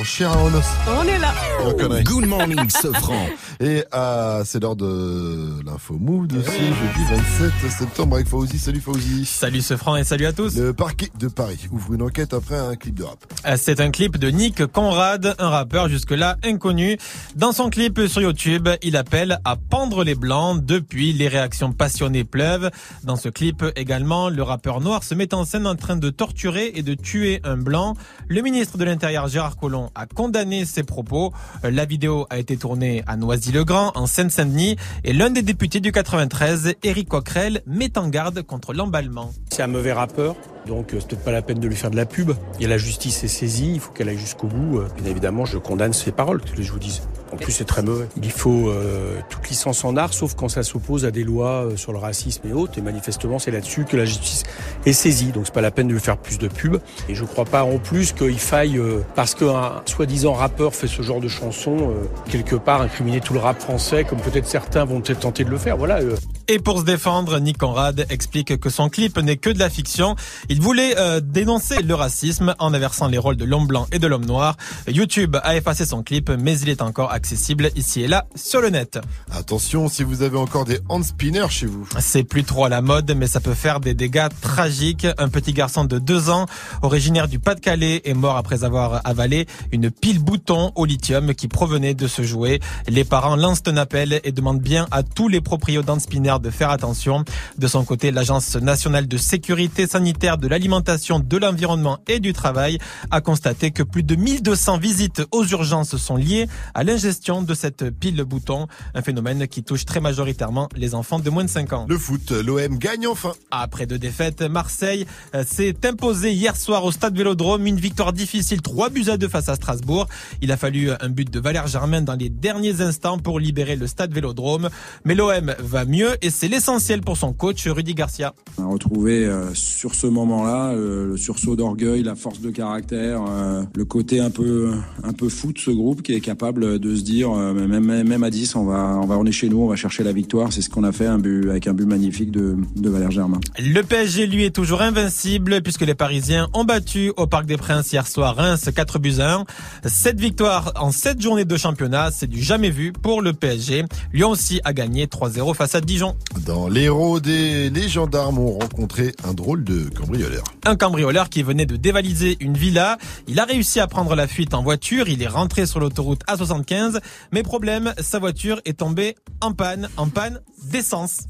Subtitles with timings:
[0.00, 0.64] On chien en os.
[0.98, 1.34] On est là.
[1.62, 2.02] On connaît.
[2.04, 3.26] Good morning, Sofran.
[3.60, 8.58] Et euh, c'est l'heure de l'info Move de ce jeudi 27 septembre avec Fauzi.
[8.58, 9.26] Salut Fauzi.
[9.26, 10.56] Salut ce franc et salut à tous.
[10.56, 13.18] Le parquet de Paris ouvre une enquête après un clip de rap.
[13.46, 16.96] Euh, C'est un clip de Nick Conrad, un rappeur jusque-là inconnu.
[17.36, 20.64] Dans son clip sur YouTube, il appelle à pendre les blancs.
[20.64, 22.70] Depuis, les réactions passionnées pleuvent.
[23.04, 26.72] Dans ce clip également, le rappeur noir se met en scène en train de torturer
[26.74, 27.94] et de tuer un blanc.
[28.28, 31.32] Le ministre de l'Intérieur Gérard Collomb a condamné ses propos.
[31.64, 35.92] Euh, La vidéo a été tournée à Noisy-le-Grand, en Seine-Saint-Denis, et l'un des députés du
[35.92, 39.32] 93, Éric Coquerel, met en garde contre l'emballement.
[39.50, 41.96] C'est un mauvais rappeur, donc euh, c'est peut-être pas la peine de lui faire de
[41.96, 42.32] la pub.
[42.60, 44.78] Et la justice est saisie, il faut qu'elle aille jusqu'au bout.
[44.78, 47.02] Euh, Bien évidemment, je condamne ses paroles, que je vous dise.
[47.32, 48.06] En plus, c'est très mauvais.
[48.22, 51.76] Il faut euh, toute licence en art, sauf quand ça s'oppose à des lois euh,
[51.76, 52.78] sur le racisme et autres.
[52.78, 54.42] Et manifestement, c'est là-dessus que la justice
[54.84, 55.30] est saisie.
[55.32, 56.78] Donc c'est pas la peine de lui faire plus de pub.
[57.08, 61.02] Et je crois pas en plus qu'il faille, euh, parce qu'un soi-disant rappeur fait ce
[61.02, 65.00] genre de chanson, euh, quelque part incriminer tout le rap français, comme peut-être certains vont
[65.00, 65.76] peut-être tenter de le faire.
[65.76, 65.98] Voilà.
[66.00, 66.16] euh,
[66.48, 70.16] Et pour se défendre, Nick Conrad explique que son clip n'est que de la fiction.
[70.48, 74.06] Il voulait euh, dénoncer le racisme en inversant les rôles de l'homme blanc et de
[74.08, 74.56] l'homme noir.
[74.88, 78.70] YouTube a effacé son clip, mais il est encore accessible ici et là sur le
[78.70, 78.98] net.
[79.30, 81.86] Attention si vous avez encore des hand spinners chez vous.
[81.98, 85.06] C'est plus trop à la mode, mais ça peut faire des dégâts tragiques.
[85.18, 86.46] Un petit garçon de deux ans,
[86.80, 91.92] originaire du Pas-de-Calais, est mort après avoir avalé une pile bouton au lithium qui provenait
[91.92, 92.58] de ce jouet.
[92.88, 96.70] Les parents lancent un appel et demandent bien à tous les propriétaires spinners de faire
[96.70, 97.24] attention.
[97.58, 102.78] De son côté, l'Agence nationale de sécurité sanitaire de l'alimentation, de l'environnement et du travail
[103.10, 107.90] a constaté que plus de 1200 visites aux urgences sont liées à l'ingestion de cette
[107.90, 111.86] pile bouton, un phénomène qui touche très majoritairement les enfants de moins de 5 ans.
[111.88, 113.32] Le foot, l'OM gagne enfin.
[113.50, 117.66] Après deux défaites, Marseille euh, s'est imposé hier soir au stade Vélodrome.
[117.66, 120.06] Une victoire difficile, 3 buts à 2 face à Strasbourg.
[120.40, 123.86] Il a fallu un but de Valère Germain dans les derniers instants pour libérer le
[123.86, 124.68] stade Vélodrome.
[125.04, 128.34] Mais l'OM va mieux et c'est l'essentiel pour son coach Rudy Garcia.
[128.58, 133.24] On a retrouvé euh, sur ce moment-là euh, le sursaut d'orgueil, la force de caractère,
[133.28, 136.94] euh, le côté un peu un peu fou de ce groupe qui est capable de
[137.00, 139.48] se dire euh, même même même à 10 on va on va on est chez
[139.48, 141.72] nous, on va chercher la victoire, c'est ce qu'on a fait un but avec un
[141.72, 143.40] but magnifique de de Valère Germain.
[143.58, 147.92] Le PSG, lui, est toujours invincible puisque les Parisiens ont battu au Parc des Princes
[147.92, 149.44] hier soir Reims 4 buts à 1.
[149.86, 153.84] Cette victoire en 7 journées de championnat, c'est du jamais vu pour le PSG.
[154.12, 156.14] Lyon aussi a gagné 3-0 face à Dijon.
[156.46, 160.44] Dans l'héros des les gendarmes ont rencontré un drôle de cambrioleur.
[160.64, 162.98] Un cambrioleur qui venait de dévaliser une villa.
[163.28, 165.08] Il a réussi à prendre la fuite en voiture.
[165.08, 166.89] Il est rentré sur l'autoroute A75.
[167.32, 171.24] Mais problème, sa voiture est tombée en panne, en panne d'essence.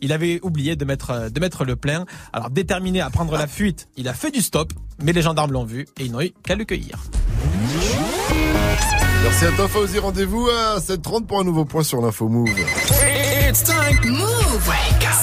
[0.00, 2.04] Il avait oublié de mettre, euh, de mettre le plein.
[2.32, 4.72] Alors déterminé à prendre la fuite, il a fait du stop.
[5.02, 6.98] Mais les gendarmes l'ont vu et ils n'ont eu qu'à le cueillir.
[9.22, 12.48] Merci à toi Fauzi, rendez-vous à 7h30 pour un nouveau point sur l'info Move.
[13.48, 13.96] It's time.
[14.04, 14.68] Move.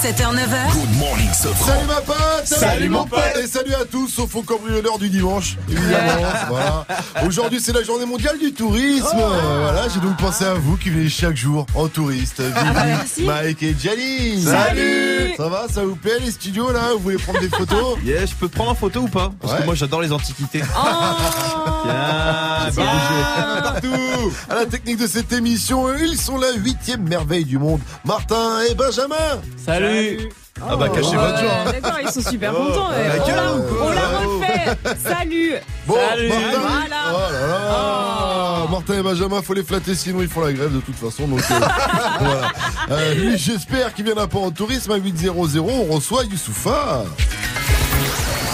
[0.02, 0.72] 7h, 9h.
[0.72, 1.66] Good morning, Sofran.
[1.66, 3.20] Salut ma pote Salut, mon pote.
[3.42, 6.22] Et salut à tous, sauf aux cambrioleurs du dimanche, évidemment.
[6.48, 6.86] voilà.
[7.24, 9.06] Aujourd'hui, c'est la journée mondiale du tourisme.
[9.16, 12.40] Voilà, j'ai donc pensé à vous qui venez chaque jour en touriste.
[12.40, 13.22] Vivi, bah, merci.
[13.24, 14.42] Mike et Jenny.
[14.42, 15.34] Salut.
[15.36, 16.92] Ça va, ça vous plaît les studios là?
[16.94, 17.96] Vous voulez prendre des photos?
[18.04, 19.30] Yeah, je peux te prendre en photo ou pas?
[19.40, 19.60] Parce Ouais.
[19.60, 20.62] que moi j'adore les antiquités.
[20.76, 20.80] Oh.
[21.84, 22.84] Tiens, Tiens.
[22.86, 27.80] Ah, partout À la technique de cette émission, ils sont la huitième merveille du monde.
[28.16, 29.14] Martin et Benjamin
[29.62, 30.30] Salut.
[30.66, 31.50] Ah bah cachez Ouais, votre joie.
[31.66, 31.72] hein.
[31.72, 32.88] D'accord, ils sont super Oh, contents.
[32.88, 33.08] ouais.
[33.28, 34.78] la on, la, refait.
[35.06, 35.52] Salut.
[35.86, 36.28] Bon, Salut.
[36.28, 36.96] Martin, Voilà.
[37.12, 38.64] Oh là là.
[38.64, 38.68] Oh.
[38.70, 41.28] Martin et Benjamin, faut les flatter, sinon ils font la grève de toute façon.
[41.28, 41.54] Donc, euh,
[42.20, 42.52] voilà.
[42.90, 45.34] Euh, lui, j'espère qu'il viendra pas en tourisme à 800.
[45.36, 47.04] On reçoit Youssoufa.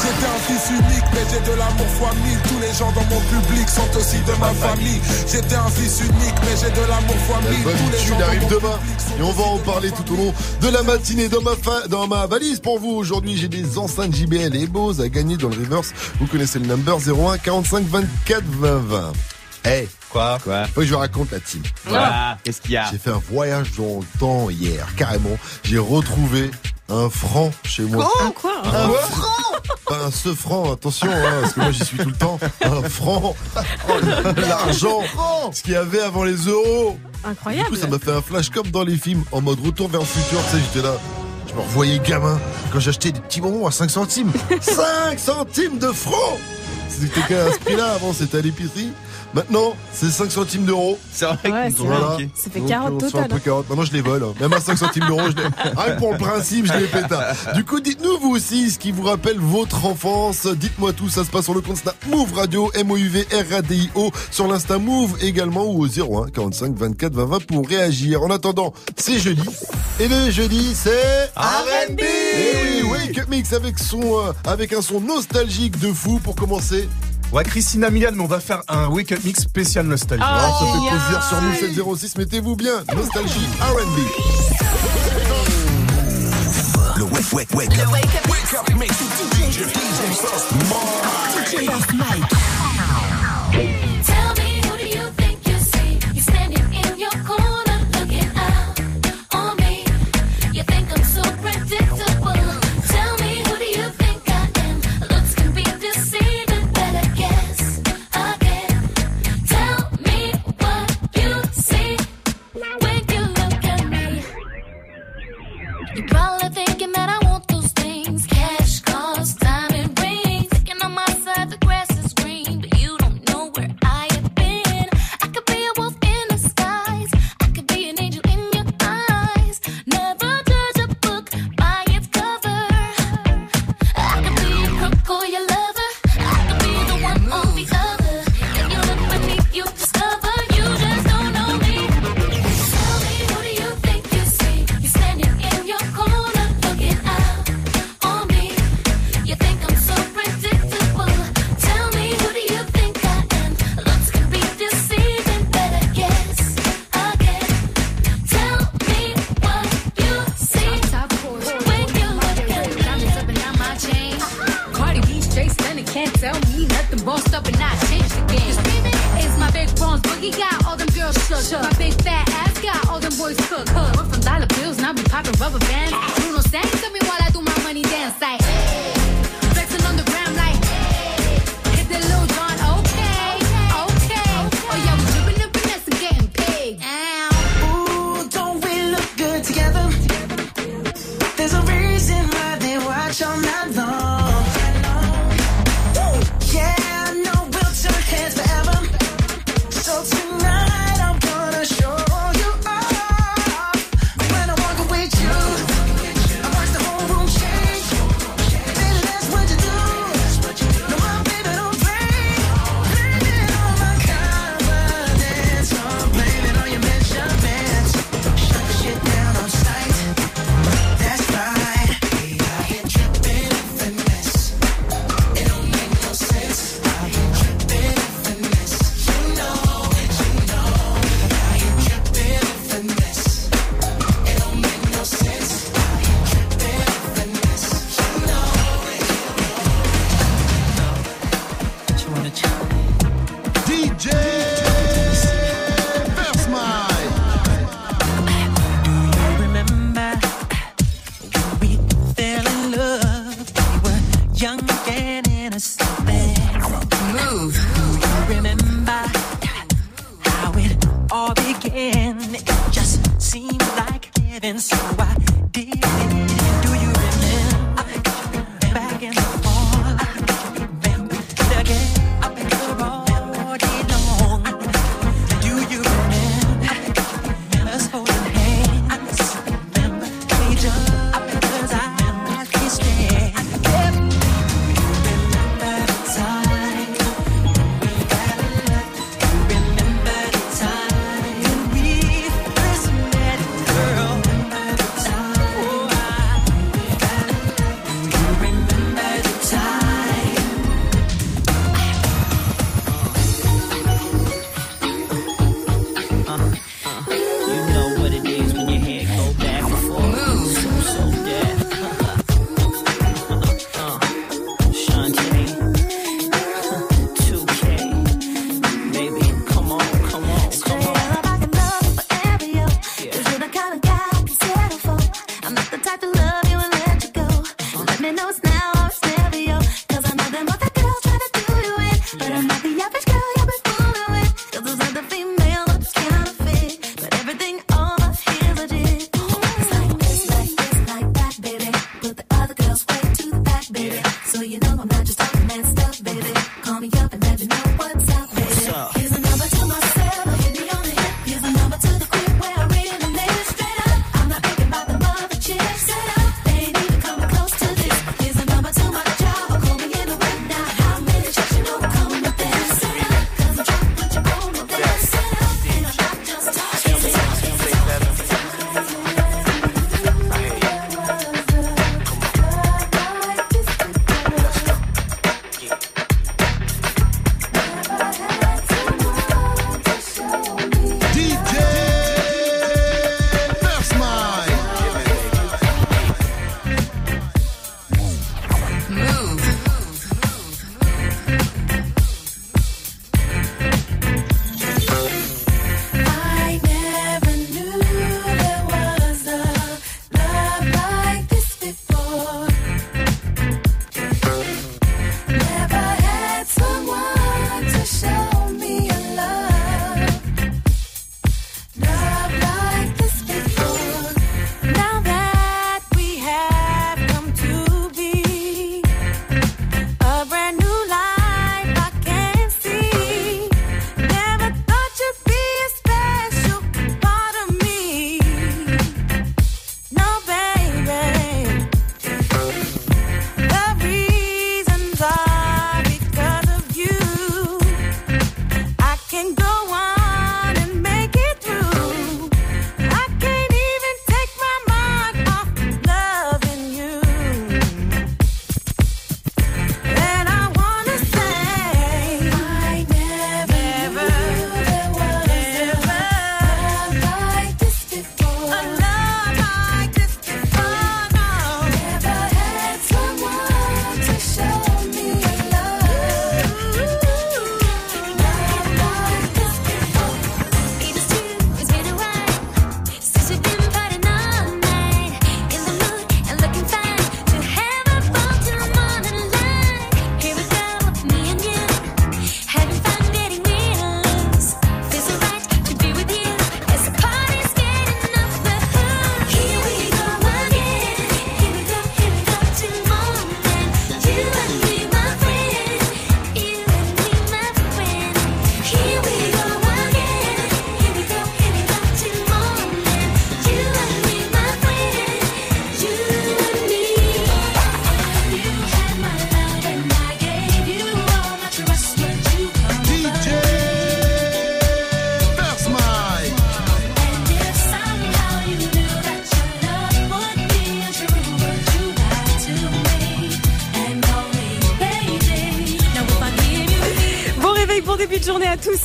[0.02, 2.38] J'étais un fils unique, mais j'ai de l'amour fois mille.
[2.48, 5.00] Tous les gens dans mon public sont aussi de ma famille.
[5.30, 7.62] J'étais un fils unique, mais j'ai de l'amour fois mille.
[7.62, 8.78] Tous les gens dans arrive demain
[9.18, 12.06] et on va en parler tout au long de la matinée dans ma, fa- dans
[12.08, 12.90] ma valise pour vous.
[12.90, 15.92] Aujourd'hui, j'ai des enceintes JBL et Bose à gagner dans le reverse.
[16.20, 19.12] Vous connaissez le number 01 45 24 20 20.
[19.66, 21.62] Eh, Quoi Quoi faut que je vous raconte la team.
[21.86, 22.36] Voilà.
[22.42, 25.38] Qu'est-ce qu'il y a J'ai fait un voyage dans le temps hier, carrément.
[25.62, 26.50] J'ai retrouvé
[26.92, 28.08] un franc chez moi.
[28.24, 29.52] Oh, quoi un franc
[29.86, 32.38] Pas un ce franc, attention, hein, parce que moi j'y suis tout le temps.
[32.62, 33.34] Un franc
[34.36, 35.00] L'argent
[35.52, 37.70] Ce qu'il y avait avant les euros Du Incroyable.
[37.70, 40.06] coup, ça m'a fait un flash comme dans les films, en mode retour vers le
[40.06, 40.94] futur, tu sais, j'étais là.
[41.48, 42.38] Je me revoyais gamin
[42.72, 44.32] quand j'achetais des petits bonbons à 5 centimes.
[44.60, 46.38] 5 centimes de francs
[46.88, 48.92] C'était qu'à ce prix-là, avant c'était à l'épicerie.
[49.34, 50.98] Maintenant, c'est 5 centimes d'euros.
[51.10, 52.14] C'est vrai ouais, c'est voilà.
[52.14, 52.28] okay.
[52.34, 53.28] Ça fait 40 euh, total.
[53.32, 53.64] Hein.
[53.68, 54.24] Maintenant, je les vole.
[54.40, 55.42] Même à 5 centimes d'euros, je les...
[55.76, 57.22] Rien que pour le principe, je les pétard.
[57.30, 57.52] Hein.
[57.54, 60.46] Du coup, dites-nous vous aussi ce qui vous rappelle votre enfance.
[60.46, 64.78] Dites-moi tout, ça se passe sur le compte Snap Move Radio, M-O-U-V, R-A-D-I-O, sur l'Insta
[64.78, 68.22] Move également ou au 01 45 24 20 20 pour réagir.
[68.22, 69.48] En attendant, c'est jeudi.
[70.00, 74.72] Et le jeudi, c'est R&B Et eh oui, Wake Up Mix avec, son, euh, avec
[74.72, 76.88] un son nostalgique de fou pour commencer
[77.32, 80.22] Ouais, Christina Milian, mais on va faire un Wake Up Mix spécial nostalgie.
[80.26, 82.18] Ah, ça fait plaisir sur nous 706.
[82.18, 82.84] Mettez-vous bien.
[82.94, 83.98] Nostalgie RB.
[86.98, 87.74] Le Wake Wake Wake.
[87.74, 88.30] Le Wake Up Mix.
[88.30, 88.92] Wake Up Mix.
[91.48, 92.41] DJ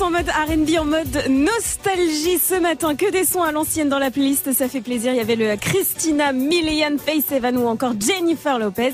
[0.01, 2.95] en mode R&B, en mode nostalgie ce matin.
[2.95, 5.13] Que des sons à l'ancienne dans la playlist, ça fait plaisir.
[5.13, 8.93] Il y avait le Christina Milian, Face Evan ou encore Jennifer Lopez.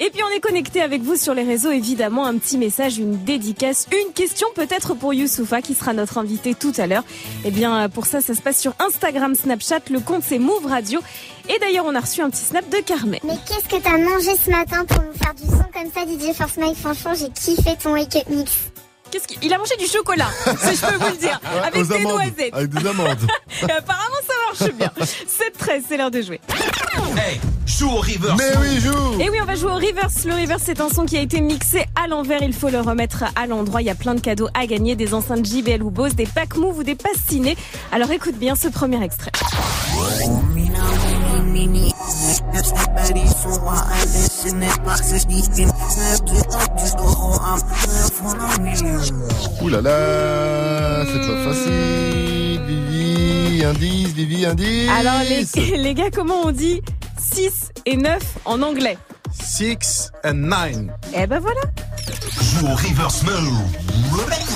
[0.00, 3.22] Et puis on est connecté avec vous sur les réseaux, évidemment, un petit message, une
[3.24, 7.04] dédicace, une question peut-être pour Youssoufa qui sera notre invité tout à l'heure.
[7.44, 11.00] Eh bien pour ça, ça se passe sur Instagram, Snapchat, le compte c'est Move Radio.
[11.48, 13.20] Et d'ailleurs on a reçu un petit snap de Carmen.
[13.24, 16.34] Mais qu'est-ce que t'as mangé ce matin pour nous faire du son comme ça, DJ
[16.34, 16.76] Force Mike?
[16.76, 18.71] Franchement, j'ai kiffé ton wake up mix.
[19.12, 21.82] Qu'est-ce qu'il il a mangé du chocolat, si je peux vous le dire, Ouais, avec
[21.82, 22.54] aux des amandes, noisettes.
[22.54, 23.18] Avec des amandes.
[23.60, 24.90] Et apparemment ça marche bien.
[24.98, 26.40] 7-13, c'est l'heure de jouer.
[27.14, 28.38] Hey, joue au reverse.
[28.38, 29.20] Mais oui, joue.
[29.20, 30.24] Et oui, on va jouer au reverse.
[30.24, 32.42] Le reverse, c'est un son qui a été mixé à l'envers.
[32.42, 33.82] Il faut le remettre à l'endroit.
[33.82, 36.56] Il y a plein de cadeaux à gagner, des enceintes JBL ou Bose, des packs
[36.56, 37.54] move ou des passes ciné.
[37.92, 39.32] Alors écoute bien ce premier extrait.
[49.62, 52.60] Ouh là là, c'est pas facile.
[52.66, 54.88] Vivi, indice, Vivi, indice.
[54.90, 56.82] Alors les, les gars, comment on dit
[57.18, 58.98] 6 et 9 en anglais?
[59.40, 60.76] 6 and 9.
[61.14, 61.60] Eh ben voilà.
[62.42, 63.34] Joue au reverse mode.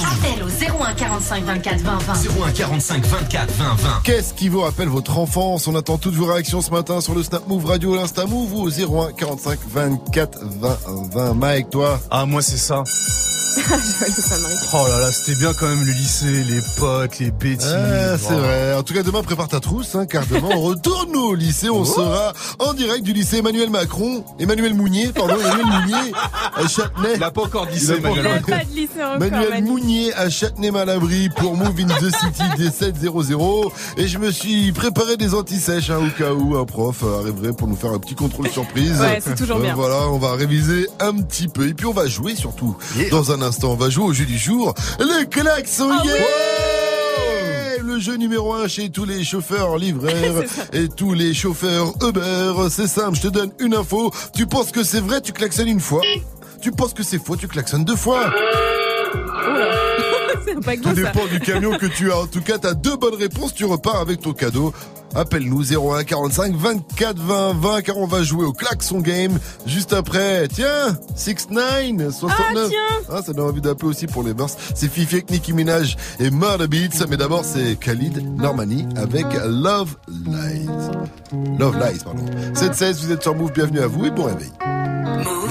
[0.04, 2.12] Appel au 01 45 24 20 20.
[2.46, 3.88] 01 45 24 20 20.
[4.04, 5.66] Qu'est-ce qui vous rappelle votre enfance?
[5.66, 8.62] On attend toutes vos réactions ce matin sur le Snap Move Radio, l'Insta Move ou
[8.62, 10.78] au 01 45 24 20
[11.12, 11.34] 20.
[11.34, 12.00] Mike, toi?
[12.10, 12.82] Ah, moi, c'est ça.
[14.74, 17.66] Oh là là, c'était bien quand même le lycée, les potes, les bêtises.
[17.74, 18.38] Ah, c'est Oh.
[18.38, 18.74] vrai.
[18.74, 21.70] En tout cas, demain, prépare ta trousse, hein, car demain, on retourne au lycée.
[21.70, 26.12] On sera en direct du lycée Emmanuel Macron, Emmanuel Mounier, pardon, Emmanuel Mounier
[26.54, 27.14] à Châtenay.
[27.16, 29.18] Il a pas encore pas Emmanuel Il pas de lycée encore.
[29.18, 29.70] Manuel Manu.
[29.70, 35.16] Mounier à Châtenay-Malabry pour Move in the City des 700 et je me suis préparé
[35.16, 38.48] des anti-sèches hein, au cas où un prof arriverait pour nous faire un petit contrôle
[38.48, 39.00] surprise.
[39.00, 39.74] Ouais, c'est toujours bien.
[39.74, 42.76] Voilà, on va réviser un petit peu et puis on va jouer surtout.
[43.10, 46.95] Dans un instant, on va jouer au jeu du jour, le klaxon Ah yeah
[47.96, 52.52] le jeu numéro un chez tous les chauffeurs livreurs et tous les chauffeurs Uber.
[52.68, 54.12] C'est simple, je te donne une info.
[54.34, 56.02] Tu penses que c'est vrai, tu klaxonnes une fois.
[56.60, 58.30] Tu penses que c'est faux, tu klaxonnes deux fois.
[60.60, 60.94] Pas Tout ça.
[60.94, 62.18] dépend du camion que tu as.
[62.18, 64.72] En tout cas, tu as deux bonnes réponses, tu repars avec ton cadeau.
[65.14, 70.46] Appelle-nous 01 45 24 20 20 car on va jouer au klaxon game juste après.
[70.48, 72.36] Tiens, 6 9 69.
[72.38, 72.78] Ah, tiens.
[73.10, 74.54] Ah, ça donne envie d'appeler aussi pour les mœurs.
[74.74, 77.06] C'est Fifi avec Nicki Minaj et Murder Beats.
[77.08, 80.68] Mais d'abord, c'est Khalid Normani avec Love Lies.
[81.58, 82.24] Love Lies, pardon.
[82.54, 84.50] 7-16, vous êtes sur Move, bienvenue à vous et bon réveil.
[84.60, 85.50] Good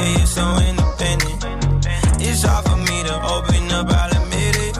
[0.00, 1.44] Yeah, you're so independent.
[2.26, 4.74] It's hard for me to open up, I'll admit it.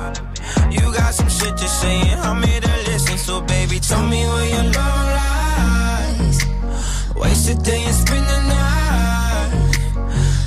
[0.73, 3.19] You got some shit to say, and I'm here to listen.
[3.19, 6.39] So, baby, tell me where your love lies.
[7.17, 9.53] Waste a day and spend the night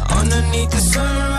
[0.10, 1.33] underneath the sunrise.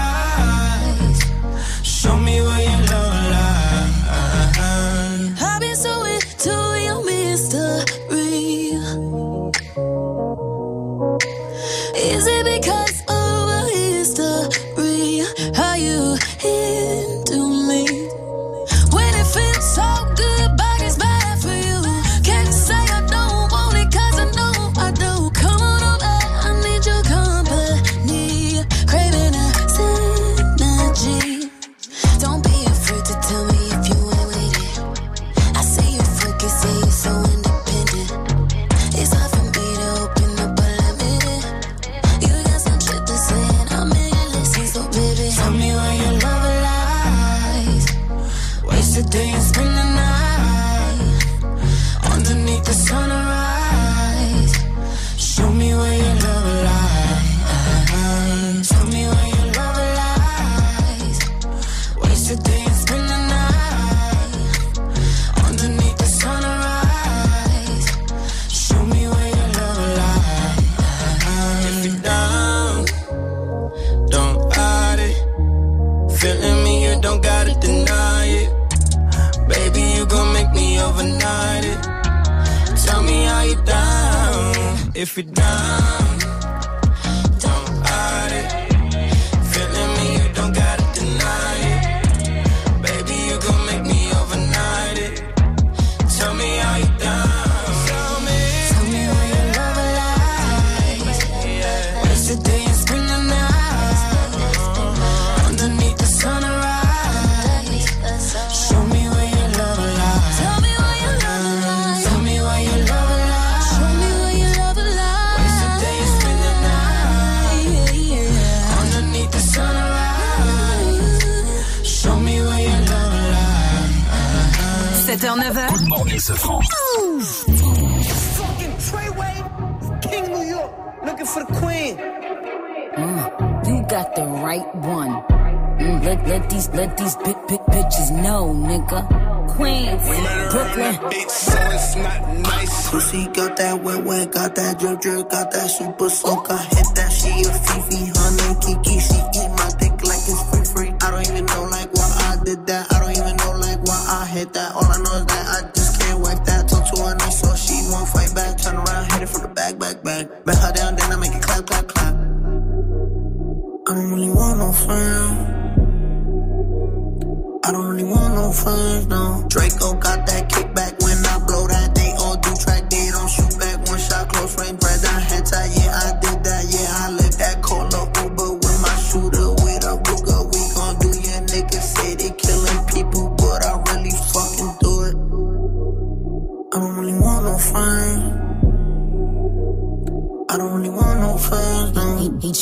[168.44, 169.44] Really want no friends, no.
[169.48, 170.73] Draco got that kickback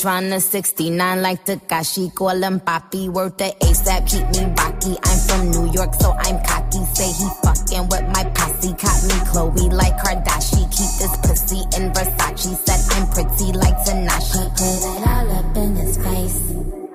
[0.03, 4.97] he tryna 69 like Takashi, call him Papi, worth the ASAP, keep me rocky.
[5.05, 6.85] I'm from New York, so I'm cocky.
[6.95, 10.71] Say he fucking with my posse, caught me Chloe like Kardashian.
[10.71, 14.45] Keep this pussy in Versace, said I'm pretty like Tanashi.
[14.57, 16.39] Put it all up in his face.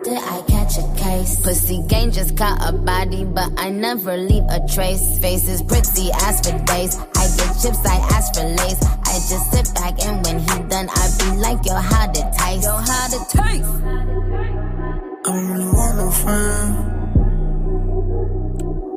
[0.04, 1.40] Did I catch a case?
[1.42, 5.20] Pussy gang just caught a body, but I never leave a trace.
[5.20, 6.98] Face is pretty as for days.
[7.16, 9.07] I get chips, I ask for lace.
[9.28, 12.64] I just sit back and when he done, I be like, yo, how to taste?
[12.64, 13.70] Yo, how to taste?
[13.84, 16.98] I don't really want no friends.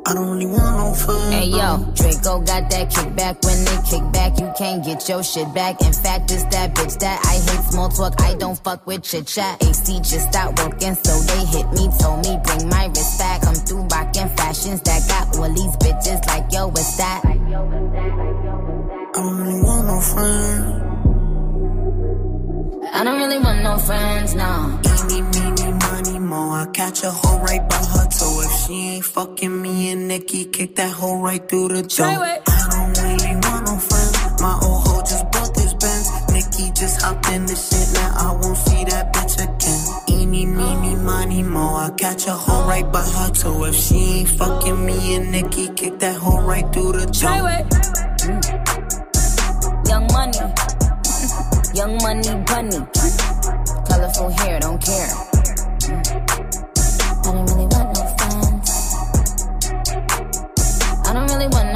[0.07, 1.33] I don't really want no friends.
[1.35, 3.43] Hey yo, Draco got that kickback.
[3.43, 5.81] When they kick back, you can't get your shit back.
[5.81, 8.21] In fact, it's that bitch that I hate small talk.
[8.21, 9.61] I don't fuck with chit chat.
[9.61, 11.89] AC just stopped working, so they hit me.
[11.99, 13.41] Told me bring my wrist back.
[13.41, 17.21] Come through rockin' fashions that got all these bitches like yo, what's that?
[19.13, 20.81] I don't really want no friends.
[22.93, 24.79] I don't really want no friends, no.
[24.85, 26.51] Eeny, meeny, money, mo.
[26.51, 28.41] I catch a hoe right by her toe.
[28.43, 32.05] If she ain't fucking me and Nikki, kick that hoe right through the door.
[32.05, 32.39] I
[32.71, 34.41] don't really want no friends.
[34.41, 36.07] My old hoe just bought this Benz.
[36.33, 37.93] Nikki just hopped in the shit.
[37.93, 40.19] Now I won't see that bitch again.
[40.19, 41.75] Eeny, meeny, money, mo.
[41.75, 43.63] I catch a hoe right by her toe.
[43.65, 48.70] If she ain't fucking me and Nikki, kick that hoe right through the door.
[49.91, 50.39] Young money,
[51.73, 52.79] young money bunny.
[53.89, 55.11] Colorful hair, don't care.
[57.19, 58.95] I don't really want no friends.
[61.05, 61.70] I don't really want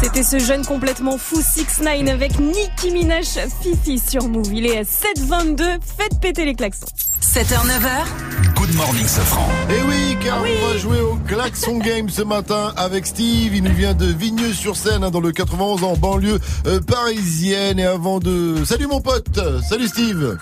[0.00, 3.26] C'était ce jeune complètement fou 6 9 avec Nicki Minaj
[3.62, 4.52] Fifi sur Move.
[4.52, 5.78] Il est à 7h22.
[5.98, 6.86] Faites péter les klaxons.
[7.20, 8.54] 7h, 9h.
[8.56, 9.48] Good morning, Safran.
[9.70, 13.54] Et oui, car on va jouer au Klaxon Game ce matin avec Steve.
[13.54, 17.78] Il nous vient de Vigneux-sur-Seine, hein, dans le 91, en banlieue euh, parisienne.
[17.78, 18.64] Et avant de...
[18.64, 20.38] Salut mon pote Salut Steve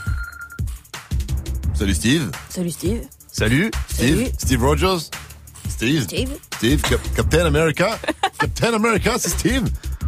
[1.75, 3.03] Salut Steve Salut Steve.
[3.33, 4.29] Salut Steve Salut.
[4.38, 5.11] Steve Rogers
[5.68, 6.31] Steve Steve.
[6.57, 7.98] Steve Cap- Captain America
[8.38, 9.64] Captain America, c'est Steve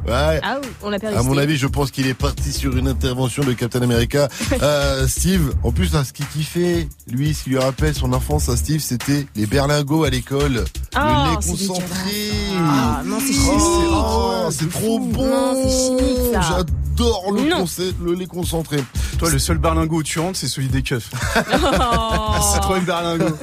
[0.06, 0.38] Ouais.
[0.44, 1.16] Ah oui, on l'a perdu.
[1.16, 1.38] À mon Steve.
[1.42, 4.28] avis, je pense qu'il est parti sur une intervention de Captain America.
[4.62, 8.48] Euh, Steve, en plus, là, ce qu'il kiffait, lui, ce qui lui rappelle son enfance
[8.48, 10.64] à Steve, c'était les berlingots à l'école.
[10.94, 12.30] Ah, le lait concentré.
[12.56, 13.90] Ah, non, c'est chimique.
[13.90, 15.26] Oh, c'est trop bon.
[15.26, 16.40] Non, c'est chimique, ça.
[16.40, 18.78] J'adore le, concé- le lait concentré.
[19.18, 21.10] Toi, le seul berlingot où tu rentres, c'est celui des keufs.
[21.52, 22.34] Oh.
[22.54, 23.36] c'est trop une berlingot.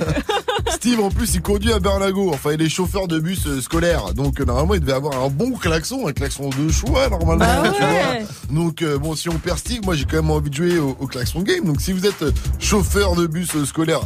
[0.84, 2.32] Steve, en plus, il conduit un berlingot.
[2.34, 4.14] Enfin, il est chauffeur de bus euh, scolaire.
[4.16, 7.46] Donc, euh, normalement, il devait avoir un bon klaxon, un klaxon de choix, normalement.
[7.46, 8.26] Bah tu ouais.
[8.26, 8.54] vois.
[8.54, 10.90] Donc, euh, bon, si on perd Steve, moi, j'ai quand même envie de jouer au,
[11.00, 11.64] au klaxon game.
[11.64, 12.26] Donc, si vous êtes
[12.60, 14.02] chauffeur de bus scolaire,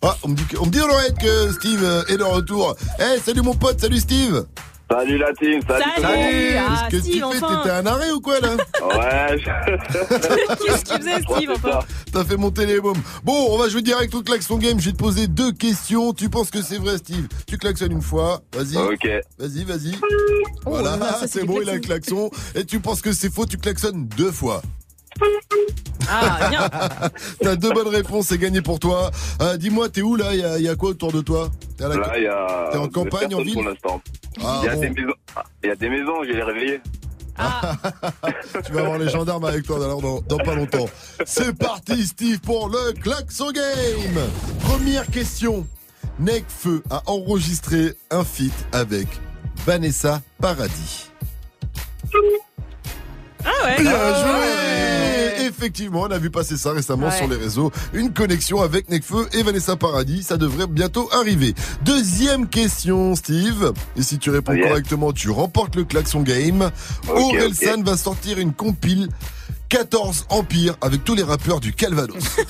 [0.00, 2.76] ah, on me dit, que- on me dit dans l'oreille que Steve est de retour.
[2.98, 4.46] Eh, salut mon pote, salut Steve.
[4.92, 5.82] Salut la team, salut.
[5.82, 5.94] Salut.
[5.96, 6.68] tout le monde.
[6.68, 7.56] Ah, Qu'est-ce que tu Steve, fais enfin.
[7.62, 9.38] T'étais un arrêt ou quoi là Ouais.
[9.38, 11.78] je- Qu'est-ce qu'il faisait, Steve, enfin.
[12.12, 13.00] T'as fait monter les mômes.
[13.24, 14.78] Bon, on va jouer direct au klaxon game.
[14.80, 16.12] Je vais te poser deux questions.
[16.12, 18.42] Tu penses que c'est vrai, Steve Tu klaxonnes une fois.
[18.54, 18.76] Vas-y.
[18.76, 19.08] Ok.
[19.38, 19.94] Vas-y, vas-y.
[20.66, 22.30] Oh, voilà, c'est bon, il a un klaxon.
[22.54, 24.60] Et tu penses que c'est faux, tu klaxonnes deux fois.
[26.10, 26.68] Ah, bien.
[27.40, 29.10] T'as deux bonnes réponses, c'est gagné pour toi.
[29.40, 30.34] Euh, Dis-moi, t'es où là?
[30.34, 31.48] Il y, a- il y a quoi autour de toi?
[31.78, 32.68] T'es à la- Là, il y a.
[32.72, 34.00] T'es en campagne, en ville Pour l'instant.
[34.44, 34.80] Ah, il y a bon.
[34.80, 35.14] des maisons.
[35.36, 36.80] Ah, Il y a des maisons, je les réveillées.
[38.66, 40.86] Tu vas avoir les gendarmes avec toi alors dans, dans pas longtemps.
[41.24, 44.28] C'est parti, Steve, pour le klaxon game.
[44.60, 45.66] Première question.
[46.18, 49.08] Necfeu a enregistré un feat avec
[49.64, 51.10] Vanessa Paradis.
[53.44, 53.80] Ah ouais.
[53.82, 54.81] Bien Ah joué
[55.46, 57.16] Effectivement, on a vu passer ça récemment Ouais.
[57.18, 57.70] sur les réseaux.
[57.92, 61.54] Une connexion avec Necfeu et Vanessa Paradis, ça devrait bientôt arriver.
[61.84, 63.72] Deuxième question, Steve.
[63.96, 64.68] Et si tu réponds Yes.
[64.68, 66.70] correctement, tu remportes le klaxon game.
[67.08, 69.08] Ok, Orelsan va sortir une compile
[69.82, 72.14] 14 Empire avec tous les rappeurs du Calvados.
[72.18, 72.44] Et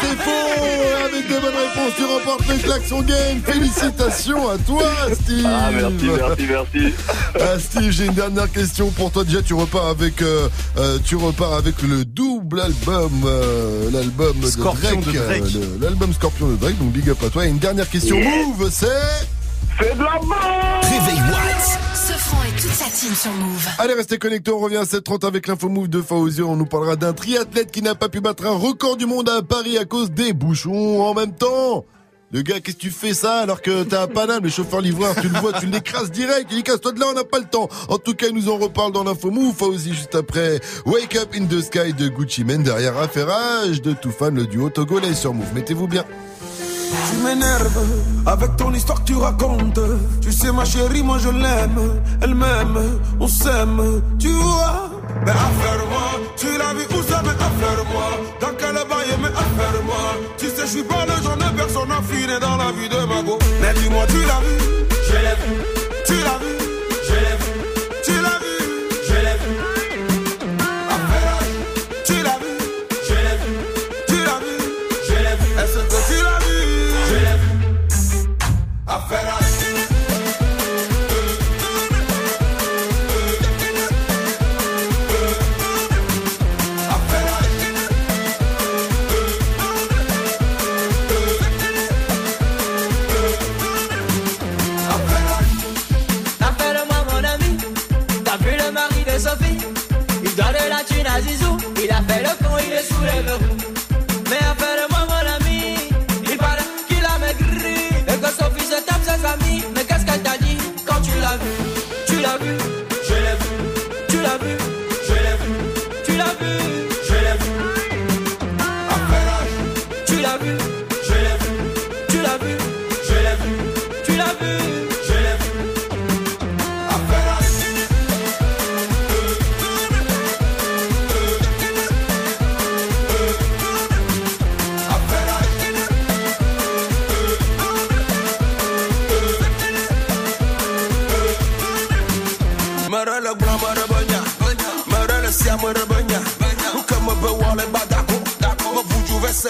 [0.00, 3.40] c'est faux Avec de bonnes réponses, tu remportes le klaxon game.
[3.44, 4.82] Félicitations à toi,
[5.14, 5.46] Steve.
[5.46, 6.94] Ah, merci, merci, merci.
[7.38, 9.22] Ah, Steve, j'ai une dernière question pour toi.
[9.22, 14.46] Déjà, tu repars avec, euh, euh, tu repars avec le double album, euh, l'album de
[14.48, 15.54] Scorpion Drake, de Drake.
[15.54, 16.76] le- l'album Scorpion de Drake.
[16.78, 17.46] Donc, big up à toi.
[17.46, 18.18] Et une dernière question.
[18.18, 18.88] Move, c'est.
[19.80, 21.78] C'est de la mort Réveil Watts.
[21.94, 23.66] Ce franc et toute sa team sur Move.
[23.78, 24.50] Allez, restez connectés.
[24.50, 26.42] On revient à 7h30 avec l'info Move de Fawzi.
[26.42, 29.40] On nous parlera d'un triathlète qui n'a pas pu battre un record du monde à
[29.42, 31.86] Paris à cause des bouchons en même temps.
[32.32, 35.16] Le gars, qu'est-ce que tu fais ça alors que t'as un paname, les chauffeurs livreurs,
[35.20, 37.46] tu le vois, tu l'écrases direct, il dit casse-toi de là, on n'a pas le
[37.46, 37.68] temps.
[37.88, 41.34] En tout cas, il nous en reparle dans l'info Move, Fawzi juste après Wake Up
[41.34, 45.52] in the Sky de Gucci Mane derrière Affairage de Toufan, le duo togolais sur Move.
[45.54, 46.04] Mettez-vous bien.
[47.10, 47.84] Tu m'énerves
[48.26, 49.80] avec ton histoire que tu racontes.
[50.20, 52.00] Tu sais, ma chérie, moi je l'aime.
[52.22, 54.90] Elle m'aime, on s'aime, tu vois?
[55.24, 58.10] Mais affaire-moi, tu l'as vu où ça, mais affaire-moi.
[58.40, 60.04] Dans quel bail, mais affaire-moi.
[60.38, 63.22] Tu sais, je suis pas le genre de personne affinée dans la vie de ma
[63.22, 63.38] go.
[63.60, 64.89] Mais dis-moi, tu l'as vu?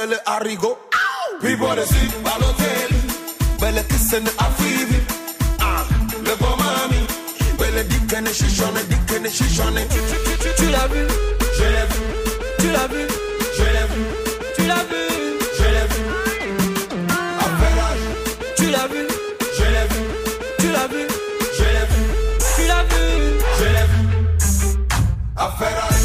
[0.00, 0.78] Buju vesele arigo.
[1.40, 3.00] People they see Balotelli.
[3.60, 5.06] Belle kissene afivi.
[5.60, 5.84] Ah,
[6.24, 7.06] le bon mami.
[7.58, 9.86] Belle dikene shishone.
[10.56, 11.06] Tu l'as vu,
[11.56, 12.00] je l'ai vu.
[12.58, 13.06] Tu l'as vu,
[13.56, 14.02] je l'ai vu.
[14.56, 15.02] Tu l'as vu,
[15.58, 16.02] je l'ai vu.
[18.56, 19.06] Tu l'as vu,
[19.56, 20.04] Je l'ai vu,
[20.58, 21.06] tu l'as vu,
[21.58, 22.02] je l'ai vu,
[22.56, 23.02] tu l'as vu.
[23.58, 24.02] je l'ai vu.
[25.36, 25.99] Affairage.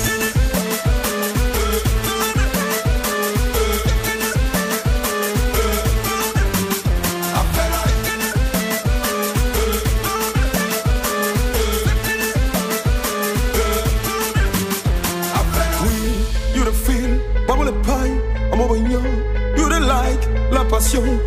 [20.96, 21.18] Congo.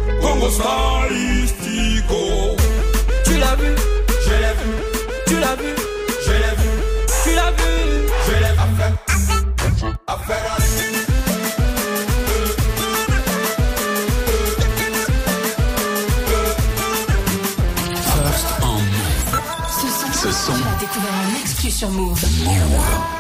[3.25, 3.75] Tu l'as vu,
[4.25, 4.73] Je l'ai vu,
[5.27, 5.75] tu l'as vu,
[6.27, 6.71] je l'ai vu,
[7.23, 8.09] tu l'as vu.
[8.27, 8.95] je l'ai affaire.
[10.07, 10.57] Affaire
[18.05, 19.41] First en Move.
[20.13, 23.18] Ce son, tu l'as découvert en exclu sur Move.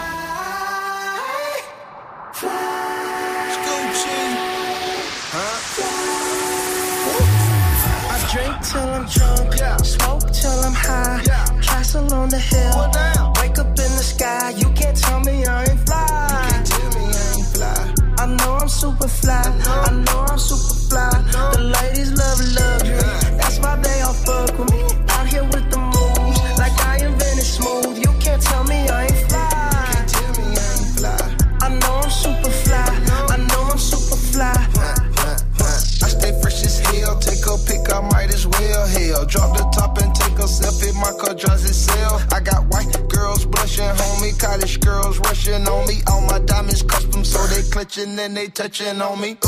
[48.58, 49.47] Touching and they touching on me.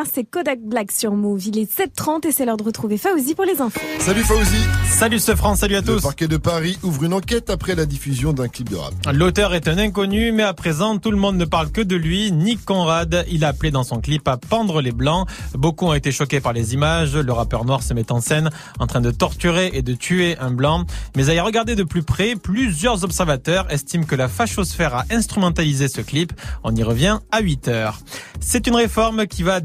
[0.00, 1.46] Mars et Kodak Black sur Move.
[1.48, 3.78] Il est 7h30 et c'est l'heure de retrouver Fauzi pour les infos.
[3.98, 4.64] Salut Fauzi.
[4.86, 6.00] Salut ce France, salut à Le tous.
[6.02, 8.94] parquet de Paris ouvre une enquête après la diffusion d'un clip de rap.
[9.12, 12.32] L'auteur est un inconnu, mais à présent, tout le monde ne parle que de lui.
[12.32, 15.28] Nick Conrad, il a appelé dans son clip à pendre les blancs.
[15.52, 17.14] Beaucoup ont été choqués par les images.
[17.14, 20.50] Le rappeur noir se met en scène en train de torturer et de tuer un
[20.50, 20.86] blanc.
[21.14, 25.88] Mais à y regarder de plus près, plusieurs observateurs estiment que la fachosphère a instrumentalisé
[25.88, 26.32] ce clip.
[26.64, 28.00] On y revient à 8 heures.
[28.40, 29.60] C'est une réforme qui va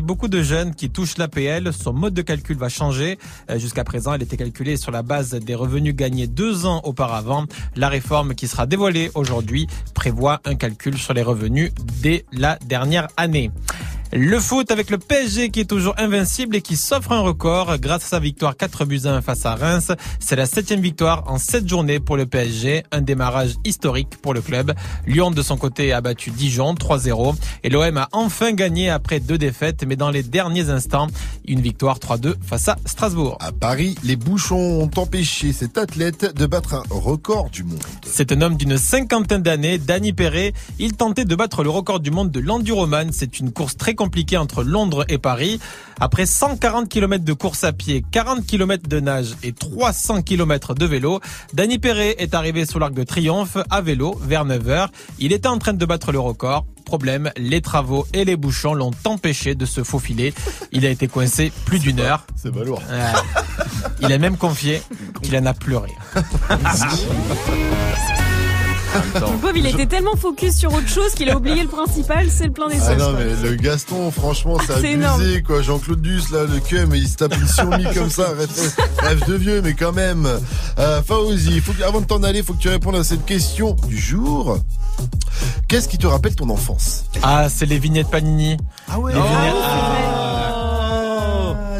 [0.00, 1.72] beaucoup de jeunes qui touchent l'APL.
[1.72, 3.18] Son mode de calcul va changer.
[3.50, 7.44] Euh, Jusqu'à présent, elle était calculée sur la base des revenus gagnés deux ans auparavant.
[7.76, 13.08] La réforme qui sera dévoilée aujourd'hui prévoit un calcul sur les revenus dès la dernière
[13.16, 13.50] année.
[14.14, 18.04] Le foot avec le PSG qui est toujours invincible et qui s'offre un record grâce
[18.04, 19.90] à sa victoire 4 buts à 1 face à Reims.
[20.20, 24.42] C'est la septième victoire en sept journées pour le PSG, un démarrage historique pour le
[24.42, 24.74] club.
[25.06, 29.38] Lyon de son côté a battu Dijon 3-0 et l'OM a enfin gagné après deux
[29.38, 31.06] défaites mais dans les derniers instants,
[31.48, 33.38] une victoire 3-2 face à Strasbourg.
[33.40, 37.80] À Paris, les bouchons ont empêché cet athlète de battre un record du monde.
[38.04, 40.52] C'est un homme d'une cinquantaine d'années, Danny Perret.
[40.78, 43.08] Il tentait de battre le record du monde de l'enduroman.
[43.10, 45.60] C'est une course très compliquée entre Londres et Paris.
[46.00, 50.86] Après 140 km de course à pied, 40 km de nage et 300 km de
[50.86, 51.20] vélo,
[51.54, 54.88] Danny Perret est arrivé sous l'Arc de Triomphe à vélo vers 9h.
[55.20, 56.66] Il était en train de battre le record.
[56.84, 60.34] Problème, les travaux et les bouchons l'ont empêché de se faufiler.
[60.72, 62.26] Il a été coincé plus d'une heure.
[62.34, 62.82] C'est balourd.
[62.90, 63.64] Ouais.
[64.00, 64.82] Il a même confié
[65.22, 65.92] qu'il en a pleuré.
[68.94, 72.44] Le pauvre, il était tellement focus sur autre chose qu'il a oublié le principal, c'est
[72.46, 72.98] le plein Ah d'essence.
[72.98, 75.62] non mais le Gaston franchement c'est C'est abusé quoi.
[75.62, 78.50] Jean-Claude Duss là le cum il se tape une Xiaomi comme ça rêve,
[78.98, 80.28] rêve de vieux mais quand même.
[80.78, 83.76] Euh, Fauzi faut que- avant de t'en aller faut que tu répondes à cette question
[83.88, 84.58] du jour.
[85.68, 87.04] Qu'est-ce qui te rappelle ton enfance?
[87.22, 88.56] Ah, c'est les vignettes Panini.
[88.90, 89.12] Ah ouais.
[89.14, 90.21] Les vignettes- Ah,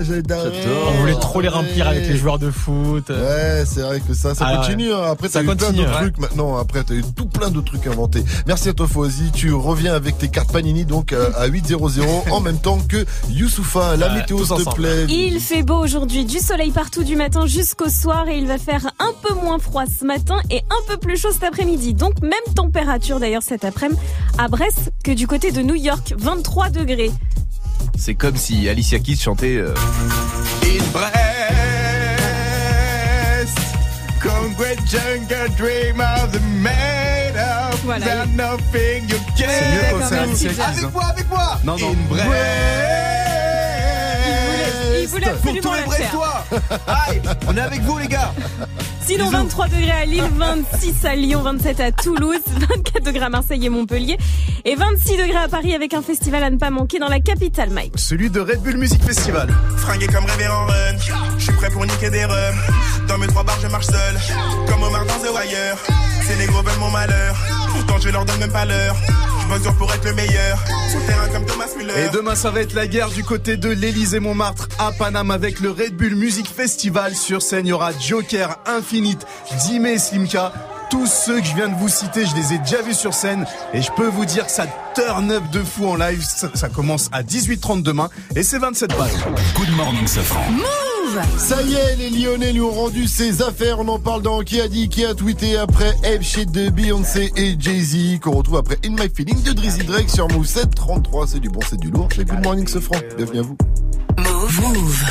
[0.05, 0.47] j'adore.
[0.89, 3.09] On voulait trop les remplir avec les joueurs de foot.
[3.11, 4.89] Ouais, c'est vrai que ça, ça Ah, continue.
[4.93, 4.95] ouais.
[4.95, 5.11] hein.
[5.11, 6.01] Après, Ça t'as eu plein continue, d'autres ouais.
[6.03, 6.57] trucs maintenant.
[6.57, 8.25] Après, t'as eu tout plein de trucs inventés.
[8.47, 8.87] Merci à toi.
[9.35, 13.97] Tu reviens avec tes cartes Panini, donc euh, à 8.00 en même temps que Youssoufa.
[13.97, 15.07] La météo, s'il te plaît.
[15.09, 18.87] Il fait beau aujourd'hui, du soleil partout du matin jusqu'au soir et il va faire
[18.99, 21.95] un peu moins froid ce matin et un peu plus chaud cet après-midi.
[21.95, 24.01] Donc même température d'ailleurs cet après-midi
[24.39, 27.11] à Brest que du côté de New York, 23 degrés.
[27.99, 29.57] C'est comme si Alicia Keys chantait.
[29.57, 29.73] euh,
[30.65, 31.13] In Brest,
[34.21, 38.05] come great jungle dream of the made of Voilà.
[38.05, 40.23] there's nothing you can C'est mieux quand c'est do.
[40.23, 40.91] Alicia Keys, Avec hein.
[40.93, 41.59] moi, avec moi.
[41.65, 41.91] Non, non.
[41.93, 42.27] In Brest.
[45.03, 45.83] Il voulait Pour tous les.
[45.85, 46.45] Brestois.
[46.87, 48.33] Aïe, on est avec vous les gars.
[49.05, 53.67] Sinon 23 degrés à Lille, 26 à Lyon, 27 à Toulouse, 24 degrés à Marseille
[53.67, 54.17] et Montpellier
[54.65, 57.71] et 26 degrés à Paris avec un festival à ne pas manquer dans la capitale
[57.71, 57.95] Mike.
[57.97, 59.49] Celui de Red Bull Music Festival.
[59.77, 60.99] Fringué comme révérend Run,
[61.37, 62.55] je suis prêt pour niquer des rums.
[63.09, 64.15] Dans mes trois bars, je marche seul,
[64.69, 65.77] comme Omar dans The Wire.
[66.25, 67.37] Ces négros veulent mon malheur,
[67.93, 68.97] pourtant je leur donne même pas l'heure.
[69.43, 70.59] Je bosse dur pour être le meilleur,
[70.91, 72.07] sur le terrain comme Thomas Müller.
[72.07, 75.61] Et demain, ça va être la guerre du côté de l'Elysée Montmartre à Paname avec
[75.61, 77.15] le Red Bull Music Festival.
[77.15, 79.27] Sur scène, il y aura Joker, Infinite,
[79.65, 80.53] Dime et Slimka.
[80.91, 83.47] Tous ceux que je viens de vous citer, je les ai déjà vus sur scène
[83.73, 86.23] et je peux vous dire que ça turn up de fou en live.
[86.23, 89.11] Ça, ça commence à 18h30 demain et c'est 27 balles.
[89.57, 90.45] Good morning, Safran.
[91.37, 93.79] Ça y est, les Lyonnais lui ont rendu ses affaires.
[93.79, 97.31] On en parle dans Qui a dit, qui a tweeté après Ape Shit de Beyoncé
[97.37, 101.27] et Jay-Z, qu'on retrouve après In My Feeling de Drizzy Drake sur Move 733.
[101.27, 102.09] C'est du bon, c'est du lourd.
[102.17, 102.97] C'est Good Morning, ce franc.
[103.17, 103.57] Bienvenue à vous.
[104.19, 104.61] Move.
[104.63, 105.05] Move.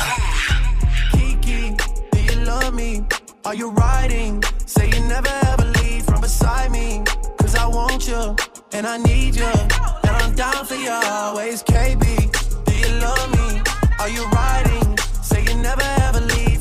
[1.12, 1.76] Kiki,
[2.12, 3.04] do you love me?
[3.44, 4.42] Are you riding?
[4.66, 7.04] Say you never ever leave from beside me.
[7.38, 8.34] Cause I want you,
[8.72, 9.44] and I need you.
[9.44, 12.64] And I'm down for you always, KB.
[12.64, 13.62] Do you love me?
[14.00, 14.81] Are you riding?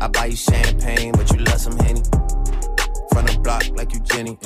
[0.00, 2.02] I buy you champagne, but you love some Henny.
[3.12, 4.38] From the block like you Jenny.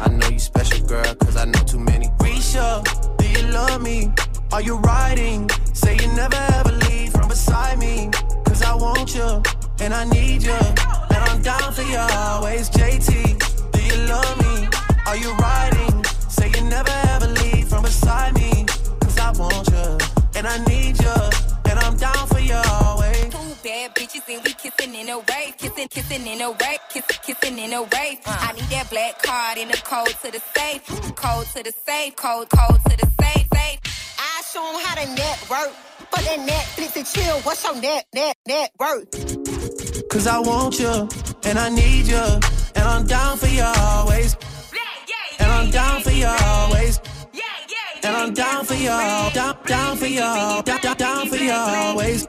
[0.00, 2.08] I know you special, girl, cause I know too many.
[2.18, 2.82] Risha,
[3.18, 4.12] do you love me?
[4.52, 5.48] Are you riding?
[5.72, 8.10] Say you never ever leave from beside me.
[8.44, 9.42] Cause I want you,
[9.80, 10.52] and I need you.
[10.52, 13.72] And I'm down for you always, JT.
[13.72, 14.68] Do you love me?
[15.06, 16.04] Are you riding?
[16.28, 18.66] Say you never ever leave from beside me.
[19.00, 19.98] Cause I want you,
[20.36, 21.14] and I need you.
[21.70, 23.13] And I'm down for you always.
[23.64, 27.58] Bad bitches and we kissing in a wave, kissing, kissing in a wave, kissing, kissing
[27.58, 28.18] in a wave.
[28.26, 30.84] I need that black card in the code to the safe,
[31.16, 33.80] code to the safe, code, code to the safe, safe.
[34.18, 35.72] I show 'em how to network.
[36.10, 39.08] but that Netflix and chill, what's your net, net, net worth?
[40.10, 41.08] Cause I want you,
[41.44, 42.26] and I need you.
[42.76, 44.36] And I'm down for you always.
[45.38, 47.00] And I'm down for you always.
[48.04, 48.88] And I'm down for you,
[49.32, 52.28] down, down for you, down, down for you always.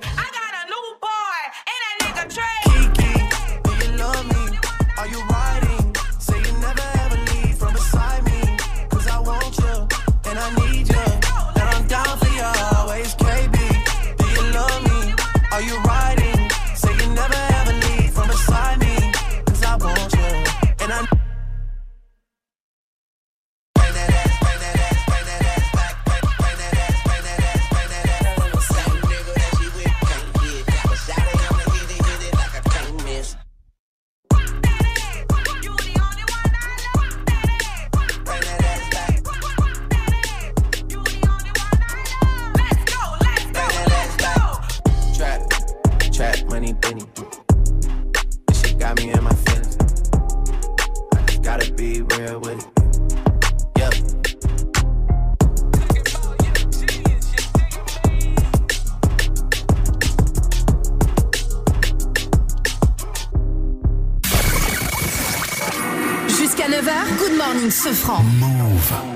[68.26, 69.15] Sofran.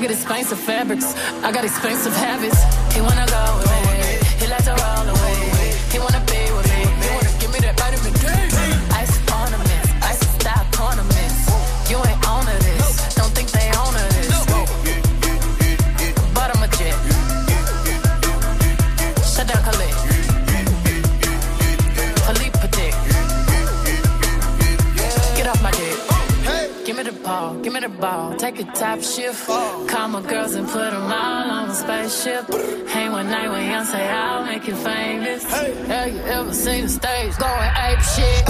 [0.00, 1.14] Get expensive fabrics.
[1.44, 2.58] I got expensive habits.
[2.94, 3.80] He wanna go with me.
[4.40, 5.76] He like to roll away.
[5.92, 6.80] He wanna be with me.
[7.04, 8.26] He wanna give me that vitamin D.
[8.96, 11.38] Ice ornaments, ice style ornaments.
[11.90, 13.14] You ain't on to this.
[13.14, 14.32] Don't think they own to this.
[16.32, 16.96] Bottom of jet.
[19.32, 19.94] Shut down Khalid.
[22.24, 22.94] Philippe Dick.
[25.36, 25.98] Get off my dick.
[26.86, 28.34] Give me the ball, give me the ball.
[28.36, 29.48] Take a top shift.
[30.00, 32.48] Call my girls and put them all on a spaceship.
[32.88, 35.44] Hang one night with Beyonce, I'll make you famous.
[35.44, 35.74] Hey.
[35.88, 38.49] Have you ever seen the stage going ape shit?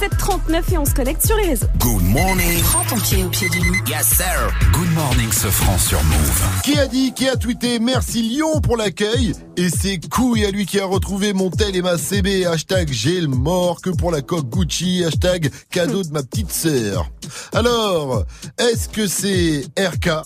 [0.00, 1.56] 739 et on se connecte sur les.
[1.78, 2.62] Good morning.
[2.62, 3.82] Prends ton pied au pied du lit.
[3.86, 4.50] Yes sir.
[4.72, 6.42] Good morning ce franc sur Move.
[6.64, 10.64] Qui a dit, qui a tweeté merci Lyon pour l'accueil et c'est couilles à lui
[10.64, 14.22] qui a retrouvé mon tel et ma CB hashtag j'ai le mort que pour la
[14.22, 17.10] coque Gucci hashtag cadeau de ma petite sœur.
[17.52, 18.24] Alors,
[18.56, 20.24] est-ce que c'est RK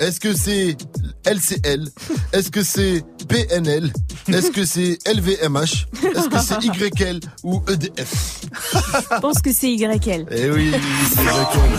[0.00, 0.76] est-ce que c'est
[1.26, 1.88] LCL
[2.32, 3.92] Est-ce que c'est PNL
[4.28, 8.40] Est-ce que c'est LVMH Est-ce que c'est YL ou EDF
[9.14, 10.26] Je pense que c'est YL.
[10.30, 10.72] Eh oui,
[11.14, 11.30] c'est YL.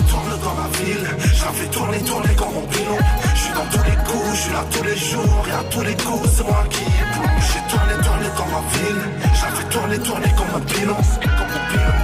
[0.10, 2.98] tourne dans ma ville, j'avais tourné, tourné comme mon pilon.
[3.36, 5.82] Je suis dans tous les coups, je suis là tous les jours, et à tous
[5.82, 7.44] les coups, c'est moi qui plonge.
[7.52, 9.02] J'ai tourné, tourné dans ma ville,
[9.40, 10.96] j'avais tourné, tourné comme un pilon.
[10.96, 11.98] Comme mon pilon.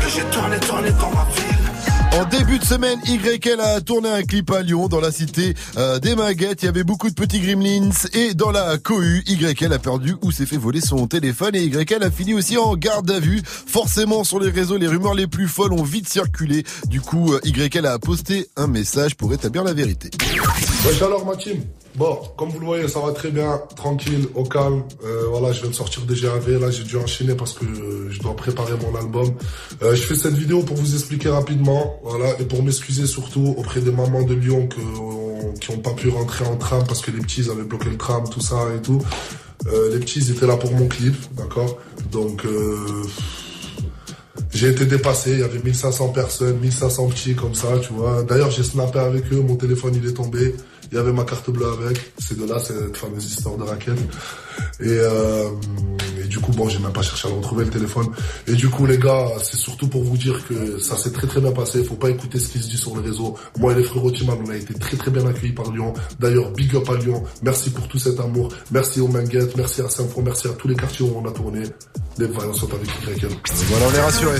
[0.00, 1.65] Que j'ai tourné, tourné dans ma ville.
[2.12, 5.98] En début de semaine, YL a tourné un clip à Lyon, dans la cité euh,
[5.98, 6.62] des Maguettes.
[6.62, 7.90] Il y avait beaucoup de petits gremlins.
[8.14, 11.54] Et dans la cohue, YL a perdu ou s'est fait voler son téléphone.
[11.54, 13.42] Et YL a fini aussi en garde à vue.
[13.44, 16.64] Forcément, sur les réseaux, les rumeurs les plus folles ont vite circulé.
[16.88, 20.10] Du coup, euh, YL a posté un message pour établir la vérité.
[21.96, 24.82] Bon, comme vous le voyez, ça va très bien, tranquille, au calme.
[25.02, 27.64] Euh, voilà, je viens de sortir des GAV, là j'ai dû enchaîner parce que
[28.10, 29.34] je dois préparer mon album.
[29.82, 33.80] Euh, je fais cette vidéo pour vous expliquer rapidement, voilà, et pour m'excuser surtout auprès
[33.80, 37.10] des mamans de Lyon que, euh, qui ont pas pu rentrer en tram parce que
[37.10, 39.00] les petits avaient bloqué le tram, tout ça et tout.
[39.66, 41.78] Euh, les petits étaient là pour mon clip, d'accord?
[42.12, 42.76] Donc euh,
[44.52, 48.22] j'ai été dépassé, il y avait 1500 personnes, 1500 petits comme ça, tu vois.
[48.22, 50.54] D'ailleurs, j'ai snappé avec eux, mon téléphone il est tombé,
[50.90, 53.98] il y avait ma carte bleue avec, c'est de là, cette fameuse histoire de raquette.
[54.80, 55.48] Et, euh,
[56.22, 58.06] et du coup, bon, j'ai même pas cherché à le retrouver le téléphone.
[58.46, 61.40] Et du coup, les gars, c'est surtout pour vous dire que ça s'est très très
[61.40, 63.36] bien passé, faut pas écouter ce qui se dit sur les réseaux.
[63.58, 65.94] Moi et les frérots Timan, on a été très très bien accueillis par Lyon.
[66.20, 69.88] D'ailleurs, big up à Lyon, merci pour tout cet amour, merci aux Manguettes, merci à
[69.88, 71.62] Saint-Fond, merci à tous les quartiers où on a tourné.
[72.18, 73.28] Les voyants sont avec YL.
[73.68, 74.38] Voilà, on est rassurés.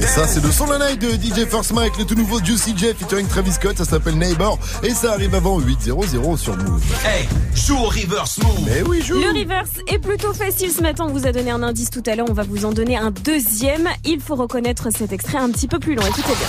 [0.00, 2.42] Et ça, c'est le son de la night de DJ First Mike, le tout nouveau
[2.42, 3.76] Juicy J featuring Travis Scott.
[3.78, 4.58] Ça s'appelle Neighbor.
[4.82, 6.82] Et ça arrive avant 8.00 sur Move.
[7.04, 8.60] Hey, joue au reverse move.
[8.66, 9.14] Mais oui, joue.
[9.14, 11.04] Le reverse est plutôt facile ce matin.
[11.08, 12.26] On vous a donné un indice tout à l'heure.
[12.28, 13.88] On va vous en donner un deuxième.
[14.04, 16.02] Il faut reconnaître cet extrait un petit peu plus long.
[16.02, 16.48] Écoutez bien.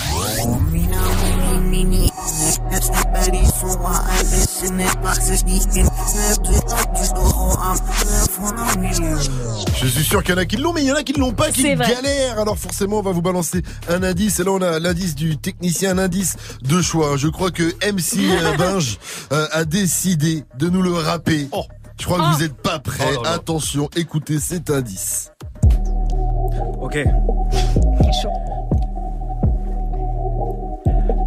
[9.82, 11.14] Je suis sûr qu'il y en a qui l'ont, mais il y en a qui
[11.14, 12.40] ne l'ont pas, qui galèrent.
[12.40, 14.40] Alors forcément, on va vous balancer un indice.
[14.40, 17.18] Et là, on a l'indice du technicien, un indice de choix.
[17.18, 18.98] Je crois que MC euh, Binge
[19.32, 21.48] euh, a décidé de nous le rapper.
[22.00, 23.16] Je crois que vous n'êtes pas prêts.
[23.18, 23.24] Oh.
[23.26, 25.32] Attention, écoutez cet indice.
[26.82, 26.98] Ok.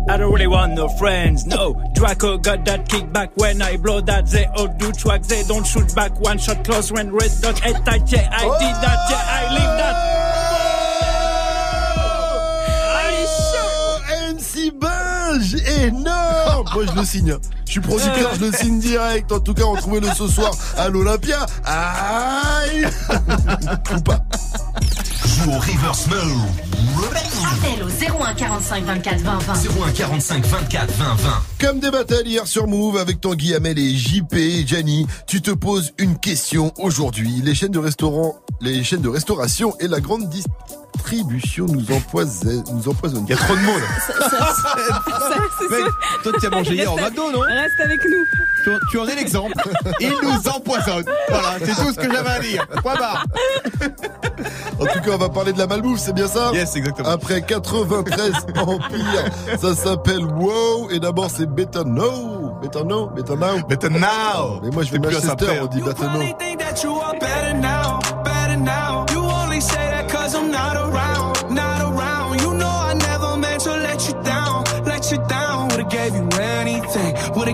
[0.09, 1.75] I don't really want no friends, no.
[1.95, 4.27] Draco got that kickback when I blow that.
[4.27, 6.19] They all do track, they don't shoot back?
[6.19, 8.11] One shot close when red dot head tight.
[8.11, 10.19] Yeah, I did that, yeah, I live that.
[14.31, 15.55] MC Binge
[15.85, 17.37] énorme Moi je le signe.
[17.67, 21.45] Je suis producteur, je le signe direct En tout cas retrouvez-le ce soir à l'Olympia
[21.65, 22.87] Aïe
[23.97, 24.21] Ou pas
[25.49, 26.69] au reverse move.
[27.47, 27.89] Appel au
[28.23, 29.55] 01 45 24 20 20.
[29.87, 31.31] 01 45 24 20 20.
[31.61, 35.51] Comme des batailles hier sur Move avec Tanguy Hamel et JP et Gianni, tu te
[35.51, 37.41] poses une question aujourd'hui.
[37.43, 40.68] Les chaînes de restaurants, les chaînes de restauration et la grande distribution
[41.13, 43.25] nous empoisonnent.
[43.27, 45.37] Il y a trop de mots là.
[45.71, 45.85] Mec,
[46.23, 48.25] toi tu as mangé hier au McDo, non Reste avec nous.
[48.65, 49.53] tu, tu en es l'exemple.
[50.01, 51.05] Il nous empoisonne.
[51.29, 52.67] Voilà, c'est tout ce que j'avais à dire.
[52.83, 53.25] Point barre.
[54.81, 57.09] En tout cas, on va parler de la malbouffe, c'est bien ça Yes, exactement.
[57.09, 59.25] Après 93 empires,
[59.61, 60.91] ça s'appelle Wow.
[60.91, 62.55] Et d'abord, c'est Better No.
[62.61, 63.63] Better now, better now.
[63.69, 64.61] Better now.
[64.63, 66.21] Mais moi je vais ça Manchester, on dit better now.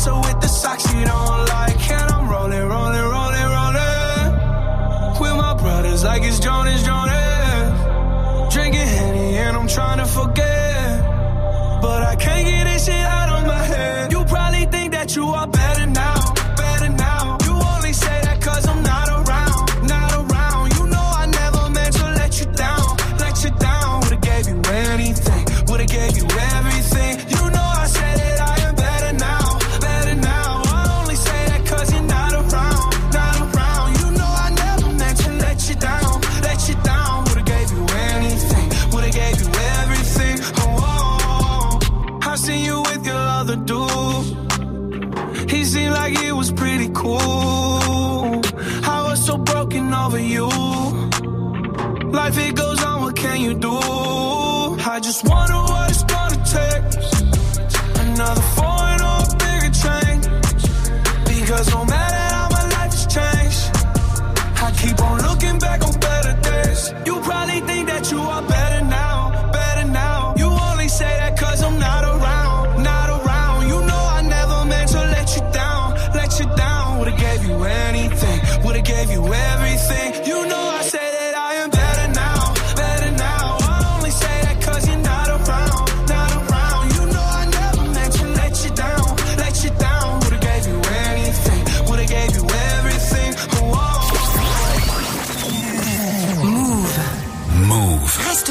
[0.00, 1.90] Dresser with the socks you don't like.
[1.90, 5.20] And I'm rolling, rolling, rolling, rolling.
[5.20, 8.54] With my brothers like it's Jonas, Jonas.
[8.54, 11.02] Drinking Henny and I'm trying to forget.
[11.82, 14.12] But I can't get this shit out of my head.
[14.12, 15.46] You probably think that you are
[52.30, 53.72] Life it goes on, what can you do?
[53.72, 55.39] I just wonder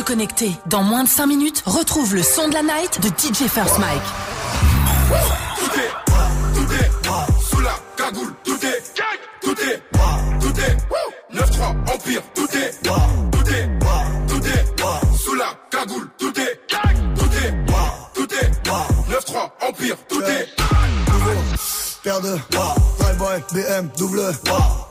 [0.10, 0.51] connecté.
[0.66, 4.01] Dans moins de 5 minutes, retrouve le son de la night de DJ First Mike.
[5.60, 5.91] Tout est,
[6.55, 6.89] tout est,
[7.43, 8.84] sous la cagoule, tout est,
[9.43, 9.84] tout est,
[10.41, 10.78] tout est,
[11.32, 13.70] 9-3, Empire, tout est, tout est,
[14.28, 16.60] tout est, sous la cagoule, tout est,
[17.16, 17.53] tout est,
[18.16, 18.51] tout est,
[19.12, 20.47] 9-3, Empire, tout est.
[22.01, 22.36] Paire de
[23.20, 24.22] Drive-by, BM, double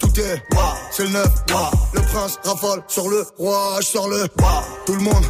[0.01, 0.43] Tout est,
[0.91, 1.29] c'est le neuf.
[1.95, 4.27] Le prince rafale sur le roi Je sors le,
[4.85, 5.25] tout le monde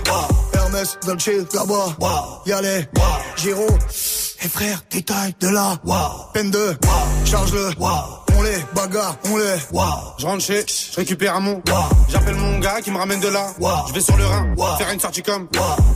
[0.53, 1.97] Hermès, Dolce, là-bas.
[2.47, 2.89] Les,
[3.37, 3.67] Giro.
[4.43, 5.77] Et frère, détail de là
[6.33, 6.77] Peine de,
[7.25, 7.71] charge-le
[8.39, 9.57] On les bagarre, on les
[10.19, 11.61] Je rentre chez, je récupère un mon.
[12.09, 13.49] J'appelle mon gars qui me ramène de là.
[13.89, 15.49] Je vais sur le Rhin, faire une sortie comme.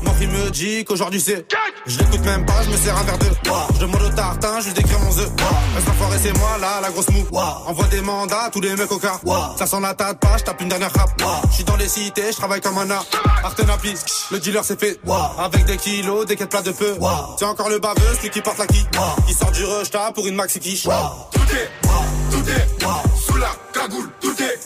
[0.02, 1.46] Mon il me dit qu'aujourd'hui c'est.
[1.86, 3.26] Je l'écoute même pas, je me sers un verre de.
[3.74, 5.30] Je demande au tartin, je lui décris mon œuf.
[5.74, 7.24] Reste enfoiré, c'est moi là, la grosse mou.
[7.66, 9.20] Envoie des mandats, tous les mecs au car.
[9.56, 11.10] Ça sent la tête pas, je tape une dernière rap.
[11.50, 13.06] Je suis dans les cités, je travaille comme un art.
[13.42, 13.98] Artenapis,
[14.30, 15.00] le dealer c'est fait.
[15.38, 16.96] Avec des kilos, des quêtes plats de peu.
[17.38, 18.84] C'est encore le baveux, celui qui porte la qui.
[19.26, 20.84] Qui sort du rush, pour une maxi quiche.
[20.84, 22.86] Tout est, tout
[23.20, 24.58] sous la cagoule, tout est,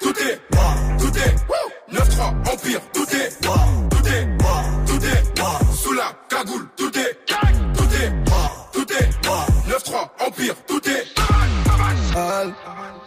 [0.00, 0.40] tout est,
[0.98, 1.34] tout est,
[1.92, 4.28] 9-3, Empire, tout est, tout est,
[4.86, 7.18] tout est, sous la cagoule, tout est,
[7.74, 8.12] tout est,
[8.72, 9.10] tout est,
[9.68, 11.04] 9-3, Empire, tout est.
[12.16, 12.54] Elle,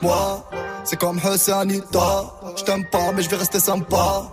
[0.01, 0.43] moi,
[0.84, 2.34] c'est comme Hussanita.
[2.55, 4.24] Je t'aime pas, mais je vais rester sympa.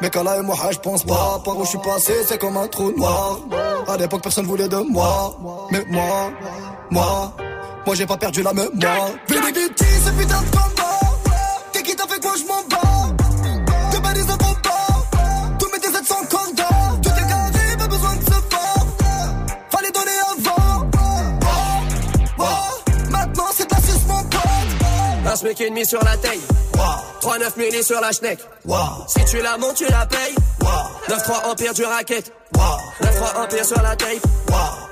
[0.00, 1.40] Mais là et moi, je pense pas.
[1.44, 3.38] Par où je suis passé, c'est comme un trou noir.
[3.88, 5.36] À l'époque, personne voulait de moi.
[5.70, 6.30] Mais moi,
[6.90, 7.34] moi,
[7.86, 9.10] moi, j'ai pas perdu la mémoire.
[25.24, 26.40] Un SMIC et demi sur la taille.
[27.22, 28.38] 3-9 milli sur la schneck.
[29.06, 30.34] Si tu la montes, tu la payes.
[31.08, 32.32] 9-3 empire du racket.
[32.54, 34.26] 9-3 empire sur la tape.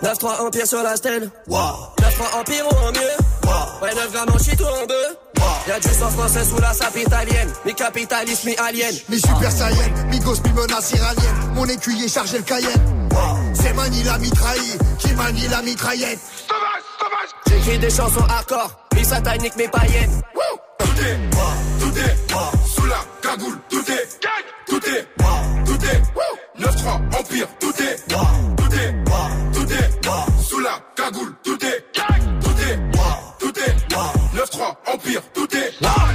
[0.02, 1.30] 9-3 empire sur la stèle.
[1.48, 3.50] 9-3 empire ou en mieux.
[3.82, 5.16] Ouais, 9 grammes en shit ou en bœuf.
[5.66, 7.50] Y'a du sang français sous la sape italienne.
[7.64, 8.94] Mi capitaliste, mi alien.
[9.08, 11.54] Mi super saiyan, mi gosse, mi menace iranienne.
[11.54, 13.08] Mon écuyer chargé le cayenne.
[13.54, 16.18] C'est Mani la mitraille, qui manie la mitraillette.
[17.48, 18.70] J'écris des chansons hardcore.
[18.94, 20.22] Mi satanique, mi païenne.
[20.78, 22.16] Tout est, tout tout est
[22.68, 24.20] sous la cagoule, tout est
[24.66, 25.06] tout est
[25.64, 26.02] tout est
[26.62, 28.94] 9-3 Empire, tout est tout est
[29.52, 31.84] tout est sous la cagoule, tout est
[32.40, 32.78] tout est
[33.38, 33.74] tout est
[34.36, 36.09] 9-3 Empire, tout est Waouh,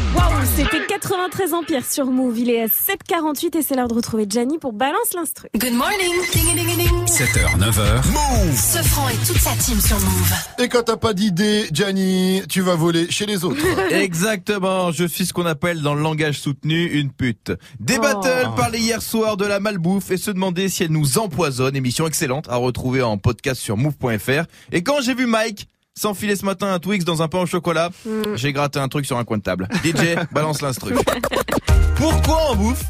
[0.55, 2.39] c'était 93 Empire sur Move.
[2.39, 5.47] Il est à 7h48 et c'est l'heure de retrouver Gianni pour Balance l'instru.
[5.57, 6.13] Good morning.
[6.33, 7.05] Ding, ding, ding.
[7.05, 8.07] 7h, 9h.
[8.11, 10.33] Move Ce franc et toute sa team sur Move.
[10.59, 13.61] Et quand t'as pas d'idée, Gianni, tu vas voler chez les autres.
[13.91, 17.51] Exactement, je suis ce qu'on appelle dans le langage soutenu une pute.
[17.79, 18.01] Des Oh.
[18.01, 21.75] battles parlaient hier soir de la malbouffe et se demander si elle nous empoisonne.
[21.75, 24.43] Émission excellente à retrouver en podcast sur move.fr.
[24.71, 27.89] Et quand j'ai vu Mike s'enfiler ce matin un Twix dans un pain au chocolat,
[28.05, 28.35] Mm.
[28.35, 29.67] j'ai gratté un truc sur un coin de table.
[29.83, 30.93] DJ, balance l'instru.
[31.95, 32.83] Pourquoi en bouffe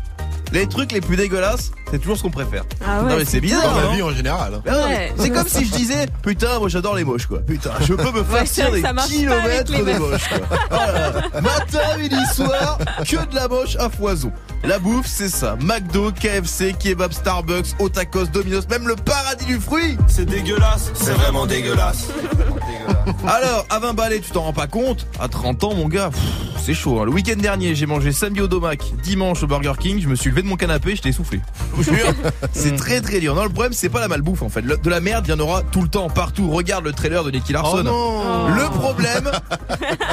[0.51, 2.63] les trucs les plus dégueulasses, c'est toujours ce qu'on préfère.
[2.85, 3.61] Ah ouais, non mais c'est bizarre.
[3.73, 4.61] Dans la hein vie en général.
[4.67, 5.13] Ah ouais, Ouais.
[5.17, 7.39] C'est comme si je disais, putain, moi j'adore les moches quoi.
[7.39, 9.99] Putain, je peux me Ouais, farcir vrai des kilomètres de meufs.
[9.99, 11.41] moches quoi.
[11.41, 12.77] Matin, midi, soir,
[13.07, 14.31] que de la moche à foison.
[14.63, 15.57] La bouffe, c'est ça.
[15.61, 19.97] McDo, KFC, kebab, Starbucks, Otakos, Domino's, même le paradis du fruit.
[20.07, 22.07] C'est dégueulasse, c'est vraiment dégueulasse.
[23.27, 26.09] Alors, à 20 balais, tu t'en rends pas compte À 30 ans, mon gars,
[26.63, 26.99] c'est chaud.
[26.99, 27.05] hein.
[27.05, 29.99] Le week-end dernier, j'ai mangé samedi au Domac, dimanche au Burger King.
[30.01, 31.39] Je me suis levé de mon canapé, je t'ai soufflé.
[31.71, 32.13] Je vous jure,
[32.53, 33.36] c'est très très dur.
[33.36, 34.61] Non, le problème, c'est pas la malbouffe en fait.
[34.61, 36.49] Le- De la merde, il y en aura tout le temps, partout.
[36.51, 37.77] Regarde le trailer de Nicky Larson.
[37.79, 38.47] Oh non.
[38.49, 39.31] Le problème.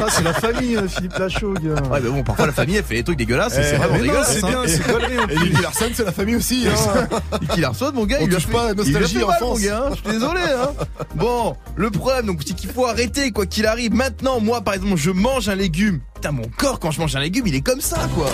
[0.04, 1.74] Ah, c'est la famille, euh, Philippe Lachaud, gars.
[1.88, 3.52] Ouais, mais bon, parfois la famille, elle fait des trucs dégueulasses.
[3.54, 4.32] c'est Eh, vraiment mais non, dégueulasse.
[4.32, 4.48] c'est hein.
[4.48, 5.36] bien, c'est en Et.
[5.48, 6.64] Nicky Larson, c'est la famille aussi.
[6.66, 7.08] Hein.
[7.40, 9.00] Nicky Larson, mon gars, On il lui a touche fait, pas à la il a
[9.00, 9.82] nostalgie fait mal, mon gars.
[9.86, 9.90] hein.
[9.90, 10.40] Je suis désolé.
[10.40, 10.70] Hein.
[11.14, 13.94] Bon, le problème, donc c'est qu'il faut arrêter quoi qu'il arrive.
[13.94, 16.00] Maintenant, moi, par exemple, je mange un légume.
[16.22, 18.28] Putain, mon corps quand je mange un légume, il est comme ça, quoi.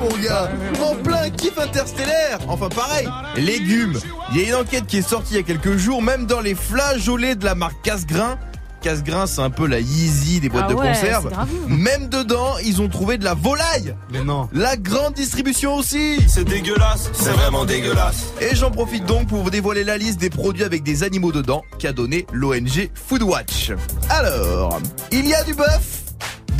[0.00, 0.48] Mon gars.
[0.80, 2.38] En plein kiff interstellaire.
[2.46, 3.08] Enfin, pareil.
[3.34, 3.98] Légumes.
[4.30, 6.40] Il y a une enquête qui est sortie il y a quelques jours, même dans
[6.40, 8.38] les flageolets de la marque Casgrain.
[8.82, 11.30] Casgrain, c'est un peu la Yeezy des boîtes Ah de ouais, conserve.
[11.68, 13.94] Même dedans, ils ont trouvé de la volaille.
[14.12, 14.48] Mais non.
[14.52, 16.18] La grande distribution aussi.
[16.28, 18.32] C'est dégueulasse, c'est vraiment dégueulasse.
[18.40, 21.62] Et j'en profite donc pour vous dévoiler la liste des produits avec des animaux dedans
[21.78, 23.72] qu'a donné l'ONG Foodwatch.
[24.10, 24.80] Alors,
[25.10, 26.01] il y a du bœuf?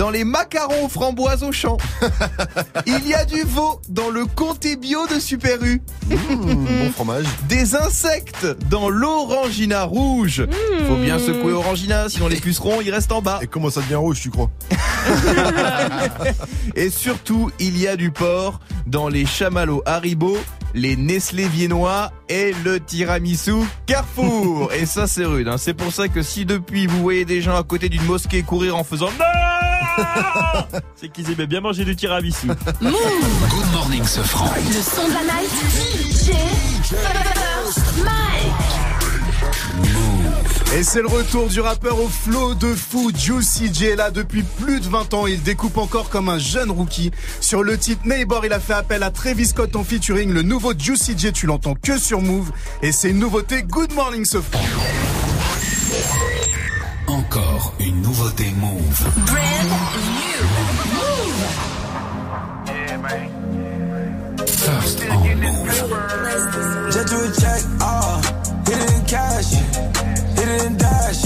[0.02, 1.76] Dans les macarons aux framboises au champ.
[2.86, 5.80] il y a du veau dans le comté bio de Super U.
[6.10, 7.24] Mmh, bon fromage.
[7.48, 10.44] Des insectes dans l'orangina rouge.
[10.88, 13.38] Faut bien secouer orangina, sinon les pucerons ils restent en bas.
[13.42, 14.50] Et comment ça devient rouge, tu crois
[16.74, 20.36] Et surtout, il y a du porc dans les chamallows Haribo,
[20.74, 23.52] les Nestlé viennois et le tiramisu
[23.86, 24.72] Carrefour.
[24.76, 25.46] et ça, c'est rude.
[25.46, 25.58] hein.
[25.58, 28.76] C'est pour ça que si depuis vous voyez des gens à côté d'une mosquée courir
[28.76, 29.24] en faisant non,
[30.96, 32.46] c'est qu'ils aimaient bien manger du tiramisu.
[32.80, 32.92] Move.
[33.50, 34.50] Good morning, ce franc.
[34.56, 35.50] Le son de la night.
[35.90, 36.32] DJ
[36.84, 38.82] First Mike.
[40.74, 43.10] Et c'est le retour du rappeur au flow de fou.
[43.14, 45.26] Juicy J là depuis plus de 20 ans.
[45.26, 47.10] Il découpe encore comme un jeune rookie.
[47.40, 50.32] Sur le titre Neighbor, il a fait appel à Travis Scott en featuring.
[50.32, 52.50] Le nouveau Juicy J, tu l'entends que sur Move.
[52.80, 54.62] Et c'est une nouveauté Good Morning ce franc.
[57.12, 59.04] Encore une nouveauté Move.
[59.26, 59.68] Brand
[60.16, 60.42] new.
[60.96, 61.44] Move.
[64.48, 65.68] First on Move.
[66.90, 68.18] Jet to a check, ah,
[68.66, 71.22] hit it in cash, hit it in dash,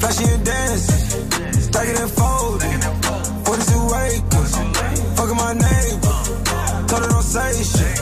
[0.00, 0.86] flashy and dance,
[1.66, 2.62] stack it and fold,
[3.44, 4.52] 42 acres,
[5.14, 6.18] fucking my neighbor,
[6.88, 7.98] told her don't say shit.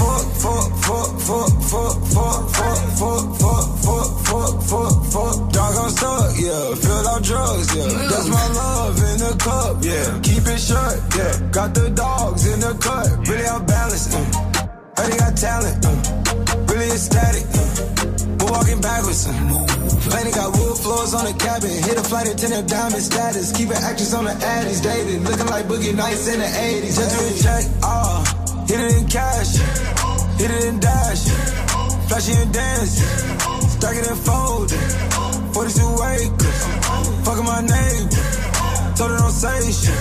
[0.00, 5.39] Fuck, fuck, fuck, fuck, fuck, fuck, fuck, fuck, fuck, fuck, fuck, fuck,
[6.50, 6.74] yeah.
[6.74, 8.08] Fill out drugs, yeah.
[8.10, 10.08] That's my love in the cup, yeah.
[10.26, 11.34] Keep it shut, yeah.
[11.50, 14.24] Got the dogs in the cut, really out balanced, uh.
[14.96, 15.94] Heard he got talent, uh.
[16.70, 17.66] Really ecstatic, uh.
[18.38, 19.34] We're walking backwards, uh.
[20.10, 21.70] Planet got wood floors on the cabin.
[21.70, 23.52] Hit a flight attendant, diamond status.
[23.52, 25.22] Keeping actors on the addies, dated.
[25.22, 26.96] Looking like Boogie Nights in the 80s.
[26.98, 28.18] Just to check, ah.
[28.66, 29.56] Hit it in cash,
[30.38, 31.22] hit it in dash.
[32.08, 32.98] Flashy and dance,
[33.74, 35.39] stack it and fold.
[35.60, 36.64] 42 acres,
[37.22, 38.96] fucking my neighbor.
[38.96, 39.92] Told her don't say shit.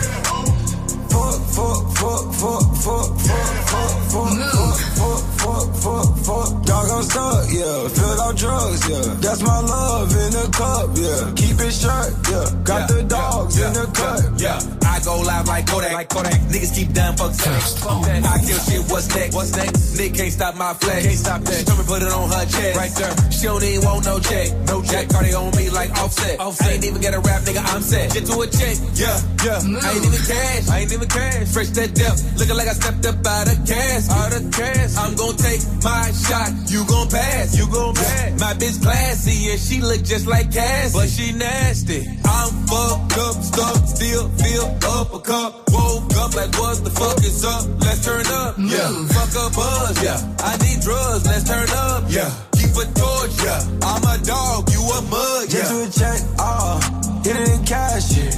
[1.12, 6.50] Fuck, fuck, fuck, fuck, fuck, fuck, fuck, fuck, fuck, fuck, fuck, fuck.
[6.66, 7.88] Dog, I'm stuck, yeah.
[7.90, 9.14] Fill out drugs, yeah.
[9.20, 11.34] That's my love in the cup, yeah.
[11.36, 12.48] Keep it shut, yeah.
[12.64, 15.94] Got the dogs in the cut, Yeah, I go live like Kodak.
[15.94, 16.40] Like Kodak.
[16.52, 17.84] Niggas keep down, fuck sex.
[17.86, 19.36] I kill shit, what's next?
[19.36, 20.00] What's next?
[20.00, 21.06] Nick can't stop my flex.
[21.06, 21.60] Can't stop that.
[21.68, 22.78] She me put it on her chest.
[22.78, 23.32] Right there.
[23.32, 24.48] She don't even want no check.
[24.68, 25.10] No check.
[25.10, 26.40] Cardi on me like offset.
[26.40, 26.68] offset.
[26.68, 28.14] I ain't even get a rap, nigga, I'm set.
[28.14, 28.76] Get to a check.
[28.96, 29.80] Yeah, yeah.
[29.84, 30.70] I ain't even cash.
[30.70, 31.49] I ain't even cash.
[31.54, 32.38] Fresh that depth.
[32.38, 34.06] Looking like I stepped up out of cash.
[34.10, 34.92] Out of cash.
[34.98, 36.52] I'm gonna take my shot.
[36.70, 37.58] You gon' pass.
[37.58, 38.40] You gon' pass.
[38.40, 42.06] My bitch classy and she look just like Cassie, but she nasty.
[42.24, 45.52] I'm fucked up, stuck, still feel up a cup.
[45.74, 47.66] Woke up like what the fuck is up?
[47.82, 48.56] Let's turn up.
[48.58, 48.90] Yeah.
[49.10, 50.04] Fuck a buzz.
[50.04, 50.20] Yeah.
[50.46, 51.26] I need drugs.
[51.26, 52.04] Let's turn up.
[52.10, 52.30] Yeah.
[52.54, 53.34] Keep a torch.
[53.44, 53.62] Yeah.
[53.90, 54.70] I'm a dog.
[54.70, 55.50] You a mug.
[55.50, 55.70] Just Yeah.
[55.70, 56.78] do a check, ah,
[57.26, 58.32] hit it in cash, yeah.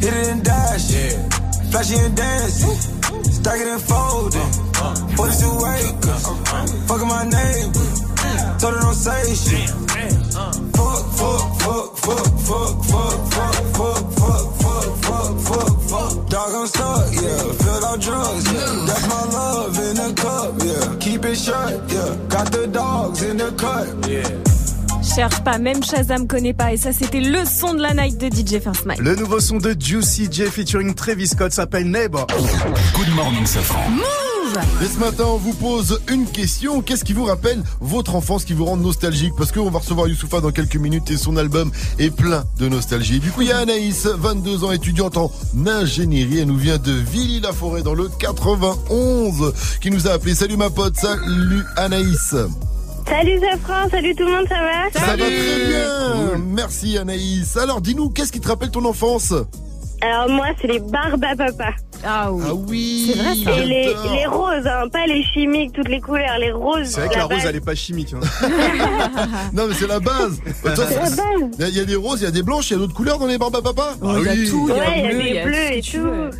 [0.00, 1.35] hit it in dash, yeah.
[1.70, 2.76] Flashy and dancing,
[3.22, 4.50] stack it and folding,
[5.16, 5.46] 42
[5.78, 6.24] acres,
[6.86, 7.88] fucking my neighbor,
[8.58, 9.70] told her don't say shit.
[10.76, 16.28] Fuck, fuck, fuck, fuck, fuck, fuck, fuck, fuck, fuck, fuck, fuck, fuck, fuck.
[16.28, 17.52] Dog, I'm stuck, yeah.
[17.62, 18.84] Filled out drugs, yeah.
[18.86, 20.96] That's my love in a cup, yeah.
[21.00, 22.16] Keep it shut, yeah.
[22.28, 24.55] Got the dogs in the cut, yeah.
[25.16, 26.74] Cherche pas, même Shazam connaît pas.
[26.74, 29.00] Et ça, c'était le son de la night de DJ First Mike.
[29.00, 32.26] Le nouveau son de Juicy J featuring Travis Scott s'appelle Neighbor.
[32.94, 33.80] Good morning, Safran.
[34.82, 36.82] Et ce matin, on vous pose une question.
[36.82, 39.32] Qu'est-ce qui vous rappelle votre enfance, qui vous rend nostalgique?
[39.38, 43.18] Parce qu'on va recevoir Youssoufa dans quelques minutes et son album est plein de nostalgie.
[43.18, 45.32] Du coup, il y a Anaïs, 22 ans, étudiante en
[45.66, 46.40] ingénierie.
[46.40, 50.34] Elle nous vient de Villy-la-Forêt dans le 91, qui nous a appelé.
[50.34, 52.34] Salut ma pote, salut Anaïs.
[53.08, 56.38] Salut Zafran, salut tout le monde, ça va Ça va très bien.
[56.38, 57.56] Merci Anaïs.
[57.56, 59.32] Alors, dis-nous, qu'est-ce qui te rappelle ton enfance
[60.02, 61.70] Alors moi, c'est les barbes à papa.
[62.04, 62.44] Ah oui.
[62.48, 63.12] Ah oui.
[63.14, 63.62] C'est vrai ça.
[63.62, 66.88] Et les, les roses, hein, pas les chimiques, toutes les couleurs, les roses.
[66.88, 67.46] C'est vrai que la rose, base.
[67.46, 68.12] elle est pas chimique.
[68.14, 68.48] hein.
[69.52, 70.40] Non, mais c'est la base.
[70.62, 71.16] Toi, C'est la base.
[71.58, 72.76] Il y a- il y a des roses, il y a des blanches, il y
[72.76, 74.78] a d'autres couleurs dans les barbes à papa Oh, il y a tout, il y
[74.78, 75.96] a Ouais, il y a bleu, il y des a bleus ce et que tu
[75.98, 76.04] tout.
[76.04, 76.30] veux.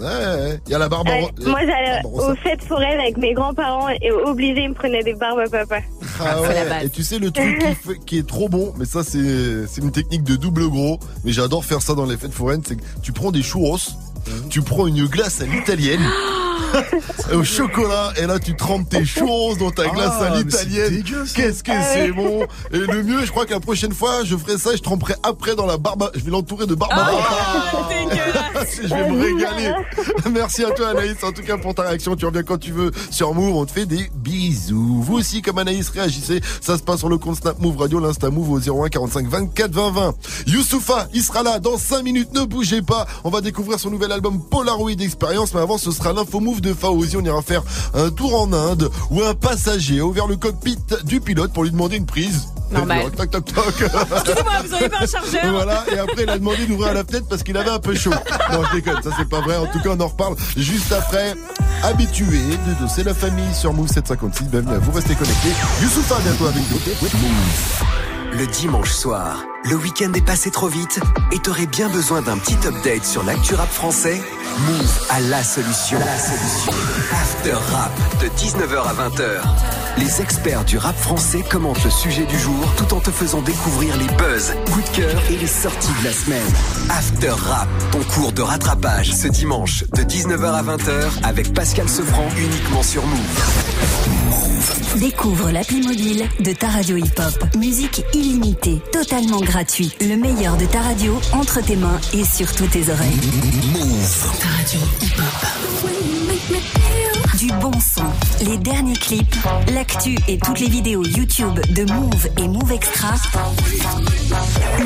[0.00, 0.60] Ouais, ouais.
[0.66, 3.16] il y a la barbe en Ouais, ro- moi, j'allais barbe aux fêtes foraines avec
[3.18, 5.80] mes grands-parents et obligés, ils me prenaient des barbes à papa.
[6.20, 6.68] Ah C'est la ouais.
[6.68, 6.84] base.
[6.84, 9.80] Et tu sais le truc qui, fait- qui est trop bon, mais ça c'est c'est
[9.82, 12.82] une technique de double gros, mais j'adore faire ça dans les fêtes foraines, c'est que
[13.02, 13.78] tu prends des churros,
[14.48, 16.00] tu prends une glace à l'italienne.
[17.34, 21.02] au chocolat et là tu trempes tes churros dans ta glace Ah, à l'italienne.
[21.34, 24.36] Qu'est-ce que Ah c'est bon Et le mieux, je crois que la prochaine fois, je
[24.36, 26.10] ferai ça et je tremperai après dans la barbe.
[26.14, 26.92] Je vais l'entourer de barbe.
[26.92, 27.12] à papa.
[27.30, 28.80] Ah, dégueulasse.
[28.82, 29.72] je vais me régaler.
[30.30, 32.16] Merci à toi Anaïs en tout cas pour ta réaction.
[32.16, 33.56] Tu reviens quand tu veux sur Move.
[33.56, 35.02] On te fait des bisous.
[35.02, 36.40] Vous aussi comme Anaïs réagissez.
[36.60, 39.70] Ça se passe sur le compte Snap Move Radio, l'Insta Move au 01 45 24
[39.72, 40.14] 20 20.
[40.46, 42.32] Youssoufa, il sera là dans 5 minutes.
[42.34, 43.06] Ne bougez pas.
[43.24, 45.54] On va découvrir son nouvel album Polaroid Experience.
[45.54, 47.16] Mais avant, ce sera l'info Move de Faouzi.
[47.16, 47.62] On ira faire
[47.94, 51.70] un tour en Inde où un passager a ouvert le cockpit du pilote pour lui
[51.70, 52.48] demander une prise.
[52.70, 53.10] Normal.
[53.16, 53.74] Toc toc toc.
[53.82, 57.42] Excusez-moi, vous pas un chargeur Voilà, et après il a demandé d'ouvrir la fenêtre parce
[57.42, 58.10] qu'il avait un peu chaud.
[58.52, 59.56] Non, je déconne, ça c'est pas vrai.
[59.56, 61.34] En tout cas, on en reparle juste après.
[61.82, 64.44] Habitué de c'est la famille sur Move 756.
[64.44, 65.52] Bienvenue à vous, restez connectés.
[65.82, 68.38] Youssoufa, bientôt avec nous.
[68.38, 71.00] Le dimanche soir, le week-end est passé trop vite
[71.32, 74.20] et t'aurais bien besoin d'un petit update sur l'actu rap français
[74.66, 75.98] Move a la solution.
[75.98, 76.72] La solution.
[77.12, 79.40] After Rap de 19h à 20h.
[79.98, 83.96] Les experts du rap français commentent le sujet du jour tout en te faisant découvrir
[83.96, 86.52] les buzz, coups de cœur et les sorties de la semaine.
[86.90, 92.28] After Rap, ton cours de rattrapage ce dimanche de 19h à 20h avec Pascal Sefranc
[92.36, 93.70] uniquement sur Move.
[94.98, 97.56] Découvre l'appli mobile de ta radio hip-hop.
[97.56, 99.92] Musique illimitée, totalement gratuit.
[100.00, 103.20] Le meilleur de ta radio entre tes mains et sur toutes tes oreilles.
[103.72, 104.26] Move.
[104.40, 105.46] Ta radio hip-hop.
[107.36, 108.04] Du bon son,
[108.44, 109.34] les derniers clips,
[109.72, 113.14] l'actu et toutes les vidéos YouTube de Move et Move Extra.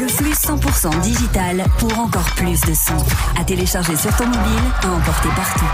[0.00, 2.96] Le flux 100% digital pour encore plus de son.
[3.38, 5.66] À télécharger sur ton mobile, à emporter partout.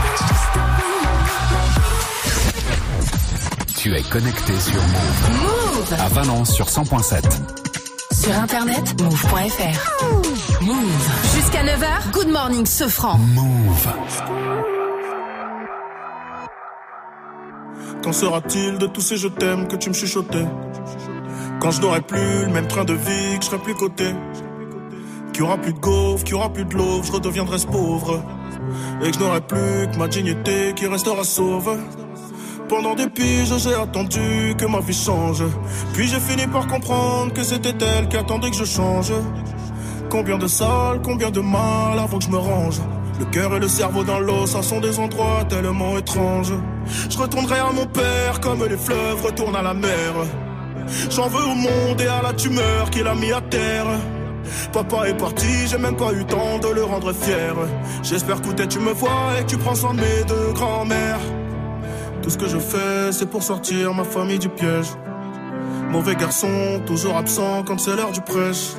[3.76, 5.30] Tu es connecté sur Move.
[5.42, 7.69] Move À Valence sur 100.7.
[8.22, 10.62] Sur internet, move.fr.
[10.62, 11.34] Move.
[11.34, 13.16] Jusqu'à 9h, good morning, ce franc.
[13.16, 13.88] Move.
[18.02, 20.44] Qu'en sera-t-il de tous ces je t'aime que tu me chuchotais?
[21.62, 24.12] Quand je n'aurai plus le même train de vie, que je serai plus coté
[25.32, 27.66] Qu'il y aura plus de gaufres, qu'il y aura plus de l'eau, je redeviendrai ce
[27.66, 28.22] pauvre
[29.02, 31.78] Et que je n'aurai plus que ma dignité qui restera sauve
[32.70, 35.42] pendant des piges, j'ai attendu que ma vie change.
[35.92, 39.12] Puis j'ai fini par comprendre que c'était elle qui attendait que je change.
[40.08, 42.80] Combien de salles, combien de mal avant que je me range.
[43.18, 46.52] Le cœur et le cerveau dans l'eau, ça sont des endroits tellement étranges.
[47.10, 50.12] Je retournerai à mon père comme les fleuves retournent à la mer.
[51.10, 53.86] J'en veux au monde et à la tumeur qu'il a mis à terre.
[54.72, 57.54] Papa est parti, j'ai même pas eu temps de le rendre fier.
[58.04, 61.39] J'espère que tu me vois et que tu prends soin de mes deux grands-mères.
[62.22, 64.88] Tout ce que je fais, c'est pour sortir ma famille du piège.
[65.90, 68.74] Mauvais garçon, toujours absent quand c'est l'heure du prêche.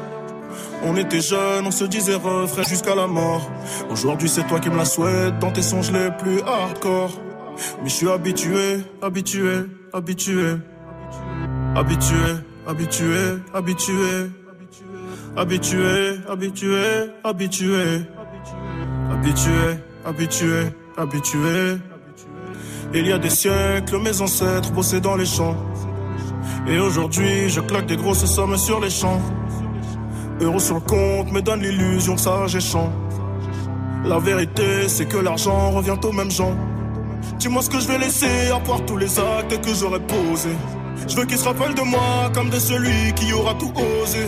[0.83, 3.49] On était jeunes, on se disait refrain jusqu'à la mort.
[3.89, 7.11] Aujourd'hui, c'est toi qui me la souhaites dans tes songes les plus hardcore.
[7.83, 10.55] Mais je suis habitué, habitué, habitué.
[11.75, 12.15] Habitué,
[12.67, 14.31] habitué, habitué.
[15.35, 16.83] Habitué, habitué,
[17.23, 18.01] habitué.
[19.11, 20.63] Habitué, habitué,
[20.97, 21.90] habitué.
[22.93, 25.55] Il y a des siècles, mes ancêtres bossaient dans les champs.
[26.67, 29.21] Et aujourd'hui, je claque des grosses sommes sur les champs.
[30.41, 32.91] Euros sur le compte me donne l'illusion que ça champ.
[34.03, 36.53] La vérité, c'est que l'argent revient aux mêmes gens.
[37.39, 40.57] Dis-moi ce que je vais laisser à part tous les actes que j'aurais posés.
[41.07, 43.71] Je veux qu'ils se rappellent de moi comme de celui qui aura tout
[44.01, 44.25] osé.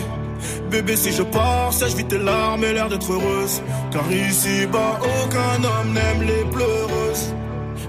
[0.71, 3.61] Bébé, si je pars, sèche vite tes larmes et l'air d'être heureuse.
[3.91, 7.33] Car ici-bas, aucun homme n'aime les pleureuses.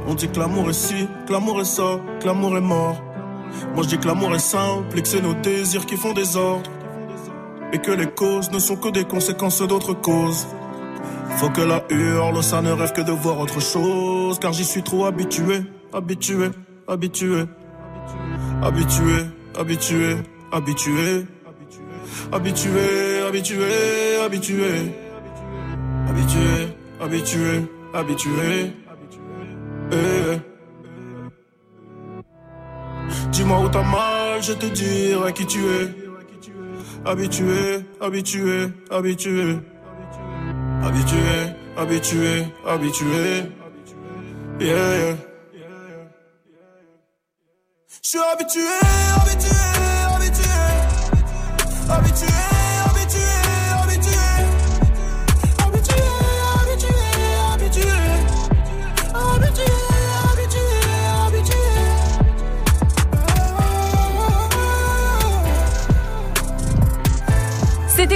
[0.07, 3.03] On dit que l'amour est ci, que l'amour est ça, que l'amour est mort.
[3.75, 6.37] Moi je dis que l'amour est simple et que c'est nos désirs qui font des
[6.37, 6.71] ordres.
[7.73, 10.47] Et que les causes ne sont que des conséquences d'autres causes.
[11.37, 14.39] Faut que la hurle, ça ne rêve que de voir autre chose.
[14.39, 16.51] Car j'y suis trop habitué, habitué,
[16.87, 17.45] habitué.
[18.63, 19.27] Habitué,
[19.59, 20.17] habitué,
[20.53, 21.27] habitué.
[22.33, 24.93] Habitué, habitué, habitué.
[26.09, 26.69] Habitué,
[27.01, 28.84] habitué, habitué.
[29.93, 30.39] Eh.
[33.31, 35.89] Dis-moi où t'as mal, je te dirai qui tu es.
[37.05, 39.59] Habitué, habitué, habitué.
[40.83, 43.45] Habitué, habitué, habitué.
[44.61, 45.17] Yeah.
[48.03, 48.63] Je suis habitué,
[49.17, 49.51] habitué.
[50.15, 50.51] Habitué,
[51.91, 52.44] habitué,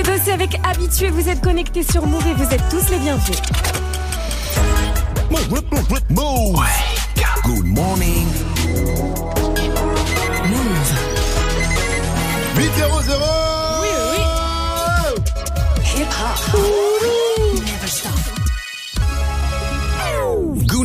[0.02, 1.10] Dossé avec Habitué.
[1.10, 3.38] Vous êtes connectés sur Move et vous êtes tous les bienvenus.
[6.10, 6.60] Move.
[7.44, 8.26] Good morning.
[12.56, 13.18] 8 0 0
[13.80, 14.22] Oui, oui.
[15.96, 16.08] Hip
[16.52, 16.97] hop.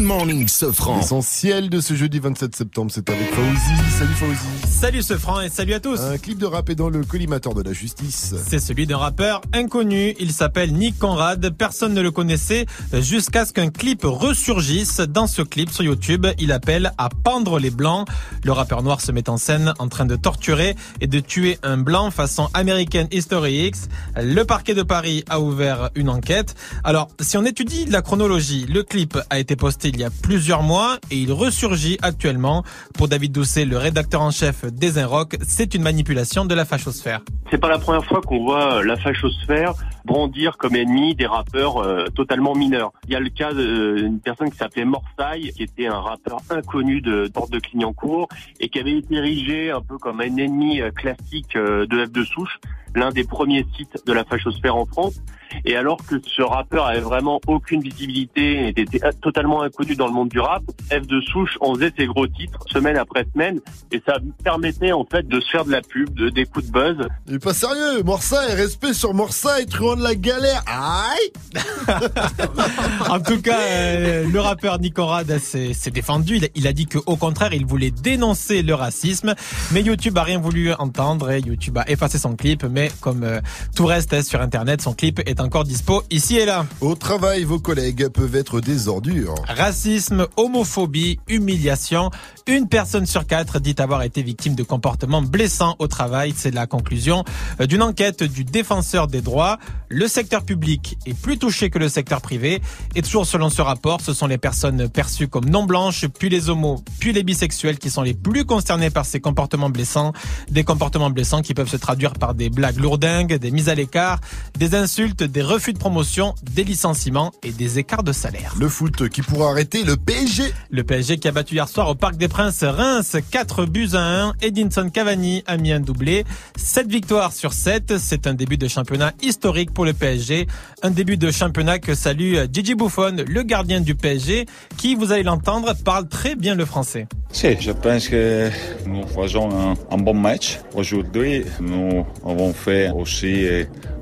[0.03, 0.97] Morning, Sofran.
[0.97, 3.97] L'essentiel de ce jeudi 27 septembre, c'est avec Fauzi.
[3.97, 4.67] Salut Fauzi.
[4.67, 5.99] Salut ce franc et salut à tous.
[5.99, 8.35] Un clip de rap est dans le collimateur de la justice.
[8.45, 10.13] C'est celui d'un rappeur inconnu.
[10.19, 11.49] Il s'appelle Nick Conrad.
[11.57, 14.99] Personne ne le connaissait jusqu'à ce qu'un clip ressurgisse.
[14.99, 18.07] Dans ce clip sur YouTube, il appelle à pendre les blancs.
[18.43, 21.77] Le rappeur noir se met en scène en train de torturer et de tuer un
[21.77, 23.87] blanc façon American History X.
[24.17, 26.55] Le parquet de Paris a ouvert une enquête.
[26.83, 30.63] Alors, si on étudie la chronologie, le clip a été posté il y a plusieurs
[30.63, 32.63] mois et il ressurgit actuellement.
[32.97, 37.21] Pour David Doucet, le rédacteur en chef des Inrock, c'est une manipulation de la fachosphère.
[37.51, 39.73] C'est pas la première fois qu'on voit euh, la fachosphère
[40.05, 42.91] brandir comme ennemi des rappeurs euh, totalement mineurs.
[43.07, 47.01] Il y a le cas d'une personne qui s'appelait Morsaille, qui était un rappeur inconnu
[47.01, 48.27] de Porte de Clignancourt
[48.59, 52.11] et qui avait été érigé un peu comme un ennemi euh, classique euh, de F
[52.11, 52.59] de Souche,
[52.95, 55.21] l'un des premiers sites de la fachosphère en France.
[55.65, 60.13] Et alors que ce rappeur avait vraiment aucune visibilité, et était totalement inconnu dans le
[60.13, 63.59] monde du rap, F de Souche en faisait ses gros titres semaine après semaine
[63.91, 66.71] et ça permettait en fait de se faire de la pub, de, des coups de
[66.71, 66.97] buzz.
[67.27, 70.63] Il est pas sérieux, Morsaille, respect sur Morsaille, truand de la galère.
[70.67, 71.31] Aïe
[73.09, 76.37] En tout cas, euh, le rappeur Nick Conrad s'est défendu.
[76.37, 79.35] Il a, il a dit qu'au contraire, il voulait dénoncer le racisme.
[79.71, 82.63] Mais YouTube a rien voulu entendre et YouTube a effacé son clip.
[82.63, 83.41] Mais comme euh,
[83.75, 86.65] tout reste sur Internet, son clip est encore dispo ici et là.
[86.81, 89.35] Au travail, vos collègues peuvent être des ordures.
[89.47, 92.11] Racisme, homophobie, humiliation.
[92.47, 96.33] Une personne sur quatre dit avoir été victime de comportements blessants au travail.
[96.35, 97.23] C'est la conclusion
[97.59, 99.59] euh, d'une enquête du défenseur des droits.
[99.89, 102.61] Le secteur public est plus touché que le secteur privé.
[102.95, 106.49] Et toujours selon ce rapport, ce sont les personnes perçues comme non blanches, puis les
[106.49, 110.13] homos, puis les bisexuels qui sont les plus concernés par ces comportements blessants.
[110.49, 114.19] Des comportements blessants qui peuvent se traduire par des blagues lourdingues, des mises à l'écart,
[114.57, 118.53] des insultes, des refus de promotion, des licenciements et des écarts de salaire.
[118.59, 120.43] Le foot qui pourra arrêter le PSG.
[120.69, 124.25] Le PSG qui a battu hier soir au Parc des Princes Reims 4 buts à
[124.25, 124.33] 1.
[124.41, 126.25] Edinson Cavani a mis un doublé.
[126.55, 127.97] 7 victoires sur 7.
[127.97, 130.47] C'est un début de championnat historique pour le PSG.
[130.81, 134.45] Un début de championnat que salue Gigi Buffon, le gardien du PSG,
[134.77, 137.07] qui, vous allez l'entendre, parle très bien le français.
[137.31, 138.49] Si, je pense que
[138.85, 140.59] nous faisons un, un bon match.
[140.75, 143.45] Aujourd'hui, nous avons fait aussi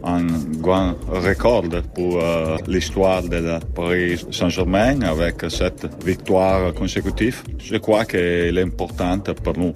[0.04, 0.26] un
[0.60, 1.64] grand record
[1.96, 7.44] pour euh, l'histoire de la Paris Saint-Germain avec cette victoire consécutive.
[7.60, 9.74] Je crois qu'elle est importante pour nous.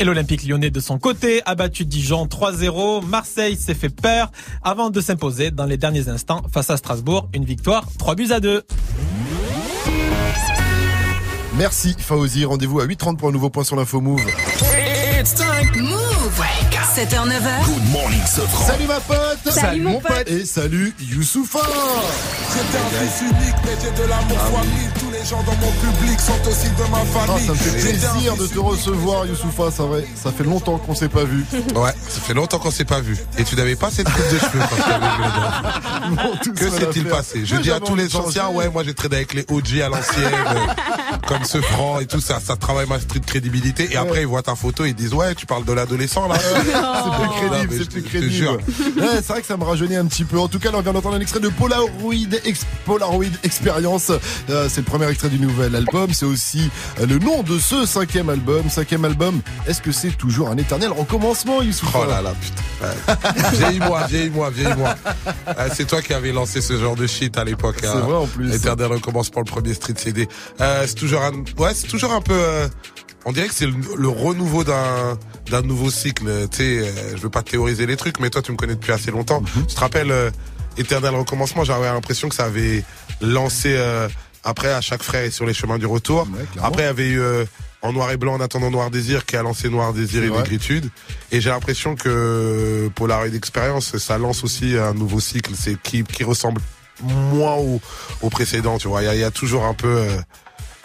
[0.00, 3.06] Et l'Olympique lyonnais de son côté a battu Dijon 3-0.
[3.06, 4.32] Marseille s'est fait peur
[4.62, 7.28] avant de s'imposer dans les derniers instants face à Strasbourg.
[7.32, 8.62] Une victoire 3 buts à 2.
[11.56, 14.24] Merci Fauzi, rendez-vous à 8h30 pour un nouveau point sur l'info Move.
[16.36, 16.46] Time.
[16.70, 16.84] Move.
[16.94, 17.64] 7h, 9h.
[17.66, 18.66] Good morning, Sofran.
[18.66, 19.50] Salut ma pote.
[19.50, 20.28] Salut, mon pote.
[20.28, 21.60] Et salut Youssoufa.
[21.60, 25.03] J'étais un fils unique, mais j'ai de l'amour fois mille.
[25.24, 27.46] Les gens dans mon public sont aussi de ma Ah, famille.
[27.46, 29.70] ça me fait plaisir de te recevoir, Youssoufa.
[29.70, 31.46] Ça, vrai, ça fait longtemps qu'on s'est pas vu.
[31.74, 33.16] Ouais, ça fait longtemps qu'on s'est pas vu.
[33.38, 34.60] Et tu n'avais pas cette coupe de cheveux
[36.54, 37.40] Que s'est-il passé?
[37.46, 40.24] Je dis à tous les anciens, ouais, moi j'ai traîné avec les OG à l'ancienne,
[40.26, 43.88] euh, comme ce franc et tout ça, ça travaille ma street crédibilité.
[43.92, 46.34] Et après, ils voient ta photo, ils disent, ouais, tu parles de l'adolescent là.
[46.44, 48.58] C'est plus crédible, c'est plus crédible.
[48.98, 50.38] c'est vrai que ça me rajeunit un petit peu.
[50.38, 52.12] En tout cas, là, on vient d'entendre un extrait de Polaroid,
[52.44, 54.10] Ex- Polaroid Experience.
[54.50, 56.12] Euh, c'est le premier extrait du nouvel album.
[56.12, 58.68] C'est aussi euh, le nom de ce cinquième album.
[58.68, 59.40] Cinquième album.
[59.66, 62.62] Est-ce que c'est toujours un éternel recommencement, Youssouf Oh là là, putain.
[62.84, 63.56] Ouais.
[63.56, 64.94] Vieillis-moi, vieillis-moi, vieillis-moi.
[65.48, 67.76] Euh, c'est toi qui avais lancé ce genre de shit à l'époque.
[67.80, 68.00] C'est hein.
[68.00, 68.54] vrai, en plus.
[68.54, 70.28] Éternel recommence pour le premier street CD.
[70.60, 72.68] Euh, c'est toujours un, ouais, c'est toujours un peu, euh,
[73.24, 75.18] on dirait que c'est le, le renouveau d'un,
[75.50, 76.26] d'un nouveau cycle.
[76.50, 78.92] Tu sais, euh, je veux pas théoriser les trucs, mais toi, tu me connais depuis
[78.92, 79.40] assez longtemps.
[79.40, 79.66] Mhm.
[79.66, 80.30] Tu te rappelles, euh,
[80.76, 82.84] Éternel recommencement, j'avais l'impression que ça avait
[83.20, 84.08] lancé, euh,
[84.44, 86.28] après, à chaque frère et sur les chemins du retour.
[86.62, 87.44] après, il y avait eu, euh,
[87.82, 90.30] en noir et blanc en attendant Noir Désir qui a lancé Noir Désir et.
[90.30, 90.88] Négritude.
[91.30, 96.24] Et j'ai l'impression que Polaroid Experience, ça lance aussi un nouveau cycle, c'est qui, qui
[96.24, 96.60] ressemble
[97.02, 97.80] moins au,
[98.22, 99.02] au précédent, tu vois.
[99.02, 100.16] Il y a, il y a toujours un peu, euh,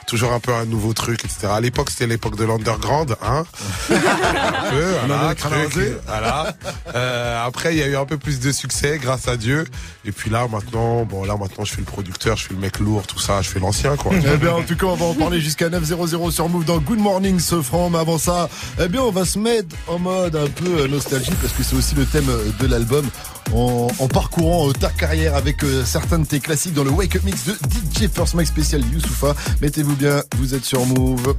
[0.10, 1.48] toujours un peu un nouveau truc, etc.
[1.52, 3.46] À l'époque, c'était l'époque de l'underground, hein.
[3.92, 6.56] un peu, voilà, truc, voilà.
[6.96, 9.66] Euh, après, il y a eu un peu plus de succès, grâce à Dieu.
[10.06, 12.80] Et puis là, maintenant, bon, là, maintenant, je suis le producteur, je suis le mec
[12.80, 14.12] lourd, tout ça, je fais l'ancien, quoi.
[14.16, 17.00] Eh bien, en tout cas, on va en parler jusqu'à 9.00 sur Move dans Good
[17.00, 17.92] Morning Sofran.
[17.92, 18.50] Mais avant ça,
[18.82, 21.94] eh bien, on va se mettre en mode un peu nostalgie parce que c'est aussi
[21.94, 22.28] le thème
[22.60, 23.06] de l'album.
[23.54, 27.16] En, en parcourant euh, ta carrière avec euh, certains de tes classiques dans le Wake
[27.16, 29.34] Up Mix de DJ First Mike spécial Youssoufa.
[29.62, 31.36] Mettez-vous bien, vous êtes sur Move.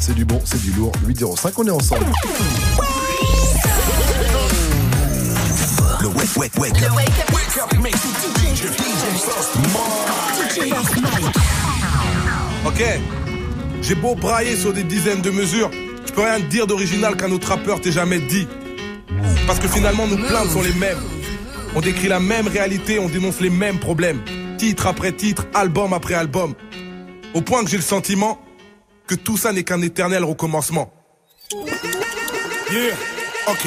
[0.00, 0.92] C'est du bon, c'est du lourd.
[1.06, 2.06] 805, on est ensemble.
[6.00, 6.92] Le wake, wake, wake up.
[6.92, 11.36] Wake up mix with DJ, DJ First Mike.
[12.66, 12.82] Ok,
[13.82, 15.70] j'ai beau brailler sur des dizaines de mesures,
[16.06, 18.46] je peux rien te dire d'original qu'un autre rappeur t'ait jamais dit.
[19.46, 20.98] Parce que finalement, nos plaintes sont les mêmes.
[21.76, 24.22] On décrit la même réalité, on dénonce les mêmes problèmes.
[24.58, 26.54] Titre après titre, album après album.
[27.34, 28.40] Au point que j'ai le sentiment
[29.08, 30.92] que tout ça n'est qu'un éternel recommencement.
[32.70, 32.94] Yeah,
[33.48, 33.66] ok.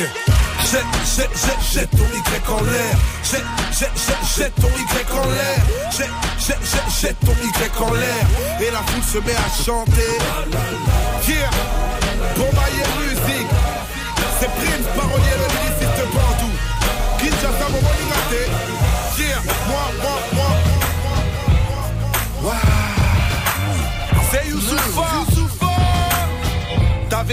[0.71, 0.81] Jette,
[1.15, 1.29] jette,
[1.73, 2.97] jette, ton Y en l'air.
[3.23, 3.43] Jette,
[3.77, 5.57] jette, jette, jette ton Y en l'air.
[5.91, 8.27] Jette, jette, jette, jette ton Y en l'air.
[8.61, 10.17] Et la foule se met à chanter.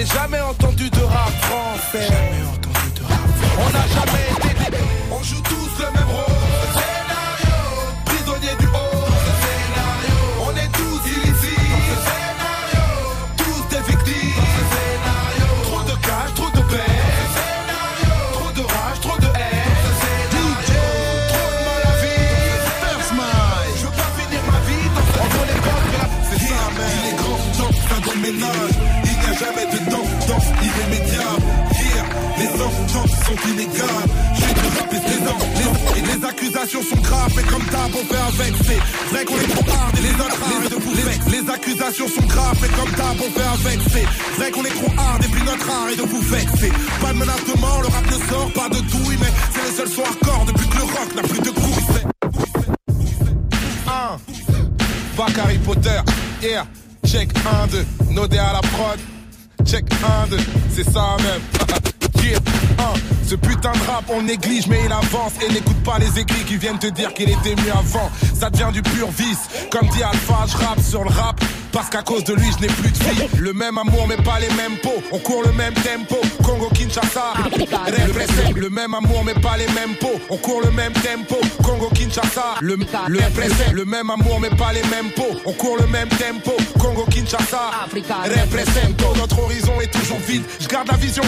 [0.02, 2.08] Jamais entendu de rap français.
[2.08, 3.56] Jamais entendu de rap français.
[3.58, 4.76] On n'a jamais été.
[5.12, 6.33] On joue tous le même rôle.
[33.34, 33.56] Et.
[33.56, 33.64] Les,
[35.98, 38.54] et les accusations sont graves, mais comme d'hab, on fait avec.
[38.62, 38.78] C'est
[39.14, 41.30] vrai qu'on est trop hard et les autres arrêtent de vous vexer.
[41.30, 43.80] Les accusations sont graves, mais comme d'hab, on fait avec.
[43.92, 44.04] C'est
[44.40, 46.72] vrai qu'on est trop hard et puis notre art est de vous vexer.
[47.00, 49.76] Pas de menace de mort, le rap ne sort pas de douille, mais c'est le
[49.76, 51.72] seul son hardcore depuis que le rock n'a plus de couilles.
[53.86, 54.18] Un.
[55.16, 56.00] Bac Harry Potter,
[56.42, 56.66] yeah.
[57.06, 57.30] Check
[57.62, 58.98] 1, 2, Nodé à la prod.
[59.64, 59.84] Check
[60.24, 60.36] 1, 2,
[60.74, 61.42] c'est ça même.
[62.32, 62.38] 1.
[63.26, 65.32] Ce putain de rap, on néglige, mais il avance.
[65.46, 68.10] Et n'écoute pas les écrits qui viennent te dire qu'il était mieux avant.
[68.38, 69.48] Ça devient du pur vice.
[69.70, 71.40] Comme dit Alpha, je rappe sur le rap.
[71.74, 73.28] Parce qu'à cause de lui, je n'ai plus de vie.
[73.36, 75.02] Le même amour, mais pas les mêmes pots.
[75.10, 76.14] On court le même tempo.
[76.44, 77.34] Congo Kinshasa.
[77.34, 78.54] Represent.
[78.54, 80.20] Le même amour, mais pas les mêmes pots.
[80.30, 81.34] On court le même tempo.
[81.64, 82.54] Congo Kinshasa.
[82.60, 82.76] Le,
[83.08, 83.72] le, represent.
[83.72, 85.36] le même amour, mais pas les mêmes pots.
[85.44, 86.52] On court le même tempo.
[86.78, 87.88] Congo Kinshasa.
[87.92, 89.16] Represento.
[89.16, 90.44] Notre horizon est toujours vide.
[90.60, 91.24] Je garde la vision.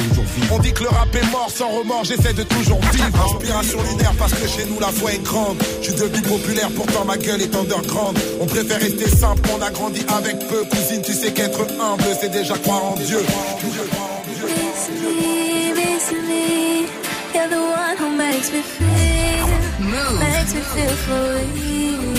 [0.52, 2.04] On dit que le rap est mort sans remords.
[2.04, 3.34] J'essaie de toujours vivre.
[3.34, 5.56] Inspiration lunaire parce que chez nous la voix est grande.
[5.82, 8.16] Je suis devenu populaire, pourtant ma gueule est underground.
[8.40, 10.64] On préfère rester simple, on a grandi avec peu.
[10.64, 13.18] Cousine, tu sais qu'être humble, c'est déjà croire en Dieu.
[14.46, 14.94] Listen,
[15.74, 16.16] listen,
[17.34, 19.46] you're the one who makes me feel,
[20.18, 22.15] makes me feel free.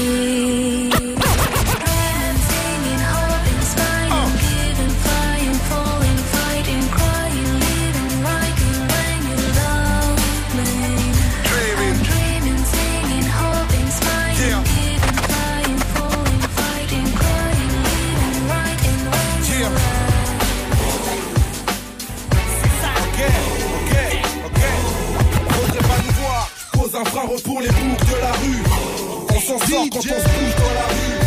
[27.03, 28.63] Fanfares pour les boucs de la rue.
[29.29, 31.17] On s'en sort quand on se bouge dans la rue.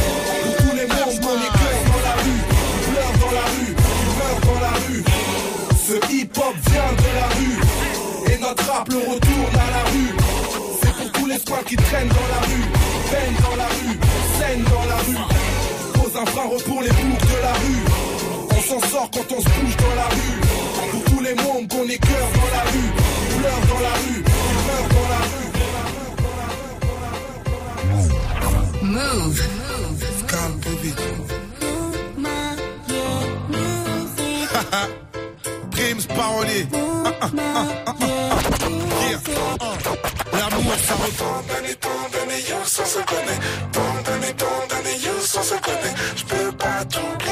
[0.43, 2.41] Pour tous les membres dans les cœurs dans la rue.
[2.75, 5.05] Qui pleurent dans la rue, qui meurent dans la rue.
[5.87, 7.59] Ce hip-hop vient de la rue.
[8.33, 10.13] Et notre rap le retourne à la rue.
[10.83, 12.67] C'est pour tous les squats qui traînent dans la rue.
[13.11, 13.97] Peignent dans la rue,
[14.39, 15.23] saignent dans la rue.
[15.95, 17.83] Pose un frein pour les boucs de la rue.
[18.57, 20.41] On s'en sort quand on se bouge dans la rue.
[20.91, 22.91] Pour tous les membres qu'on est cœur dans la rue.
[23.31, 25.50] Qui pleurent dans la rue, qui meurent dans la rue.
[28.91, 29.51] Move.
[36.09, 36.67] Parolier.
[36.75, 38.05] Ah, ah, ah, ah, ah.
[39.09, 39.21] Yeah.
[40.33, 41.51] L'amour, ça retombe.
[42.85, 43.41] Se connaît.
[45.43, 45.95] Se connaît.
[46.17, 47.30] Je peux pas t'oublier,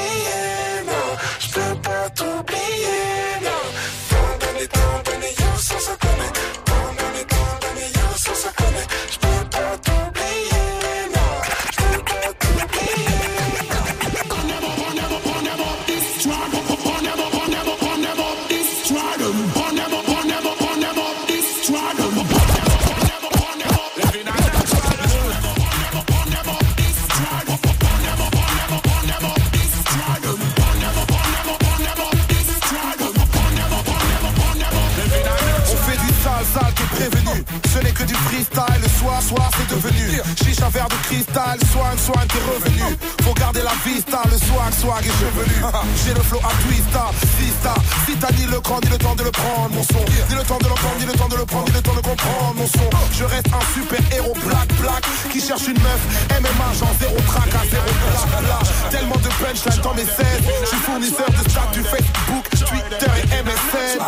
[41.96, 42.96] soigne, t'es revenu.
[43.22, 45.62] Faut garder la vista, le swag, swag est chevelu.
[46.04, 47.06] J'ai le flow à twista,
[47.38, 47.74] sista.
[48.06, 50.04] Si t'as ni le cran, ni le temps de le prendre, mon son.
[50.28, 52.00] Ni le temps de l'entendre, ni le temps de le prendre, ni le temps de
[52.00, 52.88] comprendre, mon son.
[53.12, 56.00] Je reste un super héros black, black, qui cherche une meuf.
[56.40, 58.90] MMA, genre zéro track à zéro black, black.
[58.90, 60.26] Tellement de punchline dans mes 16.
[60.60, 64.00] Je suis fournisseur de statut Facebook, Twitter et MSN.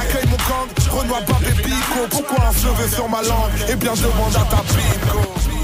[0.00, 2.06] Accueille mon gang, Renoir Babé Pico.
[2.10, 3.52] Pourquoi un cheveu sur ma langue?
[3.68, 5.57] Eh bien, je demande à ta pico.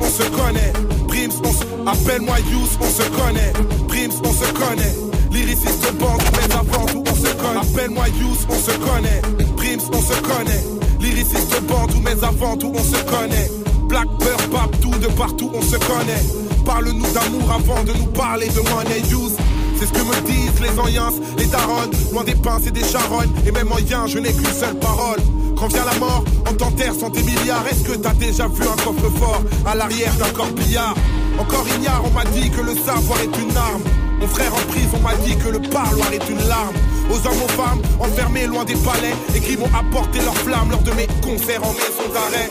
[0.00, 0.72] On se connaît.
[1.08, 1.64] Prims, on se...
[1.86, 3.52] Appelle-moi Yous, on se connaît.
[3.88, 4.94] Prims, on se connaît.
[5.30, 7.60] Lyriciste bande, mais avant tout, on se connaît.
[7.60, 9.22] Appelle-moi Yous, on se connaît.
[9.56, 10.64] Prims, on se connaît.
[11.00, 13.50] Lyriciste bande, mais avant tout, on se connaît.
[13.88, 16.22] Black Peur, Bab, tout de partout, on se connaît.
[16.64, 19.32] Parle-nous d'amour avant de nous parler de money Yous.
[19.78, 23.30] C'est ce que me disent les anciens, les daronnes, loin des pinces et des charognes.
[23.46, 25.20] Et même en yin, je n'ai qu'une seule parole.
[25.58, 27.66] Quand vient la mort, on t'enterre sans tes milliards.
[27.66, 30.94] Est-ce que t'as déjà vu un coffre-fort à l'arrière d'un corbillard?
[31.38, 33.82] Encore ignare, on m'a dit que le savoir est une arme.
[34.20, 36.76] Mon frère en prison m'a dit que le parloir est une larme.
[37.10, 40.82] Aux hommes, aux femmes, enfermés loin des palais, et qui m'ont apporté leur flamme lors
[40.82, 42.48] de mes concerts en maison d'arrêt.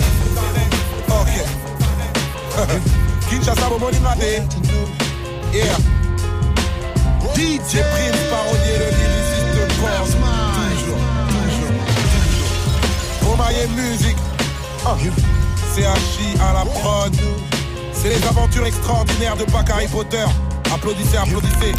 [1.10, 1.46] Ok.
[3.30, 4.54] Kinshasa, Made.
[5.54, 5.78] Yeah.
[7.36, 7.78] DJ
[13.66, 14.18] musique.
[14.86, 14.96] Ah.
[15.76, 17.16] CHI à la prod.
[17.94, 20.26] C'est les aventures extraordinaires de Pac Harry Potter.
[20.74, 21.74] Applaudissez, applaudissez.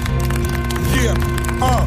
[1.00, 1.14] Yeah.
[1.60, 1.84] Ah.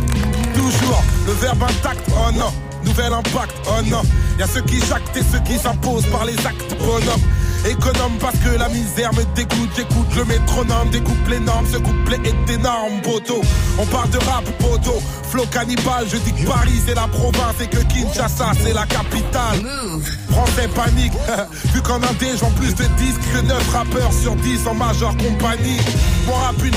[0.53, 2.01] Toujours le verbe intact.
[2.09, 2.51] Oh non.
[2.85, 3.53] Nouvel impact.
[3.67, 4.01] Oh non.
[4.39, 7.21] Y'a ceux qui jactent et ceux qui s'imposent par les actes bonhomme.
[7.65, 12.19] Économe parce que la misère me dégoûte, j'écoute le métronome, découpe les normes, ce couplet
[12.23, 13.41] est énorme, poteau.
[13.77, 17.67] On parle de rap, poteau, flow cannibale, je dis que Paris c'est la province et
[17.67, 19.61] que Kinshasa c'est la capitale.
[20.31, 21.13] Français panique,
[21.73, 25.79] vu qu'en Indé j'en plus de disques que 9 rappeurs sur 10 en majeure compagnie.
[26.25, 26.71] Mon rap une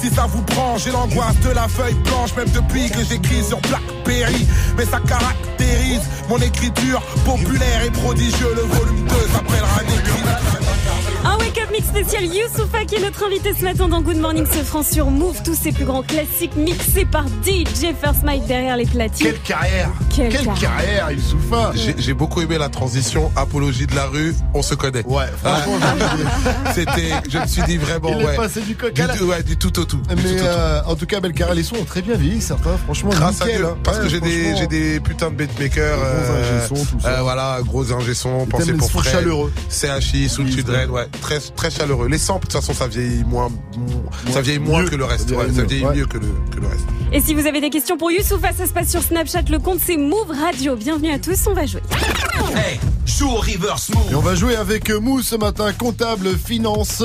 [0.00, 3.58] si ça vous prend, j'ai l'angoisse de la feuille blanche, même depuis que j'écris sur
[3.60, 4.46] Blackberry.
[4.76, 9.68] Mais ça caractérise mon écriture populaire et prodigieux, le volume 2 s'appellera.
[11.24, 14.64] Un wake-up mix spécial Youssoufa qui est notre invité ce matin dans Good Morning ce
[14.64, 15.40] franc sur Move.
[15.44, 19.26] Tous ses plus grands classiques mixés par DJ First Mike derrière les platines.
[19.26, 20.60] Quelle carrière Quelle Quelle carrière.
[20.76, 25.06] carrière, Youssoufa J'ai j'ai beaucoup aimé la transition Apologie de la rue, on se connaît.
[25.06, 25.78] Ouais, franchement,
[26.74, 28.36] C'était, je me suis dit vraiment, Il est ouais.
[28.36, 29.16] passé du coq à l'âne.
[29.18, 30.00] tout, ouais, du tout au tout.
[30.08, 30.44] Mais tout au tout.
[30.44, 32.76] euh, en tout cas, Belcara, les sons ont très bien vieilli, certains.
[32.84, 33.76] Franchement, Grâce à Dieu, hein.
[33.82, 35.98] parce Ouais, que j'ai des, j'ai des putains de beatmakers.
[35.98, 37.08] Gros ingé son, tout ça.
[37.08, 39.12] euh, voilà, gros ingé son, pensez pour Fred.
[39.12, 39.52] chaleureux.
[39.70, 42.08] CHI, Soul Oui, Children, ouais, très, très chaleureux.
[42.08, 43.50] Les samples, de toute façon, ça vieillit moins,
[44.32, 45.28] ça vieillit moins que le reste.
[45.30, 45.96] Ça Ouais, vieillit ça mieux, vieillit ouais.
[45.96, 46.84] mieux que le, que le reste.
[47.12, 49.42] Et si vous avez des questions pour Youssoufa, ça se passe sur Snapchat.
[49.50, 50.76] Le compte c'est Move Radio.
[50.76, 51.82] Bienvenue à tous, on va jouer.
[52.54, 54.10] Hey, joue au reverse move.
[54.10, 57.02] Et on va jouer avec Mousse ce matin, comptable, finance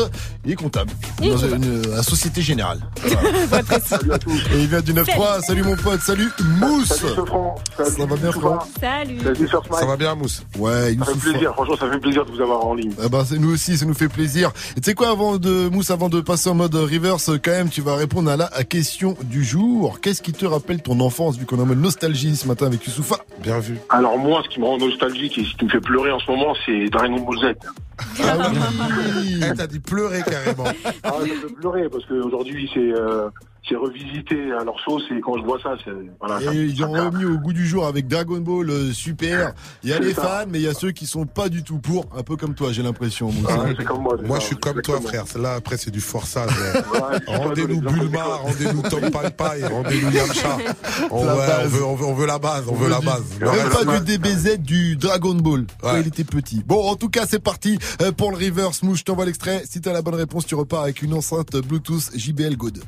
[0.47, 0.91] et comptable.
[1.21, 1.55] Et dans comptable.
[1.65, 2.79] une, la Société Générale.
[3.05, 5.41] Et il vient du 9-3.
[5.41, 6.29] Salut mon pote, salut
[6.59, 6.87] Mousse.
[6.87, 7.55] Salut Sofran.
[7.77, 9.19] Ça va bien, Franck Salut.
[9.19, 9.49] Salut.
[9.71, 12.31] Ça va bien, Mousse Ouais, il nous Ça fait plaisir, franchement, ça fait plaisir de
[12.31, 12.93] vous avoir en ligne.
[13.03, 14.51] Eh ben, c'est nous aussi, ça nous fait plaisir.
[14.77, 17.69] Et tu sais quoi, avant de Mousse, avant de passer en mode reverse, quand même,
[17.69, 19.99] tu vas répondre à la question du jour.
[20.01, 22.85] Qu'est-ce qui te rappelle ton enfance, vu qu'on est en mode nostalgie ce matin avec
[22.85, 23.17] Youssoufa?
[23.43, 23.77] Bien vu.
[23.89, 26.31] Alors moi, ce qui me rend nostalgique et ce qui me fait pleurer en ce
[26.31, 27.55] moment, c'est Dragon Ball Z.
[27.99, 30.65] Ah t'as dit pleurer carrément.
[31.03, 33.29] Ah, me fait pleurer parce qu'aujourd'hui, c'est euh,
[33.67, 36.39] c'est revisité à leur sauce et quand je vois ça, c'est voilà.
[36.41, 39.53] ça- Et ils ont remis au goût du jour avec Dragon Ball euh, Super.
[39.83, 40.21] Il y a les ça.
[40.21, 42.05] fans, mais il y a ceux qui sont pas du tout pour.
[42.17, 43.31] Un peu comme toi, j'ai l'impression.
[43.49, 44.39] Ah, comme moi.
[44.39, 45.25] je suis comme toi, frère.
[45.39, 46.49] Là, après, c'est du forçage.
[46.93, 50.57] Ouais, rendez-nous Bulma, rendez-nous Tom Pai Pai, rendez-nous Yamcha.
[51.11, 51.69] On, veut- on base.
[51.71, 53.23] veut, on, veut, on veut la base, on veut la base.
[53.39, 55.65] Même pas du DBZ, du Dragon Ball.
[55.81, 56.63] Quand il était petit.
[56.65, 58.81] Bon, en tout cas, c'est parti euh, pour le reverse.
[58.83, 59.63] Mouche, je t'envoie l'extrait.
[59.69, 62.83] Si t'as la bonne réponse, tu repars avec une enceinte Bluetooth JBL Good.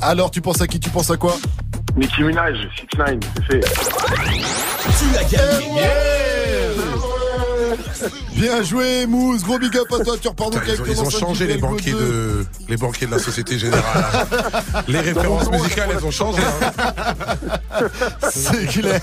[0.00, 0.80] Alors, tu penses à qui?
[0.80, 1.36] Tu penses à quoi?
[1.96, 2.56] Nicki Minaj,
[2.90, 3.60] 6 9 c'est fait.
[4.98, 5.82] Tu as gagné.
[8.34, 9.42] Bien joué, Mousse.
[9.44, 10.14] Gros big up à toi.
[10.20, 11.98] Tu repars donc Putain, avec ils ont, ils changé les banquiers 2.
[11.98, 14.26] de les banquiers de la Société Générale.
[14.88, 16.42] les références musicales, elles ont changé.
[16.42, 17.84] hein.
[18.30, 19.00] C'est clair.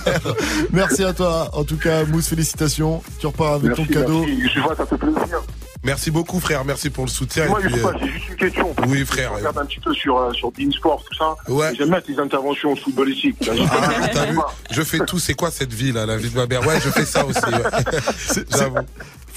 [0.72, 1.49] Merci à toi.
[1.53, 3.02] En tout cas, Mousse, félicitations.
[3.19, 4.19] Tu repars avec Merci, ton cadeau.
[4.26, 4.35] merci.
[4.41, 5.41] Youssoufa, ça fait plaisir.
[5.83, 6.63] Merci beaucoup, frère.
[6.63, 7.47] Merci pour le soutien.
[7.47, 8.75] Moi, euh, juste une question.
[8.87, 9.31] Oui, frère.
[9.33, 11.35] Je regarde un petit peu sur, euh, sur Beansport, tout ça.
[11.51, 11.73] Ouais.
[11.75, 13.49] J'aime bien tes interventions footballistiques.
[13.49, 14.37] Ah, t'as vu
[14.69, 15.17] Je fais tout.
[15.17, 16.65] C'est quoi cette vie là, la vie de ma mère?
[16.67, 17.39] Ouais, je fais ça aussi.
[17.39, 18.43] ouais.
[18.57, 18.75] J'avoue.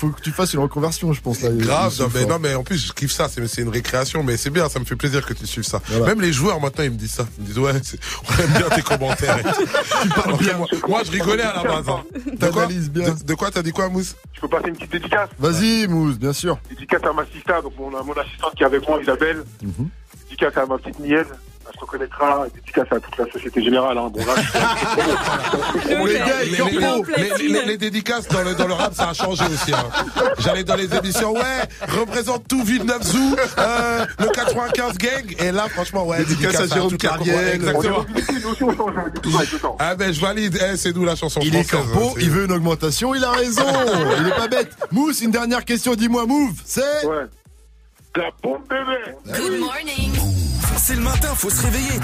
[0.09, 1.41] Faut que tu fasses une reconversion, je pense.
[1.43, 4.23] Là, Grave, non mais, non mais en plus je kiffe ça, c'est c'est une récréation,
[4.23, 5.81] mais c'est bien, ça me fait plaisir que tu suives ça.
[5.89, 6.07] Voilà.
[6.07, 7.99] Même les joueurs maintenant ils me disent ça, ils me disent ouais, c'est-
[8.29, 9.39] on aime bien tes commentaires.
[10.25, 11.89] Alors moi, moi, je rigolais à la base.
[11.89, 12.05] hein.
[12.39, 14.17] De quoi, de, de quoi t'as dit quoi Mousse?
[14.33, 15.29] Je peux passer une petite dédicace?
[15.39, 16.59] Vas-y, Mousse, bien sûr.
[16.71, 19.45] Dédicace à ma sista, donc mon, mon assistante qui est avec moi, Isabelle.
[19.63, 19.89] Mhm.
[20.25, 21.27] Dédicace à ma petite Miel.
[21.85, 22.47] Reconnaîtra.
[22.55, 23.99] Dédicace à toute la Société Générale.
[23.99, 24.11] Hein.
[24.13, 24.35] Bon, là,
[26.05, 29.73] les, gars, dédicaces dans le, dans le rap, ça a changé aussi.
[29.73, 29.85] hein.
[30.39, 31.41] J'allais dans les émissions, ouais,
[31.89, 37.03] représente tout Villeneuve-Zou, euh, le 95 gang, et là, franchement, ouais, Dédicace à Jérôme toute
[37.03, 37.37] la Carrière.
[37.37, 38.05] compo- Exactement.
[39.79, 42.45] Ah ben, je valide, Eh, c'est nous la chanson Il est corpo, hein, il veut
[42.47, 43.63] une augmentation, il a raison.
[44.21, 44.71] il est pas bête.
[44.93, 47.25] Mousse, une dernière question, dis-moi, Move, c'est Ouais.
[48.17, 49.17] La bombe bébé.
[49.27, 50.13] Good morning.
[50.77, 51.99] C'est le matin, faut se réveiller.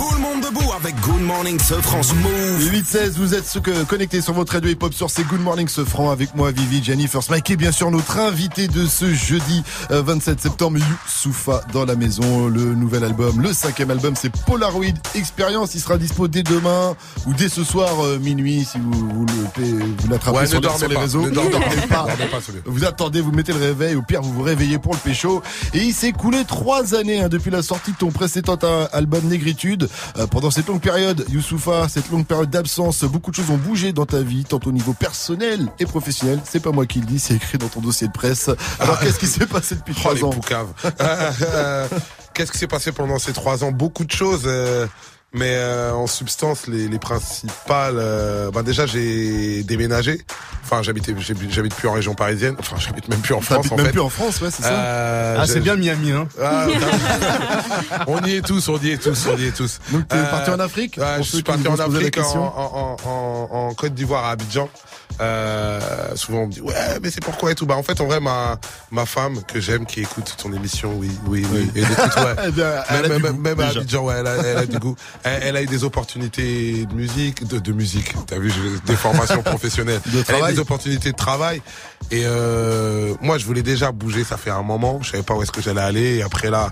[0.00, 2.72] Tout le monde debout avec Good Morning ce France Move.
[2.72, 6.34] 8-16, vous êtes connectés sur votre radio hip-hop sur C'est Good Morning ce franc avec
[6.34, 10.78] moi, Vivi, Jennifer Smike et bien sûr notre invité de ce jeudi euh, 27 septembre,
[10.78, 12.46] Youssoufa dans la maison.
[12.48, 15.74] Le nouvel album, le cinquième album, c'est Polaroid Experience.
[15.74, 16.96] Il sera dispo dès demain
[17.26, 20.62] ou dès ce soir euh, minuit si vous, vous le- vous l'attrapez Ouais, sur, les-
[20.62, 21.22] dormez sur les pas, réseaux.
[21.26, 21.58] ne dormez
[21.90, 22.06] pas.
[22.64, 25.42] Vous attendez, vous mettez le réveil, au pire vous vous réveillez pour le pécho.
[25.74, 29.24] Et il s'est écoulé trois années hein, depuis la sortie de ton précédent euh, album
[29.24, 29.88] Négritude.
[30.18, 33.92] Euh, pendant cette longue période, Youssoufa, cette longue période d'absence, beaucoup de choses ont bougé
[33.92, 36.40] dans ta vie, tant au niveau personnel et professionnel.
[36.44, 38.50] C'est pas moi qui le dis, c'est écrit dans ton dossier de presse.
[38.78, 40.30] Alors qu'est-ce qui s'est passé depuis Oh, trois les ans?
[41.00, 41.88] Euh, euh,
[42.34, 43.72] Qu'est-ce qui s'est passé pendant ces trois ans?
[43.72, 44.42] Beaucoup de choses.
[44.46, 44.86] euh,
[45.32, 47.96] mais euh, en substance, les, les principales.
[47.98, 50.24] euh, bah déjà, j'ai déménagé.
[50.64, 51.14] Enfin, j'habitais,
[51.48, 52.54] j'habite plus en région parisienne.
[52.60, 53.66] Enfin, j'habite même plus en France.
[53.72, 53.92] En même fait.
[53.92, 56.28] plus en France, ouais, c'est ça Euh, Ah, c'est bien Miami, hein.
[56.40, 56.66] Ah,
[58.06, 59.80] on y est tous, on y est tous, on y est tous.
[59.90, 63.94] Donc t'es Euh, parti en Afrique Je suis parti en Afrique, en, en, en Côte
[63.94, 64.68] d'Ivoire, à Abidjan.
[65.20, 65.80] Euh,
[66.16, 67.66] souvent on me dit ouais mais c'est pourquoi et tout.
[67.66, 68.58] Bah en fait en vrai ma
[68.90, 71.70] ma femme que j'aime qui écoute ton émission oui oui oui.
[71.74, 73.68] Et écoute ouais Eh bien, elle a même même, goût, même à.
[73.68, 74.96] Abidjan ouais elle a, elle a du goût.
[75.24, 78.14] Elle, elle a eu des opportunités de musique de, de musique.
[78.26, 78.50] T'as vu
[78.86, 80.00] des formations professionnelles.
[80.12, 81.62] De elle a eu des opportunités de travail.
[82.10, 84.24] Et euh, moi je voulais déjà bouger.
[84.24, 85.00] Ça fait un moment.
[85.02, 86.16] Je savais pas où est-ce que j'allais aller.
[86.16, 86.70] Et après là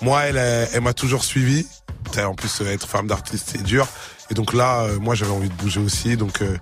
[0.00, 1.66] moi elle elle, m'a toujours suivi.
[2.16, 3.86] En plus être femme d'artiste c'est dur.
[4.30, 6.16] Et donc là euh, moi j'avais envie de bouger aussi.
[6.16, 6.56] Donc euh,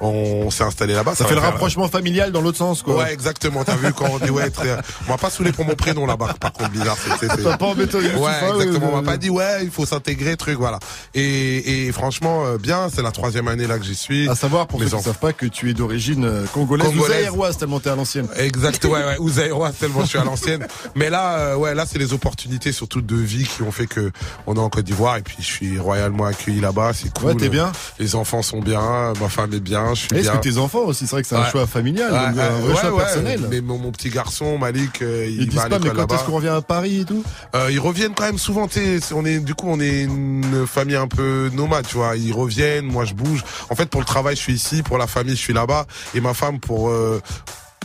[0.00, 2.96] on s'est installé là-bas Ça fait le rapprochement familial dans l'autre sens, quoi.
[2.96, 3.64] Ouais, exactement.
[3.64, 4.76] T'as vu quand on dit ouais, très...
[5.06, 6.34] on m'a pas saoulé pour mon prénom là-bas.
[6.40, 6.96] Par contre, bizarre.
[7.20, 8.86] T'as pas embêté Ouais, exactement.
[8.88, 10.78] ouais, On m'a pas dit ouais, il faut s'intégrer, truc, voilà.
[11.14, 12.88] Et, et franchement, euh, bien.
[12.94, 14.28] C'est la troisième année là que j'y suis.
[14.28, 15.10] À savoir, pour Mes ceux qui ne enfants.
[15.10, 17.22] savent pas, que tu es d'origine euh, congolaise, ou Congolaise.
[17.22, 18.26] zaïroise, tellement t'es à l'ancienne.
[18.36, 20.66] Exact, ouais, ouais, Ouzaïrois, tellement je suis à l'ancienne.
[20.94, 24.10] Mais là, euh, ouais, là, c'est les opportunités, surtout de vie, qui ont fait que
[24.46, 26.92] on est en Côte d'Ivoire et puis je suis royalement accueilli là-bas.
[26.94, 27.28] C'est cool.
[27.30, 27.72] Ouais, t'es bien.
[27.98, 30.38] Les enfants sont bien, ma femme est bien, je suis Est-ce bien.
[30.38, 32.96] que tes enfants aussi, c'est vrai que c'est un choix familial, donc, un vrai choix
[32.96, 33.40] personnel.
[33.50, 36.10] Mais mon, mon petit garçon, Malik, euh, il Ils disent va à pas, mais quand
[36.12, 37.22] est-ce qu'on revient à Paris et tout
[37.54, 38.68] Euh, ils reviennent quand même souvent.
[39.14, 42.16] On est du coup on est une famille un peu nomade, tu vois.
[42.16, 43.44] Ils reviennent, moi je bouge.
[43.68, 44.82] En fait, pour le travail, je suis ici.
[44.82, 45.86] Pour la famille, je suis là-bas.
[46.14, 47.20] Et ma femme, pour euh,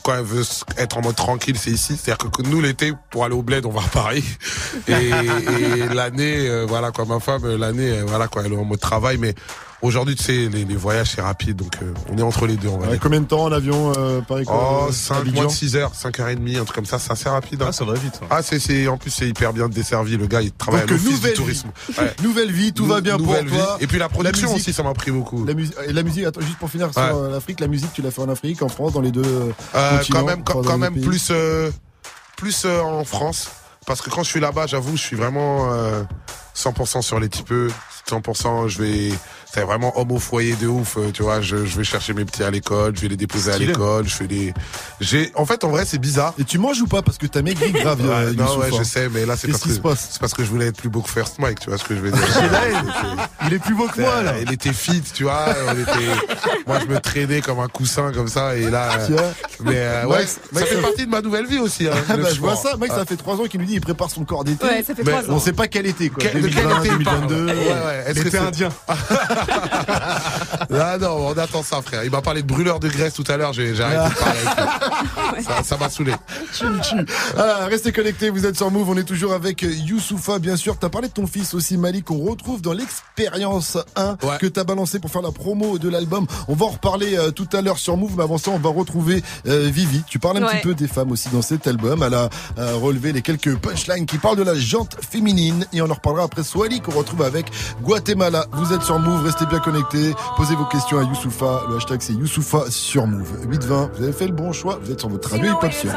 [0.04, 0.44] quand elle veut
[0.78, 1.98] être en mode tranquille, c'est ici.
[2.02, 4.24] C'est-à-dire que nous l'été, pour aller au bled, on va à Paris.
[4.88, 7.06] Et, et l'année, euh, voilà quoi.
[7.06, 9.34] Ma femme, euh, l'année, voilà quoi, elle est en mode travail, mais
[9.82, 12.68] aujourd'hui, tu sais, les, les voyages, c'est rapide, donc euh, on est entre les deux,
[12.68, 13.00] on va Ouais, dire.
[13.02, 15.92] combien de temps en avion euh, Paris Oh, quoi, 5 Abidjan moins de 6 heures,
[15.96, 17.64] 5 heures et demie, un truc comme ça, c'est assez rapide.
[17.66, 18.20] Ah, ça va vite.
[18.30, 20.18] Ah, c'est, c'est, en plus, c'est hyper bien desservi.
[20.18, 21.70] Le gars, il travaille Donc, à l'office nouvelle du tourisme.
[21.90, 22.00] vie.
[22.00, 22.14] Ouais.
[22.24, 23.50] Nouvelle vie, tout va bien pour vie.
[23.50, 23.78] toi.
[23.80, 25.46] Et puis la production musique- aussi, ça m'a pris beaucoup.
[25.46, 27.10] La musique, et la musique, attends, juste pour finir sur Ouais.
[27.14, 29.24] euh, l'Afrique, la musique, tu l'as fait en Afrique, en France, dans les deux
[29.76, 31.70] Euh, continents, quand même, quand, même plus, euh,
[32.38, 33.50] plus euh, en France.
[33.86, 36.04] Parce que quand je suis là-bas, j'avoue, je suis vraiment euh,
[36.54, 37.72] 100% sur les typeux.
[38.08, 39.10] 100%, je vais,
[39.52, 41.42] c'est vraiment homme au foyer de ouf, euh, tu vois.
[41.42, 44.14] Je, je vais chercher mes petits à l'école, je vais les déposer à l'école, je
[44.16, 44.54] fais des,
[45.02, 46.34] j'ai, en fait, en vrai, c'est bizarre.
[46.38, 47.02] Et tu manges ou pas?
[47.02, 48.78] Parce que t'as maigri grave, Ouais, euh, non, Youssouf, ouais, hein.
[48.80, 51.02] je sais, mais là, c'est parce que, c'est parce que je voulais être plus beau
[51.02, 52.20] que First Mike, tu vois ce que je veux dire.
[53.48, 54.34] Il- est plus beau que moi, là.
[54.42, 55.46] Il était fit, tu vois.
[55.68, 55.92] on était-
[56.68, 58.90] moi, je me traînais comme un coussin, comme ça, et là.
[59.62, 61.88] Mais euh, ouais, Max- ça Max, fait partie de ma nouvelle vie aussi.
[61.88, 63.00] Hein, Ah bah, je vois ça, mec, Ah.
[63.00, 64.66] ça fait trois ans qu'il nous dit il prépare son corps d'été.
[64.66, 65.36] Ouais, ça fait mais trois ans.
[65.36, 66.20] on sait pas quel été quoi.
[66.22, 67.46] Quel- de quel 2020, été il parle 2022.
[67.46, 68.04] Ouais, ouais.
[68.08, 68.70] Est-ce que L'été c'est- indien.
[70.82, 72.04] Ah non, on attend ça, frère.
[72.04, 73.54] Il m'a parlé de brûleur de graisse tout à l'heure.
[73.54, 75.44] J'ai arrêté de parler avec lui.
[75.44, 76.14] Ça- Ça m'a saoulé.
[76.58, 76.66] Tu.
[77.38, 80.78] Ah, restez connectés, vous êtes sur Move, on est toujours avec Youssoufa, bien sûr.
[80.78, 85.00] T'as parlé de ton fils aussi, Malik, qu'on retrouve dans l'expérience 1 que t'as balancé
[85.00, 86.26] pour faire la promo de l'album.
[86.48, 88.70] On va en reparler euh, tout à l'heure sur Move, mais avant ça, on va
[88.70, 90.04] retrouver euh, Vivi.
[90.08, 90.56] Tu parles un Ouais.
[90.56, 92.02] petit peu des femmes aussi dans cet album.
[92.04, 95.90] Elle a euh, relevé les quelques punchlines qui parlent de la jante féminine et on
[95.90, 97.48] en reparlera après Swali qu'on retrouve avec
[97.84, 98.46] Guatemala.
[98.54, 100.16] Vous êtes sur Move, restez bien connectés.
[100.38, 101.62] Posez vos questions à Youssoufa.
[101.70, 103.46] Le hashtag c'est Youssoufa sur Move.
[103.48, 104.80] 820, vous avez fait le bon choix.
[104.82, 105.92] Vous êtes sur votre radio hip-hop sur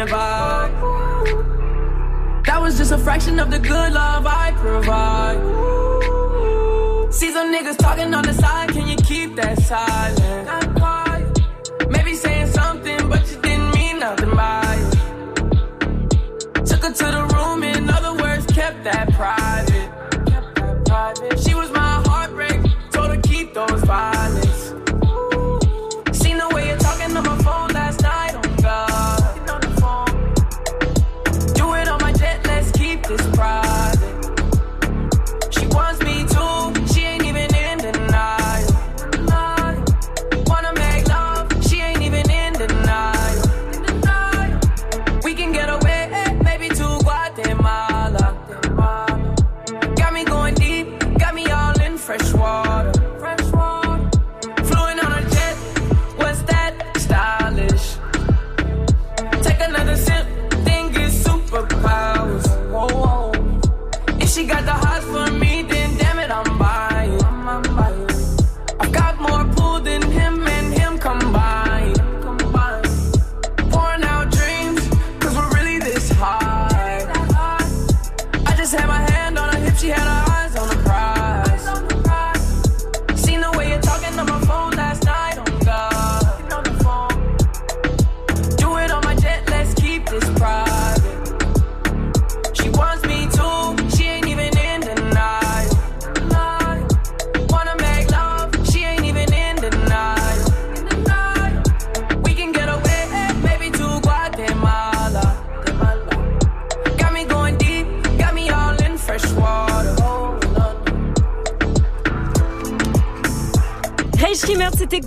[0.00, 0.72] an excellent vibe?
[2.46, 5.36] That was just a fraction of the good love I provide.
[7.12, 10.48] See some niggas talking on the side, can you keep that silent?
[11.90, 14.94] Maybe saying something, but you didn't mean nothing by it.
[16.66, 19.39] Took her to the room, in other words, kept that private.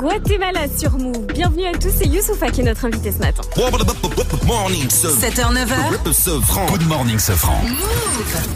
[0.04, 1.28] Guatemala sur Move.
[1.28, 3.42] Bienvenue à tous, c'est Youssoufa qui est notre invité ce matin.
[4.46, 6.68] Morning, 7h, 9h.
[6.72, 7.62] Good morning, Sofran.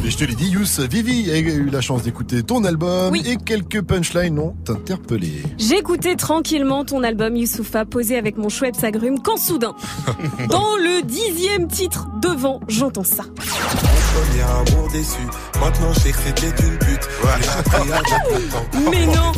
[0.04, 3.38] Et je te l'ai dit, Youss, Vivi a eu la chance d'écouter ton album et
[3.38, 5.42] quelques punchlines ont interpellé.
[5.58, 9.74] J'écoutais tranquillement ton album Youssoufa posé avec mon chouette agrume quand soudain,
[10.50, 13.24] dans le dixième titre devant, j'entends ça.
[13.24, 15.22] premier amour déçu.
[15.68, 17.10] Maintenant, je sais que c'était une pute.
[18.90, 19.34] Mais non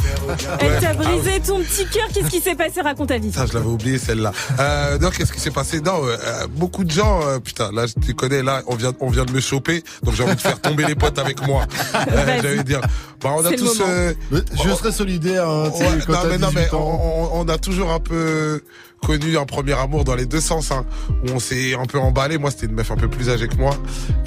[0.60, 2.07] Elle t'a Ah brisé ton petit cœur.
[2.14, 2.81] Qu'est-ce qui s'est passé?
[2.81, 3.31] Raconte ta vie.
[3.31, 4.31] Ça, je l'avais oublié celle-là.
[4.60, 5.81] Euh, non, qu'est-ce qui s'est passé?
[5.81, 9.10] Non, euh, euh, beaucoup de gens, euh, putain, là, tu connais, là, on vient, on
[9.10, 11.64] vient de me choper, donc j'ai envie de faire tomber les potes avec moi.
[11.95, 12.41] Euh, Vas-y.
[12.41, 12.81] J'allais dire,
[13.22, 13.81] bah, on a tous.
[13.81, 16.99] euh, je serais solidaire, hein, Ouais, quand non, mais, non, 18 mais ans.
[17.03, 18.61] on, on- on a toujours un peu
[19.06, 22.38] connu un premier amour dans les deux sens, hein, où on s'est un peu emballé.
[22.38, 23.76] Moi, c'était une meuf un peu plus âgée que moi.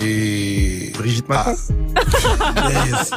[0.00, 0.92] Et.
[0.98, 1.54] Brigitte Macron
[2.86, 3.10] yes.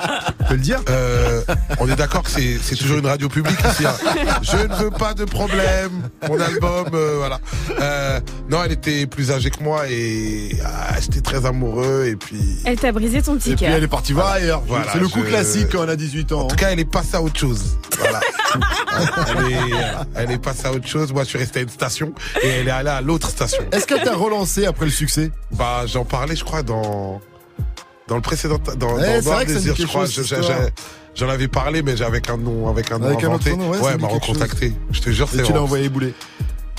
[0.47, 1.41] peux le dire euh,
[1.79, 3.85] On est d'accord que c'est c'est toujours une radio publique ici.
[3.85, 3.93] hein.
[4.41, 5.91] Je ne veux pas de problème.
[6.27, 7.39] Mon album, euh, voilà.
[7.79, 12.05] Euh, non, elle était plus âgée que moi et ah, j'étais très amoureux.
[12.07, 12.41] Et puis.
[12.65, 13.75] Elle t'a brisé ton petit Et puis cœur.
[13.75, 14.61] elle est partie voir ailleurs.
[14.67, 16.41] Voilà, c'est le coup je- classique quand on a 18 ans.
[16.41, 17.77] En tout cas, elle est passée à autre chose.
[17.99, 18.19] Voilà.
[19.27, 19.59] elle, est,
[20.15, 21.11] elle est passée à autre chose.
[21.13, 22.13] Moi, je suis resté à une station
[22.43, 23.63] et elle est allée à l'autre station.
[23.71, 25.31] Est-ce qu'elle t'a relancé après le succès?
[25.51, 27.21] Bah, j'en parlais, je crois, dans
[28.07, 30.05] dans le précédent, dans, Ouais, dans Noir vrai Désir, je crois.
[31.15, 33.51] J'en avais parlé, mais avec un nom, avec un nom Avec un inventé.
[33.51, 34.73] autre nom, ouais, dit m'a recontacté.
[34.91, 35.59] Je te jure, c'est tu l'as vrai.
[35.59, 36.13] envoyé bouler.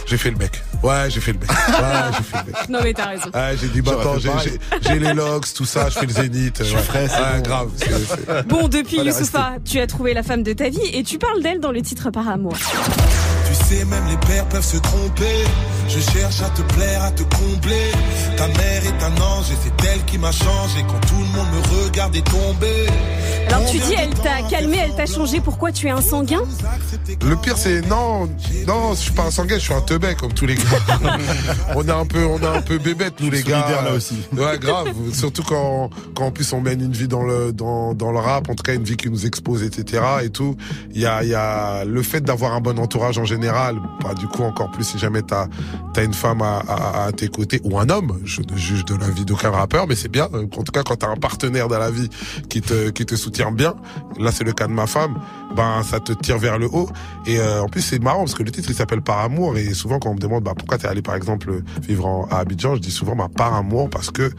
[0.05, 0.63] J'ai fait le mec.
[0.85, 1.49] Ouais, j'ai fait le mec.
[1.69, 2.69] Ouais, j'ai fait le mec.
[2.69, 3.31] Non mais t'as raison.
[3.35, 6.63] Ouais, j'ai dit, bah, attends, j'ai- les logs, tout ça, je fais le zénith.
[6.65, 6.81] Je ouais.
[6.93, 7.43] c'est Ouais, bon.
[7.43, 7.71] grave.
[7.77, 11.19] c'est- c'est- Bon, depuis Youssoufa, tu as trouvé la femme de ta vie et tu
[11.19, 12.55] parles d'elle dans le titre par amour.
[13.49, 15.45] Tu sais, même les pères peuvent se tromper.
[15.89, 17.93] Je cherche à te plaire, à te combler.
[18.37, 21.47] Ta mère est un ange et c'est elle qui m'a changé quand tout le monde
[21.55, 22.87] me regardait tomber.
[23.49, 25.41] Alors tu dis elle t'a calmé, elle t'a changé.
[25.41, 26.43] Pourquoi tu es un sanguin
[27.25, 28.29] Le pire c'est non,
[28.67, 30.63] non, je suis pas un sanguin, je suis un teubé comme tous les gars.
[31.77, 33.83] on est un peu, on est un peu bébête nous les gars.
[33.85, 34.17] là aussi.
[34.37, 34.89] Ouais, grave.
[35.13, 38.51] Surtout quand, quand en plus on mène une vie dans le, dans, dans le rap,
[38.51, 40.03] en tout cas une vie qui nous expose, etc.
[40.25, 40.57] Et tout.
[40.93, 43.77] Il y a, il y a le fait d'avoir un bon entourage en général.
[44.03, 45.47] Bah, du coup encore plus si jamais t'as,
[45.93, 48.21] t'as une femme à, à, à tes côtés ou un homme.
[48.25, 50.29] Je ne juge de la vie d'aucun rappeur, mais c'est bien.
[50.33, 52.09] En tout cas quand t'as un partenaire dans la vie
[52.49, 53.75] qui te, qui te soutient bien.
[54.19, 55.19] Là c'est le cas de ma femme.
[55.57, 56.89] Ben ça te tire vers le haut.
[57.27, 59.75] Et euh, en plus c'est marrant parce que le titre il s'appelle Par amour et
[59.75, 62.77] souvent quand on me demande bah pourquoi t'es allé par exemple vivre en, à Abidjan,
[62.77, 64.31] je dis souvent bah par amour parce que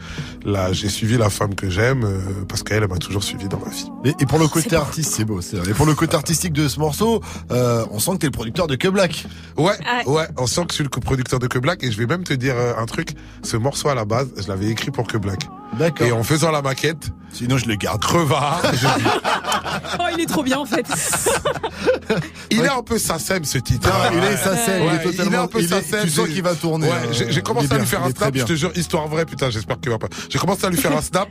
[0.44, 3.58] là j'ai suivi la femme que j'aime euh, parce qu'elle elle m'a toujours suivi dans
[3.58, 3.90] ma vie.
[4.04, 5.70] Et, et pour le côté artiste, c'est beau, c'est vrai.
[5.70, 7.20] Et pour le côté artistique de ce morceau,
[7.50, 9.26] euh, on sent que t'es le producteur de Que Black.
[9.56, 9.72] Ouais,
[10.06, 10.90] ouais, on sent que je suis le
[11.36, 13.10] de Que Black et je vais même te dire euh, un truc.
[13.42, 15.40] Ce morceau à la base, je l'avais écrit pour Que Black.
[15.78, 16.06] D'accord.
[16.06, 18.00] Et en faisant la maquette, sinon je le garde.
[18.02, 18.62] Crevard.
[18.72, 19.04] je dis,
[20.00, 20.86] Oh, il est trop bien en fait.
[22.50, 23.88] il est un peu SACEM ce titre.
[23.92, 26.04] Ah, il est SACEM, il est Ouais, totalement- un peu il est- SACEM.
[26.04, 28.06] tu sens qu'il va tourner, Ouais, euh, j'ai il commencé est à lui faire il
[28.06, 30.08] un est snap, je te jure, histoire vraie, putain, j'espère qu'il va pas.
[30.28, 31.28] J'ai commencé à lui faire un snap.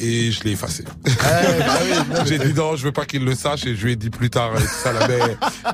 [0.00, 0.84] Et je l'ai effacé.
[0.84, 1.12] bah
[2.24, 4.30] J'ai dit non, je veux pas qu'il le sache et je lui ai dit plus
[4.30, 5.08] tard et tout ça là.
[5.08, 5.18] Mais,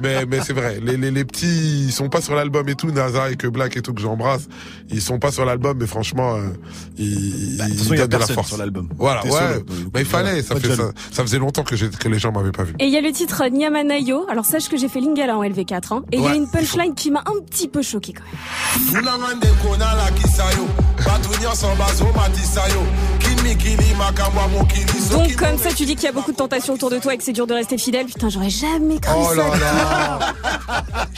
[0.00, 2.90] mais, mais c'est vrai, les, les, les petits, ils sont pas sur l'album et tout,
[2.90, 4.48] NASA et que Black et tout que j'embrasse,
[4.88, 6.48] ils sont pas sur l'album, mais franchement, euh,
[6.96, 8.88] ils, Bah, ils il y a de la force sur l'album.
[8.98, 9.30] Voilà, ouais.
[9.30, 12.32] solo, il voilà, fallait, ça fait ça, ça faisait longtemps que, j'ai- que les gens
[12.32, 12.74] m'avaient pas vu.
[12.78, 14.26] Et il y a le titre Nyamanayo.
[14.28, 15.92] Alors sache que j'ai fait Lingala en LV4.
[15.92, 16.02] Hein.
[16.12, 19.04] Et il y a une punchline qui m'a un petit peu choqué quand même.
[25.10, 27.18] Donc comme ça tu dis qu'il y a beaucoup de tentations autour de toi et
[27.18, 28.06] que c'est dur de rester fidèle.
[28.06, 30.18] Putain j'aurais jamais cru Oh ça.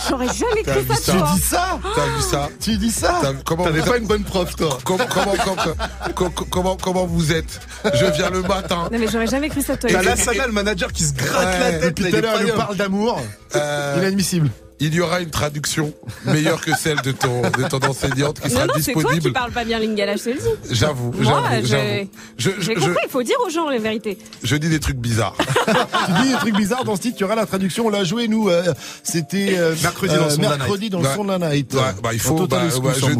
[0.08, 1.12] J'aurais jamais T'as cru vu ça.
[1.12, 1.28] de ça toi.
[1.32, 4.24] Tu dis ça T'as vu ça Tu dis ça T'as- Comment T'avais pas une bonne
[4.24, 4.78] prof, toi.
[4.84, 5.74] Comment, comment, comment,
[6.14, 7.60] comment, comment, comment vous êtes
[7.94, 8.88] Je viens le matin.
[8.92, 9.90] Non mais j'aurais jamais cru ça de toi.
[9.92, 11.58] T'as la saga, le manager qui se gratte Ouais.
[11.72, 11.94] la tête.
[11.94, 13.20] tout à il est l'heure, pas il nous parle d'amour.
[13.54, 14.50] Euh, Inadmissible.
[14.80, 15.92] Il y aura une traduction
[16.24, 19.08] meilleure que celle de ton, de ton enseignante qui Non sera non c'est toi qui
[19.14, 19.32] disponible.
[19.32, 20.74] parles pas bien Lingala je te le dis.
[20.74, 21.84] J'avoue, Moi j'avoue, j'avoue.
[21.86, 22.08] j'ai
[22.38, 22.94] Je, je, compris.
[23.04, 24.18] Il faut dire aux gens les vérités.
[24.42, 25.36] je dis des trucs bizarres.
[25.66, 28.04] tu dis des trucs bizarres dans ce titre, il y aura la traduction, on l'a
[28.04, 28.72] joué nous, euh,
[29.02, 31.14] c'était euh, Mercredi dans mercredi dans le Ouais.
[31.14, 31.72] son de la night.
[31.74, 32.46] Ouais, bah il faut.
[32.46, 32.62] bah,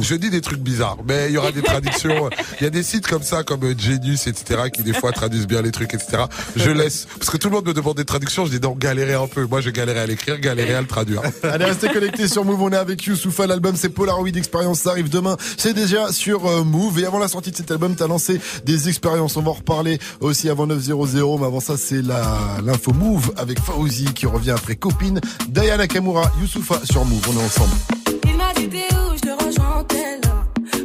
[0.01, 2.31] je, dis des trucs bizarres, mais il y aura des traductions.
[2.61, 5.47] Il y a des sites comme ça, comme euh, Genius, etc., qui des fois traduisent
[5.47, 6.25] bien les trucs, etc.
[6.57, 8.45] Je laisse parce que tout le monde me demande des traductions.
[8.45, 9.47] Je dis donc galérer un peu.
[9.47, 11.23] Moi, je galérais à l'écrire, galérer à le traduire.
[11.53, 12.63] Allez, restez connectés sur Move.
[12.63, 13.47] On est avec Youssoufa.
[13.47, 14.81] L'album, c'est Polaroid Experience.
[14.81, 15.37] Ça arrive demain.
[15.57, 16.99] C'est déjà sur euh, Move.
[16.99, 19.37] Et avant la sortie de cet album, t'as lancé des expériences.
[19.37, 21.39] On va en reparler aussi avant 900.
[21.39, 25.21] Mais avant ça, c'est la, l'info Move avec Fauzi qui revient après copine.
[25.49, 27.23] Diana Kamura, Youssoufa sur Move.
[27.31, 27.75] On est ensemble.
[28.25, 29.85] Il m'a dit t'es où, je te rejoins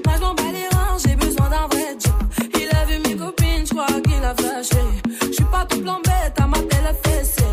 [0.06, 2.14] Moi je bats les j'ai besoin d'un vrai job.
[2.56, 4.84] Il a vu mes copines, je crois qu'il a flashé.
[5.28, 7.44] Je suis pas tout plan bête, à ma fessée.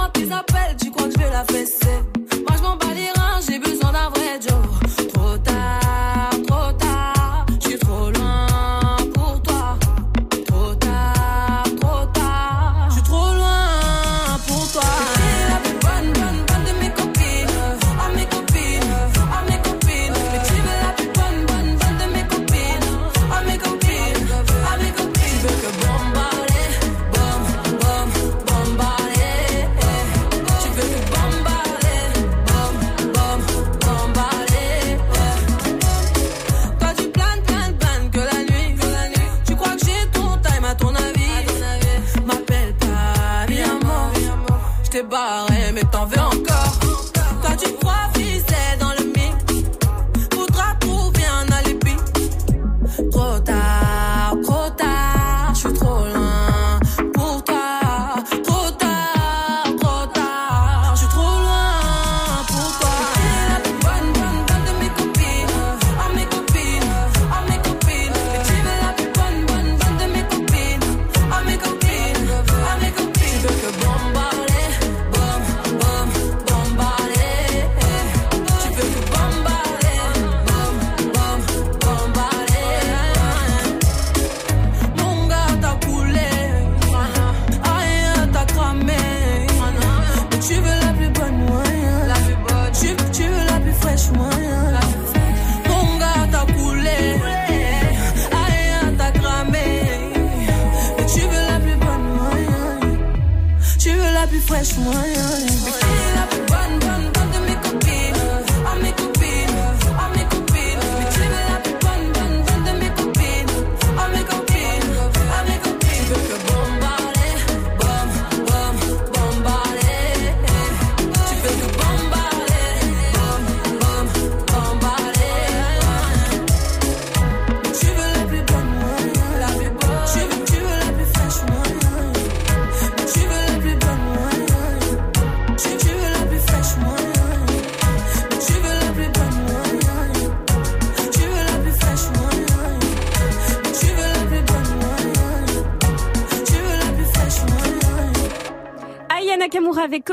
[0.00, 1.87] À tes tu crois que je vais la.
[45.08, 45.47] ball.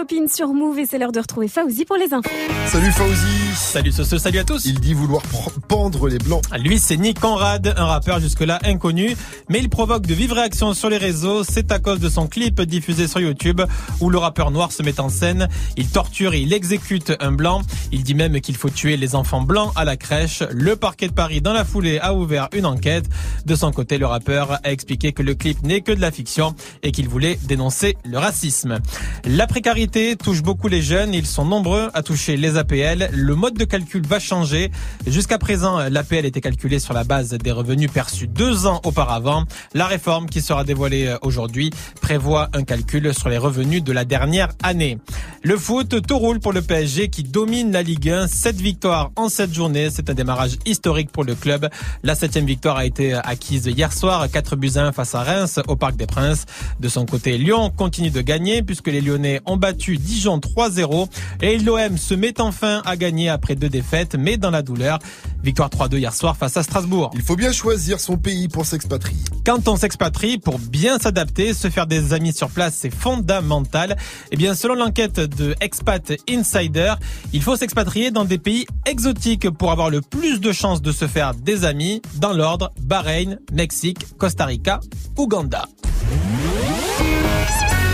[0.06, 2.30] Copine sur Move et c'est l'heure de retrouver Fauzi pour les infos.
[2.68, 3.56] Salut Fauzi.
[3.56, 4.66] Salut Soso, salut à tous.
[4.66, 5.24] Il dit vouloir
[5.68, 6.44] pendre les blancs.
[6.60, 9.16] Lui, c'est Nick Conrad, un rappeur jusque-là inconnu,
[9.50, 11.44] mais il provoque de vives réactions sur les réseaux.
[11.44, 13.62] C'est à cause de son clip diffusé sur YouTube
[14.00, 15.48] où le rappeur noir se met en scène.
[15.76, 17.62] Il torture et il exécute un blanc.
[17.92, 20.44] Il dit même qu'il faut tuer les enfants blancs à la crèche.
[20.52, 23.06] Le parquet de Paris, dans la foulée, a ouvert une enquête.
[23.46, 26.56] De son côté, le rappeur a expliqué que le clip n'est que de la fiction
[26.84, 28.80] et qu'il voulait dénoncer le racisme.
[29.26, 31.14] La précarité touche beaucoup les jeunes.
[31.14, 33.10] Ils sont nombreux à toucher les APL.
[33.14, 34.72] Le mode de calcul va changer.
[35.08, 39.44] Jusqu'à présent, l'APL était calculée sur la base des revenus perçus deux ans auparavant.
[39.74, 41.72] La réforme qui sera dévoilée euh, aujourd'hui
[42.02, 44.98] prévoit un calcul sur les revenus de la dernière année.
[45.44, 48.28] Le foot, tout roule pour le PSG qui domine la Ligue 1.
[48.28, 49.90] Sept victoires en sept journées.
[49.92, 51.70] C'est un démarrage historique pour le club.
[52.04, 55.60] La septième victoire a été acquise hier soir, 4 buts à 1 face à Reims
[55.68, 56.46] au Parc des Princes.
[56.80, 61.10] De son côté, Lyon continue de gagner puisque les Lyonnais ont battu Dijon 3-0
[61.42, 65.00] et l'OM se met enfin à gagner après deux défaites, mais dans la douleur.
[65.44, 67.12] Victoire 3-2 hier soir face à Strasbourg.
[67.14, 69.20] Il faut bien choisir son pays pour s'expatrier.
[69.46, 73.98] Quand on s'expatrie, pour bien s'adapter, se faire des amis sur place, c'est fondamental.
[74.32, 76.94] Eh bien, selon l'enquête de Expat Insider,
[77.34, 77.65] il faut s'expatrier
[78.12, 82.02] dans des pays exotiques pour avoir le plus de chances de se faire des amis.
[82.18, 84.80] Dans l'ordre, Bahreïn, Mexique, Costa Rica,
[85.18, 85.68] Ouganda.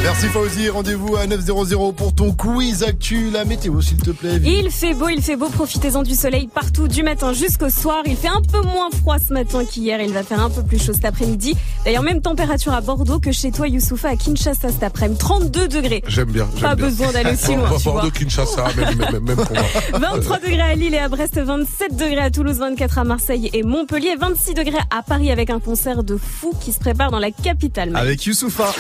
[0.04, 3.30] Merci Fauzi, rendez-vous à 900 pour ton quiz actu.
[3.32, 4.40] La météo, s'il te plaît.
[4.44, 8.02] Il fait beau, il fait beau, profitez-en du soleil partout du matin jusqu'au soir.
[8.08, 10.80] Il fait un peu moins froid ce matin qu'hier, il va faire un peu plus
[10.84, 11.56] chaud cet après-midi.
[11.86, 15.20] D'ailleurs, même température à Bordeaux que chez toi, Youssoufa, à Kinshasa cet après-midi.
[15.20, 16.04] 32 degrés.
[16.08, 16.48] J'aime bien.
[16.56, 16.88] j'aime Pas bien.
[16.88, 18.12] besoin d'aller aussi loin, Bordeaux, vois.
[18.12, 19.62] Kinshasa, même, même, même combat.
[19.94, 23.62] 23 degrés à Lille et à Brest, 27 degrés à Toulouse, 24 à Marseille et
[23.62, 27.30] Montpellier, 26 degrés à Paris avec un concert de fou qui se prépare dans la
[27.32, 27.92] capitale.
[27.96, 28.74] Avec Youssoufa.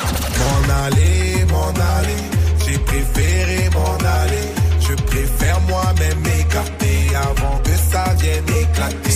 [1.52, 2.22] M'en aller,
[2.66, 4.48] j'ai préféré m'en aller.
[4.80, 8.61] Je préfère moi-même m'écarter avant que ça vienne.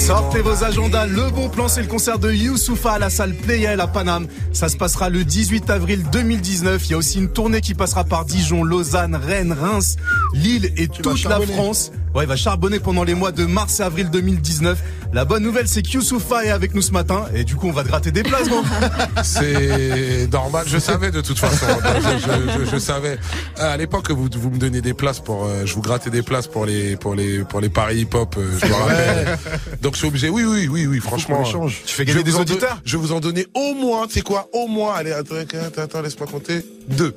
[0.06, 3.80] Sortez vos agendas, le bon plan c'est le concert de Youssoufa à la salle Playel
[3.82, 4.27] à Paname.
[4.53, 6.86] Ça se passera le 18 avril 2019.
[6.86, 9.95] Il y a aussi une tournée qui passera par Dijon, Lausanne, Rennes, Reims,
[10.34, 11.40] Lille et toute la.
[11.41, 11.91] France.
[12.14, 14.77] Ouais, il va charbonner pendant les mois de mars et avril 2019.
[15.11, 17.72] La bonne nouvelle c'est que Youssoufa est avec nous ce matin et du coup on
[17.73, 18.48] va te gratter des places.
[19.23, 20.65] C'est normal.
[20.68, 21.65] Je savais de toute façon.
[21.95, 23.18] Je, je- je- je savais.
[23.60, 26.22] Euh, À l'époque, vous, vous me donniez des places pour, euh, je vous grattais des
[26.22, 28.36] places pour les, pour les, pour les paris hip-hop.
[28.38, 29.38] euh, Je me rappelle.
[29.82, 30.30] Donc je suis obligé.
[30.30, 30.99] Oui, oui, oui, oui.
[30.99, 31.41] Franchement.
[31.41, 31.81] échange.
[31.85, 32.81] Tu fais je gagner vais des vous en auditeurs.
[32.85, 34.05] Je vais vous en donner au moins.
[34.09, 34.49] C'est quoi?
[34.53, 34.93] Au moins.
[34.93, 36.65] Allez, attends, attends, attends, laisse-moi compter.
[36.88, 37.15] Deux.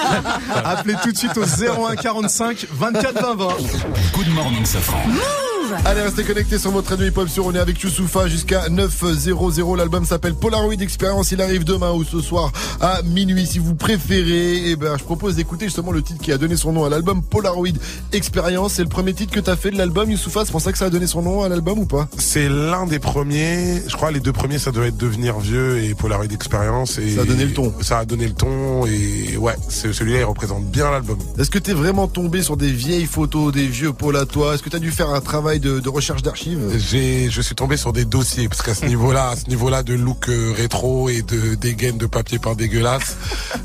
[0.64, 3.48] Appelez tout de suite au 01 45 24 20 20.
[4.14, 4.98] Good morning, Safran.
[5.84, 9.74] Allez, restez connectés sur votre radio hip-hop sur On est avec Youssoufa jusqu'à 900.
[9.76, 11.30] L'album s'appelle Polaroid Experience.
[11.32, 13.46] Il arrive demain ou ce soir à minuit.
[13.46, 16.72] Si vous préférez, eh ben, je propose d'écouter justement le titre qui a donné son
[16.72, 17.68] nom à l'album Polaroid
[18.12, 18.74] Experience.
[18.74, 20.44] C'est le premier titre que t'as fait de l'album, Youssoufa?
[20.44, 22.08] C'est pour ça que ça a donné son nom à l'album ou pas?
[22.18, 23.82] C'est l'un des premiers.
[23.86, 26.98] Je crois les deux premiers, ça doit être Devenir vieux et Polaroid Experience.
[26.98, 27.72] Et Ça a donné le ton.
[27.82, 31.18] Ça a donné le ton et ouais, c'est- celui-là il représente bien l'album.
[31.38, 34.54] Est-ce que t'es vraiment tombé sur des vieilles photos, des vieux pôles à toi?
[34.54, 36.60] Est-ce que t'as dû faire un travail de, de recherche d'archives?
[36.78, 39.94] J'ai, je suis tombé sur des dossiers parce qu'à ce niveau-là, à ce niveau-là de
[39.94, 43.16] look euh, rétro et de dégaine de papier par dégueulasse,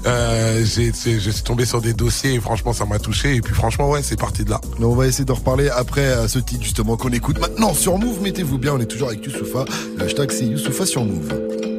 [0.05, 3.53] euh, j'ai, je suis tombé sur des dossiers et franchement ça m'a touché et puis
[3.53, 4.61] franchement ouais c'est parti de là.
[4.79, 8.21] On va essayer d'en reparler après à ce titre justement qu'on écoute maintenant sur Move.
[8.21, 9.65] Mettez-vous bien, on est toujours avec Youssoufa.
[9.99, 11.72] Hashtag c'est Youssoufa sur Move.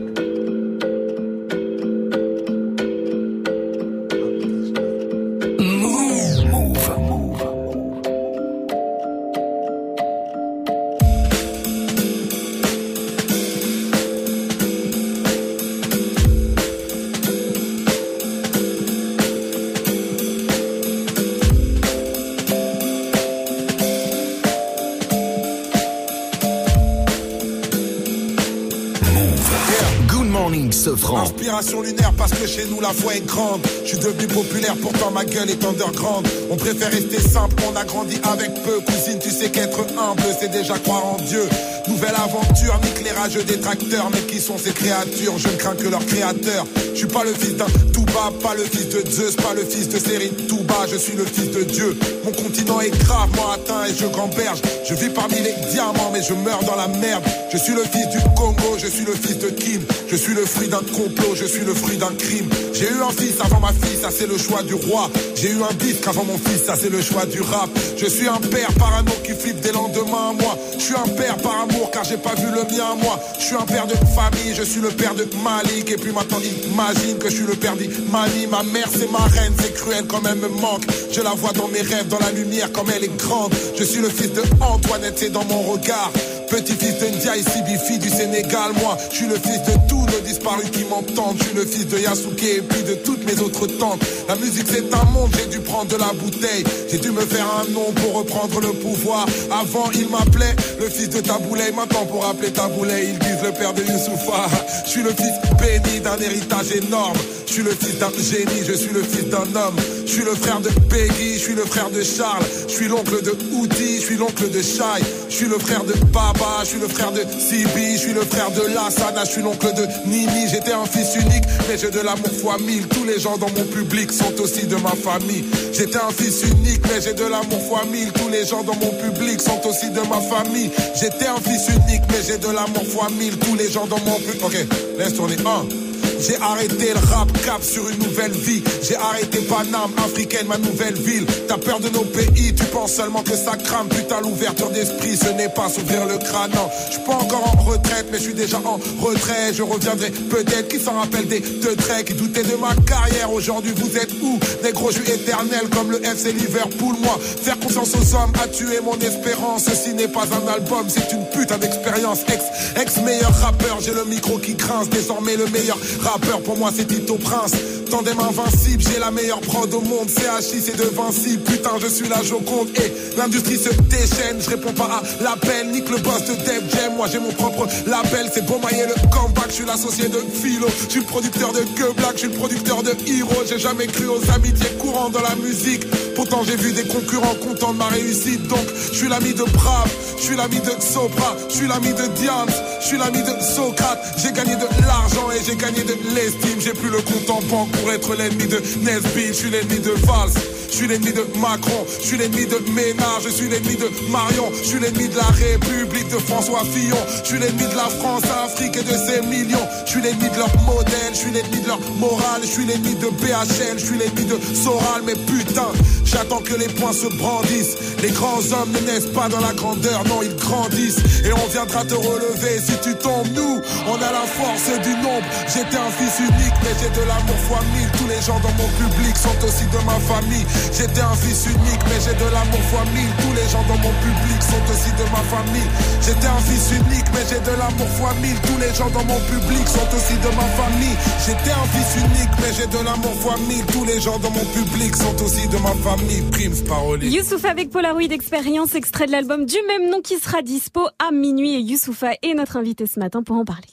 [32.55, 33.61] Chez nous la foi est grande.
[33.83, 36.27] Je suis devenu populaire, pourtant ma gueule est underground.
[36.51, 38.81] On préfère rester simple, on a grandi avec peu.
[38.81, 41.43] Cousine, tu sais qu'être humble, c'est déjà croire en Dieu.
[41.89, 44.09] Nouvelle aventure, éclairage des tracteurs.
[44.13, 45.37] Mais qui sont ces créatures?
[45.39, 46.67] Je ne crains que leur créateur.
[46.95, 49.89] Je suis pas le fils d'un Touba, pas le fils de Zeus, pas le fils
[49.89, 50.87] de Série Touba.
[50.89, 51.97] Je suis le fils de Dieu.
[52.25, 54.63] Mon continent est gravement atteint et je gamberge.
[54.89, 57.25] Je vis parmi les diamants, mais je meurs dans la merde.
[57.53, 59.83] Je suis le fils du Congo, je suis le fils de Kim.
[60.09, 62.49] Je suis le fruit d'un complot, je suis le fruit d'un crime.
[62.73, 65.11] J'ai eu un fils avant ma fille, ça c'est le choix du roi.
[65.35, 67.71] J'ai eu un disque avant mon fils, ça c'est le choix du rap.
[67.97, 70.57] Je suis un père par amour qui flippe des lendemains moi.
[70.79, 73.19] Je suis un père par amour car j'ai pas vu le mien à moi.
[73.39, 75.91] Je suis un père de famille, je suis le père de Malik.
[75.91, 76.39] Et puis maintenant
[76.85, 78.47] imagine que je suis le père d'Imani.
[78.51, 80.83] Ma mère c'est ma reine, c'est cruel quand même me manque.
[81.13, 83.53] Je la vois dans mes rêves, dans la lumière comme elle est grande.
[83.79, 86.11] Je suis le fils de Antoinette, c'est dans mon regard.
[86.51, 90.71] Petit-fils de Ndiaye Sibifi du Sénégal, moi, je suis le fils de tous nos disparus
[90.71, 91.37] qui m'entendent.
[91.39, 94.01] Je suis le fils de Yasuke et puis de toutes mes autres tantes.
[94.29, 96.65] La musique c'est un monde, j'ai dû prendre de la bouteille.
[96.91, 99.27] J'ai dû me faire un nom pour reprendre le pouvoir.
[99.51, 101.73] Avant, il m'appelait le fils de Taboulay.
[101.73, 104.49] Maintenant, pour appeler Taboulay, ils disent le père de Youssoufa.
[104.87, 107.17] Je suis le fils béni d'un héritage énorme.
[107.47, 109.77] Je suis le fils d'un génie, je suis le fils d'un homme.
[110.07, 112.45] Je suis le frère de Peggy, je suis le frère de Charles.
[112.67, 115.05] Je suis l'oncle de Oudi, je suis l'oncle de Shai.
[115.29, 118.23] Je suis le frère de Baba, je suis le frère de Sibi, je suis le
[118.23, 120.49] frère de Lassana, je suis l'oncle de Nini.
[120.51, 122.87] J'étais un fils unique, mais j'ai de l'amour fois mille.
[122.89, 125.45] Tous les gens dans mon public sont aussi de ma famille.
[125.73, 128.13] J'étais un fils unique, mais j'ai de l'amour fois mille.
[128.13, 130.71] Tous les gens dans mon public sont aussi de ma famille.
[130.95, 133.37] J'étais un fils unique, mais j'ai de l'amour fois mille.
[133.39, 134.45] Tous les gens dans mon public.
[134.45, 134.57] Ok,
[134.99, 135.84] laisse tourner un.
[136.21, 138.63] J'ai arrêté le rap cap sur une nouvelle vie.
[138.83, 141.27] J'ai arrêté Paname, africaine, ma nouvelle ville.
[141.49, 143.89] T'as peur de nos pays, tu penses seulement que ça crame.
[143.89, 146.51] Putain, l'ouverture d'esprit, ce n'est pas s'ouvrir le crâne.
[146.55, 149.53] Non, je suis pas encore en retraite, mais je suis déjà en retrait.
[149.53, 150.69] Je reviendrai peut-être.
[150.69, 153.33] Qui s'en rappelle des deux traits qui doutaient de ma carrière.
[153.33, 154.39] Aujourd'hui, vous êtes où?
[154.63, 156.97] Négro, je suis éternel comme le FC Liverpool.
[157.01, 159.65] Moi, faire confiance aux hommes a tué mon espérance.
[159.65, 162.21] Ceci n'est pas un album, c'est une putain d'expérience.
[162.33, 162.43] Ex,
[162.81, 164.89] ex meilleur rappeur, j'ai le micro qui grince.
[164.89, 167.53] Désormais le meilleur rappeur pour moi c'est Tito Prince.
[167.91, 170.09] Tandem invincible, j'ai la meilleure prod au monde.
[170.09, 172.69] CHI c'est de Vinci, putain je suis la Joconde.
[172.77, 176.95] Et l'industrie se déchaîne, je réponds pas à l'appel Nique le boss de Def Jam,
[176.97, 180.67] moi j'ai mon propre label C'est beau mailler le comeback, je suis l'associé de Philo.
[180.87, 183.87] Je suis le producteur de Que Black, je suis le producteur de Hero J'ai jamais
[183.87, 185.85] cru aux amitiés courantes dans la musique.
[186.15, 188.47] Pourtant j'ai vu des concurrents contents de ma réussite.
[188.49, 192.07] Donc je suis l'ami de Brave, je suis l'ami de Sopra Je suis l'ami de
[192.17, 192.51] Diams,
[192.81, 193.99] je suis l'ami de Socrate.
[194.19, 196.61] J'ai gagné de l'argent et j'ai gagné de l'estime.
[196.61, 199.29] J'ai plus le compte en banque pour être l'ennemi de Nesbitt.
[199.29, 200.54] Je suis l'ennemi de Valls.
[200.75, 204.51] Je suis l'ennemi de Macron, je suis l'ennemi de Ménard, je suis l'ennemi de Marion,
[204.61, 208.25] je suis l'ennemi de la République de François Fillon, je suis l'ennemi de la France,
[208.45, 211.69] Afrique et de ses millions, je suis l'ennemi de leur modèle, je suis l'ennemi de
[211.69, 215.71] leur morale, je suis l'ennemi de BHL, je suis l'ennemi de Soral, mais putain,
[216.05, 217.77] j'attends que les poings se brandissent.
[218.03, 221.85] Les grands hommes ne naissent pas dans la grandeur, non, ils grandissent, et on viendra
[221.85, 223.29] te relever si tu tombes.
[223.33, 225.25] Nous, on a la force du nombre.
[225.47, 227.89] J'étais un fils unique, mais j'ai de l'amour fois mille.
[227.97, 230.45] Tous les gens dans mon public sont aussi de ma famille.
[230.73, 233.11] J'étais un fils unique, mais j'ai de l'amour fois mille.
[233.21, 235.69] Tous les gens dans mon public sont aussi de ma famille.
[236.01, 238.39] J'étais un fils unique, mais j'ai de l'amour fois mille.
[238.41, 240.97] Tous les gens dans mon public sont aussi de ma famille.
[241.27, 243.67] J'étais un fils unique, mais j'ai de l'amour fois mille.
[243.67, 246.23] Tous les gens dans mon public sont aussi de ma famille.
[246.31, 247.09] Primes parolier.
[247.11, 251.55] Youssoupha avec Polaroid Expérience, extrait de l'album du même nom qui sera dispo à minuit.
[251.55, 253.67] Et Youssoupha est notre invité ce matin pour en parler.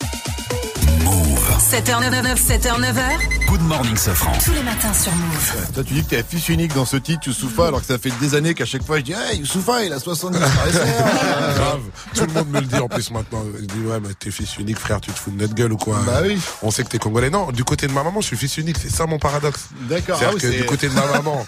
[1.62, 3.46] 7h99, 7h9h.
[3.48, 4.32] Good morning, Sofran.
[4.44, 5.72] Tous les matins sur Move.
[5.74, 8.00] Toi, tu dis que t'es un fils unique dans ce titre, Youssoufa, alors que ça
[8.00, 10.66] fait des années qu'à chaque fois je dis, hey, Youssoufa, il a 70 frères.
[11.56, 11.82] Grave.
[12.16, 13.44] Tout le monde me le dit en plus maintenant.
[13.60, 15.78] Je dis, ouais, mais t'es fils unique, frère, tu te fous de notre gueule ou
[15.78, 16.00] quoi?
[16.06, 16.40] Bah oui.
[16.64, 17.30] On sait que t'es congolais.
[17.30, 18.78] Non, du côté de ma maman, je suis fils unique.
[18.82, 19.68] C'est ça mon paradoxe.
[19.82, 20.18] D'accord.
[20.18, 21.46] C'est-à-dire Ah oui, que c'est- du côté de ma maman,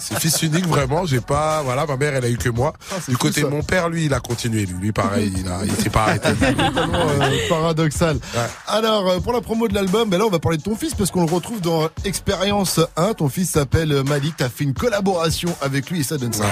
[0.00, 1.06] c'est fils unique vraiment.
[1.06, 2.74] J'ai pas, voilà, ma mère, elle a eu que moi.
[2.92, 3.46] Ah, c'est du côté ça.
[3.46, 4.66] de mon père, lui, il a continué.
[4.66, 6.28] Lui, lui pareil, il a, il s'est pas arrêté.
[6.34, 8.16] Totalement euh, paradoxal.
[8.16, 8.40] Ouais.
[8.66, 10.94] Alors, euh, pour la promo de l'album, ben là, on va parler de ton fils
[10.94, 13.14] parce qu'on le retrouve dans Expérience 1.
[13.14, 14.34] Ton fils s'appelle Malik.
[14.38, 16.46] T'as fait une collaboration avec lui et ça donne ça.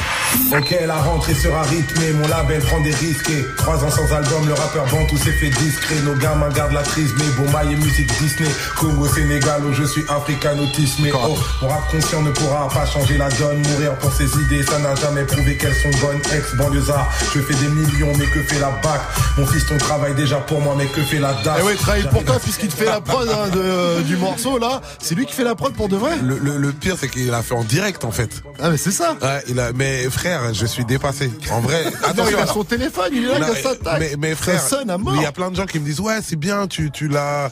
[0.57, 3.29] Ok, la rentrée sera rythmée, mon label prend des risques.
[3.31, 5.97] Et Trois ans sans album, le rappeur Bantou s'est fait discret.
[6.05, 8.49] Nos gamins gardent la crise, mais bon, maille et musique Disney.
[8.79, 11.03] Congo, Sénégal, où je suis africanotisme.
[11.03, 13.67] Mais oh, mon rap conscient ne pourra pas changer la donne.
[13.67, 16.21] Mourir pour ses idées, ça n'a jamais prouvé qu'elles sont bonnes.
[16.33, 19.01] Ex banlieusard, je fais des millions, mais que fait la BAC?
[19.39, 22.09] Mon fils, ton travail déjà pour moi, mais que fait la DAF Et ouais, travaille
[22.09, 24.81] pour toi puisqu'il te fait la prod hein, de, euh, du morceau là.
[25.01, 27.33] C'est lui qui fait la prod pour de vrai Le, le, le pire, c'est qu'il
[27.33, 28.43] a fait en direct, en fait.
[28.61, 29.17] Ah, mais c'est ça.
[29.23, 31.31] Ouais, il a, mais frère, je suis dépassé.
[31.51, 34.01] En vrai, Attends, il a son téléphone, il est là quand ça tac.
[34.01, 35.15] mais, mais frère, sonne à mort.
[35.17, 37.51] il y a plein de gens qui me disent ouais c'est bien tu tu l'as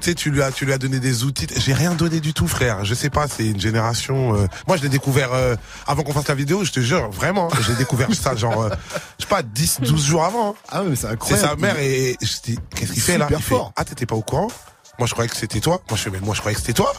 [0.00, 1.46] sais, tu lui as, tu lui as donné des outils.
[1.56, 2.86] J'ai rien donné du tout, frère.
[2.86, 4.34] Je sais pas, c'est une génération.
[4.34, 5.56] euh, Moi, je l'ai découvert euh,
[5.86, 6.64] avant qu'on fasse la vidéo.
[6.64, 8.70] Je te jure, vraiment, j'ai découvert ça, genre, euh,
[9.18, 10.56] je sais pas, 10, 12 jours avant.
[10.70, 11.48] Ah mais c'est C'est incroyable.
[11.50, 13.26] sa mère et je dis, qu'est-ce qu'il fait là?
[13.26, 13.72] Super Il fait, fort.
[13.76, 14.48] Ah, t'étais pas au courant?
[15.00, 15.80] Moi je croyais que c'était toi.
[15.88, 16.92] Moi je fais mais moi je croyais que c'était toi.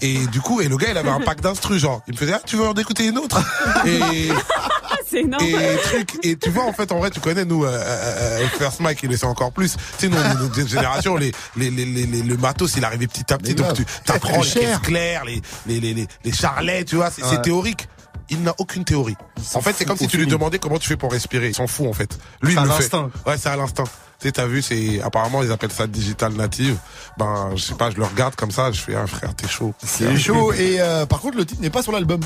[0.00, 2.02] Et, et du coup et le gars il avait un pack d'instru genre.
[2.08, 3.40] Il me faisait ah tu veux en écouter une autre?
[3.86, 4.28] Et
[5.08, 5.44] C'est énorme.
[5.44, 8.48] et truc et tu vois en fait en vrai tu connais nous euh, euh, euh,
[8.58, 9.76] First Mike il le sait encore plus.
[9.98, 13.32] Tu sais nous notre génération les, les, les, les, les- le matos il arrivait petit
[13.32, 16.84] à petit Mais donc tu t'apprends les caisses claires les les les les, les charlets
[16.84, 17.88] tu vois c'est théorique.
[18.32, 19.16] Il n'a aucune théorie.
[19.54, 21.48] En fait, c'est comme si tu lui demandais comment tu fais pour respirer.
[21.48, 22.16] Il s'en fout, en fait.
[22.42, 22.78] Lui, il C'est à le fait.
[22.78, 23.10] l'instinct.
[23.26, 23.82] Ouais, c'est à l'instinct.
[24.20, 26.76] Tu sais, t'as vu, c'est, apparemment, ils appellent ça digital native.
[27.16, 29.72] Ben, je sais pas, je le regarde comme ça, je fais, ah, frère, t'es chaud.
[29.82, 32.20] C'est chaud et euh, par contre le titre n'est pas sur l'album.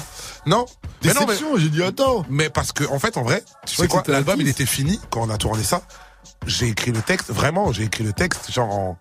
[0.44, 0.66] Non.
[1.04, 2.26] Mais non, mais, Déception, j'ai dit attends.
[2.28, 4.98] mais parce que, en fait, en vrai, tu sais quoi, un l'album, il était fini
[5.10, 5.82] quand on a tourné ça.
[6.46, 8.98] J'ai écrit le texte, vraiment, j'ai écrit le texte, genre en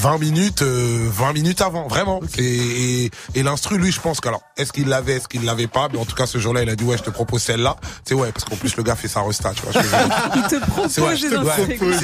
[0.00, 2.20] 20 minutes, euh, 20 minutes avant, vraiment.
[2.38, 5.66] Et, et, et l'instru, lui, je pense que, alors, est-ce qu'il l'avait, est-ce qu'il l'avait
[5.66, 7.76] pas, mais en tout cas, ce jour-là, il a dit, ouais, je te propose celle-là.
[8.06, 9.72] Sais, ouais, parce qu'en plus, le gars fait sa resta, tu vois.
[9.72, 9.78] je.
[10.36, 11.30] Il te propose C'est ouais, c'est-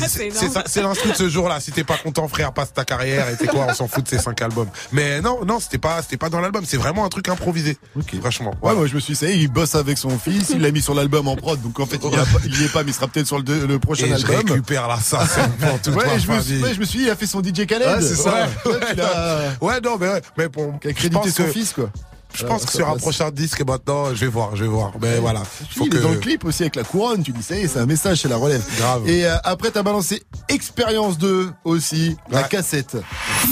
[0.01, 1.61] C'est c'est- c'est c'est l'instru de ce jour-là.
[1.61, 4.09] Si t'es pas content, frère, passe ta carrière et c'est quoi, on s'en fout de
[4.09, 4.69] ces cinq albums.
[4.93, 6.65] Mais non, non, c'était pas, c'était pas dans l'album.
[6.67, 7.77] C'est vraiment un truc improvisé.
[8.21, 8.55] Franchement.
[8.63, 10.95] Ouais, moi je me suis dit, il bosse avec son fils, il l'a mis sur
[10.95, 12.91] l'album en prod, donc en fait il y, a pas- il y est pas, mais
[12.91, 14.37] il sera peut-être sur le, le prochain Et je album.
[14.51, 16.63] récupère là, ça, c'est Ouais, je me, suis, famille.
[16.63, 17.87] ouais, je me suis dit, il a fait son DJ Khaled.
[17.89, 18.49] Ouais, c'est ça.
[18.65, 21.73] Ouais, ouais, Ouais, non, mais ouais, mais bon, qui a crédité pense son que- fils,
[21.73, 21.91] quoi.
[22.35, 24.69] Je Euh, pense que ça sur un prochain disque, maintenant, je vais voir, je vais
[24.69, 24.93] voir.
[25.01, 25.43] Mais voilà.
[25.81, 27.79] Il est dans le clip aussi avec la couronne, tu dis ça y est, c'est
[27.79, 28.63] un message, c'est la relève.
[28.77, 29.09] Grave.
[29.09, 32.95] Et euh, après t'as balancé Expérience 2 aussi, la cassette.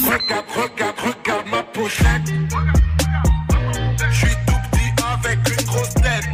[0.04, 2.06] Regarde, regarde, regarde ma pochette.
[4.10, 6.24] Je suis tout petit avec une grosse tête.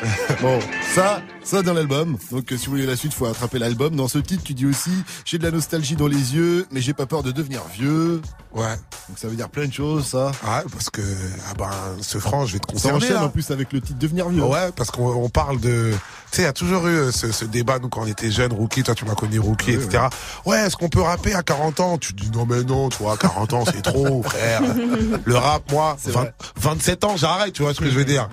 [0.42, 0.58] Bon,
[0.96, 2.16] ça, ça dans l'album.
[2.30, 3.94] Donc euh, si vous voulez la suite, faut attraper l'album.
[3.96, 4.90] Dans ce titre, tu dis aussi
[5.24, 8.20] j'ai de la nostalgie dans les yeux, mais j'ai pas peur de devenir vieux.
[8.54, 8.74] Ouais.
[9.08, 10.26] Donc ça veut dire plein de choses, ça.
[10.42, 11.02] Ouais, parce que,
[11.50, 11.70] ah ben,
[12.00, 13.24] ce franc, je vais te Ça concerner, enchaîne là.
[13.24, 14.42] en plus avec le titre devenir vieux.
[14.44, 15.92] Ouais, parce qu'on on parle de,
[16.30, 18.30] tu sais, il y a toujours eu euh, ce, ce débat, nous, quand on était
[18.30, 20.04] jeunes, rookie, toi, tu m'as connu rookie, Ouais, etc.
[20.46, 21.98] Ouais, est-ce qu'on peut rapper à 40 ans?
[21.98, 24.62] Tu dis, non, mais non, à 40 ans, c'est trop, frère.
[25.24, 26.34] Le rap, moi, C'est 20 vrai.
[26.56, 28.28] 27 ans, j'arrête, tu vois ce que je veux dire?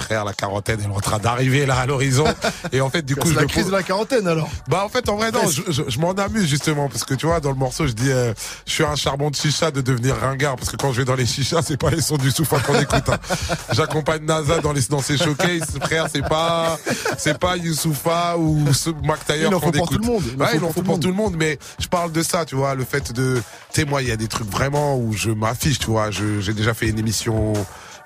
[0.00, 2.24] Frère, la quarantaine, elle est en train d'arriver, là, à l'horizon.
[2.72, 4.48] Et en fait, du coup, C'est la crise de la quarantaine alors.
[4.68, 7.26] bah en fait en vrai non, je, je- je m'en amuse justement parce que tu
[7.26, 8.32] vois dans le morceau je dis euh,
[8.66, 11.14] je suis un charbon de chicha de devenir ringard parce que quand je vais dans
[11.14, 13.08] les chichas c'est pas les sons du souffle qu'on écoute.
[13.08, 13.18] hein.
[13.72, 16.78] J'accompagne NASA dans les dans ses showcases frère c'est pas
[17.18, 19.96] c'est pas Youssoufa ou ce Mac Taylor qu'on faut pour écoute.
[19.98, 20.22] tout le monde.
[20.34, 21.86] Il en Ouais, il en pour faut tout pour le tout le monde mais je
[21.88, 24.28] parle de ça tu vois le fait de tu sais moi il y a des
[24.28, 27.52] trucs vraiment où je m'affiche tu vois j'ai déjà fait une émission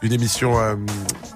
[0.05, 0.75] une émission euh,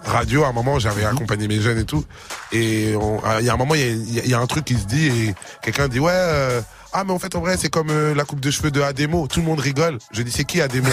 [0.04, 2.04] radio à un moment j'avais accompagné mes jeunes et tout.
[2.52, 4.74] Et on- il y a un moment y y il y a un truc qui
[4.74, 6.60] se dit et quelqu'un dit ouais euh,
[6.93, 9.27] ah mais en fait en vrai c'est comme euh, la coupe de cheveux de Ademo
[9.28, 10.89] tout le monde rigole je dis c'est qui Ademo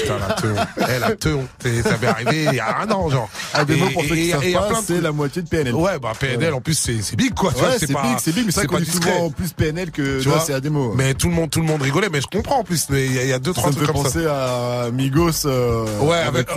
[0.00, 0.54] putain la teon
[0.88, 1.46] elle la teon
[1.82, 4.80] ça m'est arrivé il y a un an genre Ademo, pour ceux qui savent pas,
[4.86, 5.74] c'est la moitié de PNL.
[5.74, 8.46] ouais bah PNL en plus c'est c'est big quoi Ouais, c'est pas- big, c'est big,
[8.46, 10.92] mais c'est pas souvent plus PNL que Tu vois c'est Ademo.
[10.94, 13.12] mais tout le monde tout le monde rigolait mais je comprends en plus mais il
[13.26, 15.46] y, a- deux ça trois me trucs fait comme ça penser à Migos.
[15.46, 16.48] euh, Ouais, avec,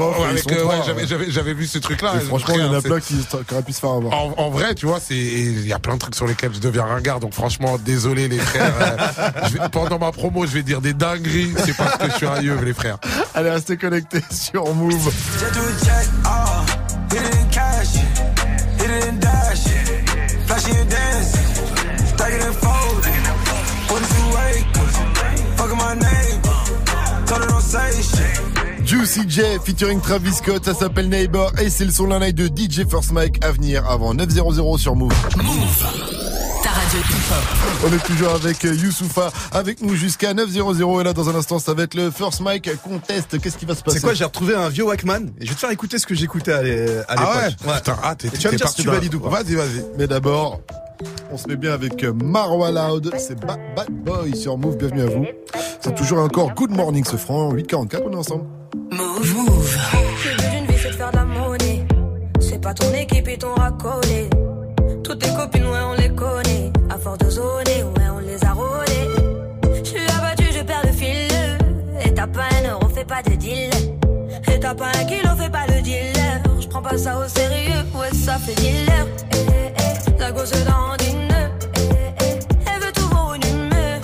[1.30, 2.20] j'avais, vu ce truc-là.
[2.22, 3.16] Franchement, il y en a plein qui,
[3.52, 4.14] auraient pu se faire avoir.
[4.14, 6.60] En, en vrai, tu vois, c'est, il y a plein de trucs sur lesquels je
[6.60, 8.74] deviens ringard, franchement, désolé les frères.
[8.82, 12.16] euh, je vais- pendant ma promo, je vais dire des dingueries, c'est parce que je
[12.16, 12.98] suis un yeux, les frères.
[13.34, 15.12] Allez, restez connectés sur Move.
[28.86, 32.88] Juicy J featuring Travis Scott, ça s'appelle Neighbor et c'est le son night de DJ
[32.90, 35.14] First Mike à venir avant 900 sur Move.
[36.70, 37.88] Ta radio hip-hop.
[37.90, 41.58] On est toujours avec euh, Youssoufa, avec nous jusqu'à 900 et là dans un instant
[41.58, 43.40] ça va être le First Mike contest.
[43.42, 45.56] Qu'est-ce qui va se passer C'est quoi, j'ai retrouvé un vieux Walkman et je vais
[45.56, 47.08] te faire écouter ce que j'écoutais à à l'époque.
[47.08, 47.76] Ah ouais?
[47.78, 49.30] Putain, ah, t'es, tu vas me dire si parti tu dans- valides ou pas.
[49.30, 49.84] Vas-y, vas-y.
[49.98, 50.60] Mais d'abord,
[51.32, 55.02] on se met bien avec euh, Marwa Loud, c'est Bad, Bad Boy sur Move, bienvenue
[55.02, 55.26] à vous.
[55.82, 58.46] C'est toujours encore Good Morning ce franc, 844, on est ensemble.
[58.92, 59.34] Move.
[59.36, 59.78] Move.
[60.24, 61.88] Le but d'une vie, c'est de faire de la monnaie.
[62.40, 64.30] C'est pas ton équipe et ton racolé.
[65.04, 65.99] Toutes tes copines, ouais, on
[76.82, 79.06] prends pas ça au sérieux, ouais, ça fait dealer.
[79.34, 81.34] Eh, eh, la gosse dandine.
[81.76, 81.80] Eh,
[82.22, 83.70] eh, elle veut tout volume.
[83.74, 84.00] Eh,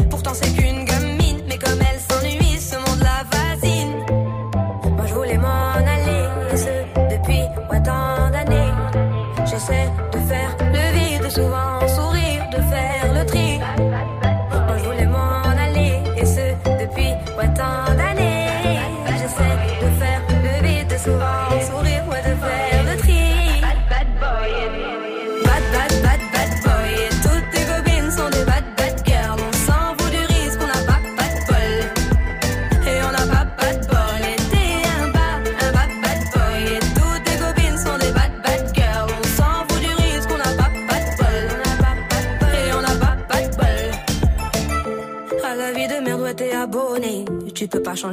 [0.00, 0.73] eh, pourtant, c'est qu'une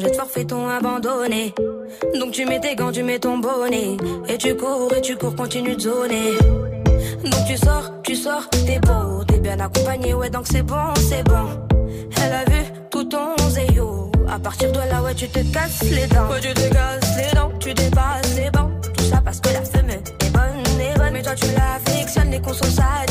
[0.02, 1.54] Changer de forfait, ton abandonné.
[2.20, 3.98] Donc tu mets tes gants, tu mets ton bonnet.
[4.28, 6.32] Et tu cours, et tu cours, continue de zoner.
[7.24, 11.24] Donc tu sors, tu sors, t'es beau, t'es bien accompagné, ouais donc c'est bon, c'est
[11.24, 11.46] bon.
[12.18, 14.12] Elle a vu tout ton zéyo.
[14.28, 16.30] À partir de là, ouais, tu te casses les dents.
[16.30, 18.72] Ouais, tu te casses les dents, tu dépasses les bancs.
[18.98, 21.14] Tout ça parce que la femme est bonne, est bonne.
[21.14, 23.11] Mais toi, tu l'affectionnes, les consos s'additionnent.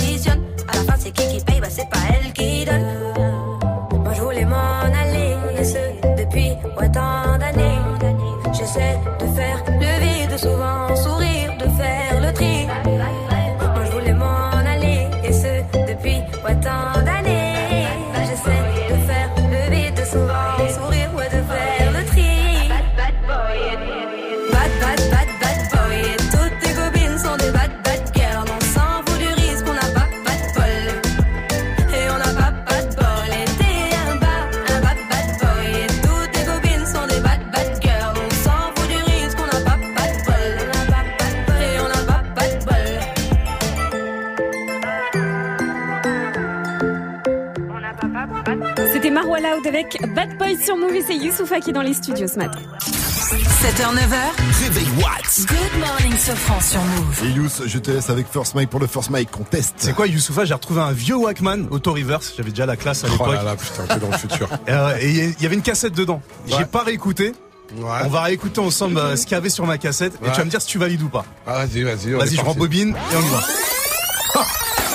[49.60, 52.36] Loud avec Bad Boy sur Move et c'est Youssoufa qui est dans les studios ce
[52.36, 52.60] matin.
[52.80, 54.64] 7h, 9h.
[54.64, 55.46] Réveil Watts.
[55.46, 57.20] Good morning, Sofran sur Move.
[57.24, 59.74] Et Youss, je te laisse avec First Mike pour le First Mike qu'on teste.
[59.78, 60.44] C'est quoi, Youssoufa?
[60.44, 62.32] J'ai retrouvé un vieux Walkman auto-reverse.
[62.36, 63.34] J'avais déjà la classe à Oh l'époque.
[63.34, 64.48] là là, putain, t'es dans le futur.
[64.66, 66.22] Et, euh, et il y avait une cassette dedans.
[66.46, 67.32] J'ai pas réécouté.
[67.78, 70.44] On va réécouter ensemble euh, ce qu'il y avait sur ma cassette et tu vas
[70.44, 71.24] me dire si tu valides ou pas.
[71.46, 72.12] Ah, vas-y, vas-y.
[72.12, 73.40] Vas-y, je rembobine et on y va.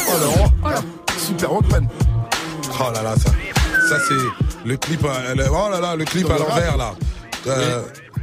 [0.08, 1.88] Oh là, oh, super Walkman.
[2.80, 3.32] Oh là là, ça,
[3.90, 5.06] ça c'est le clip.
[5.06, 6.94] à- le- oh là là, le clip à l'envers là.
[7.48, 7.82] Euh,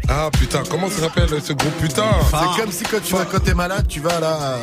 [0.09, 2.05] ah putain, comment ça s'appelle ce groupe putain?
[2.57, 4.59] C'est comme si quand tu vas, quand t'es malade, tu vas là.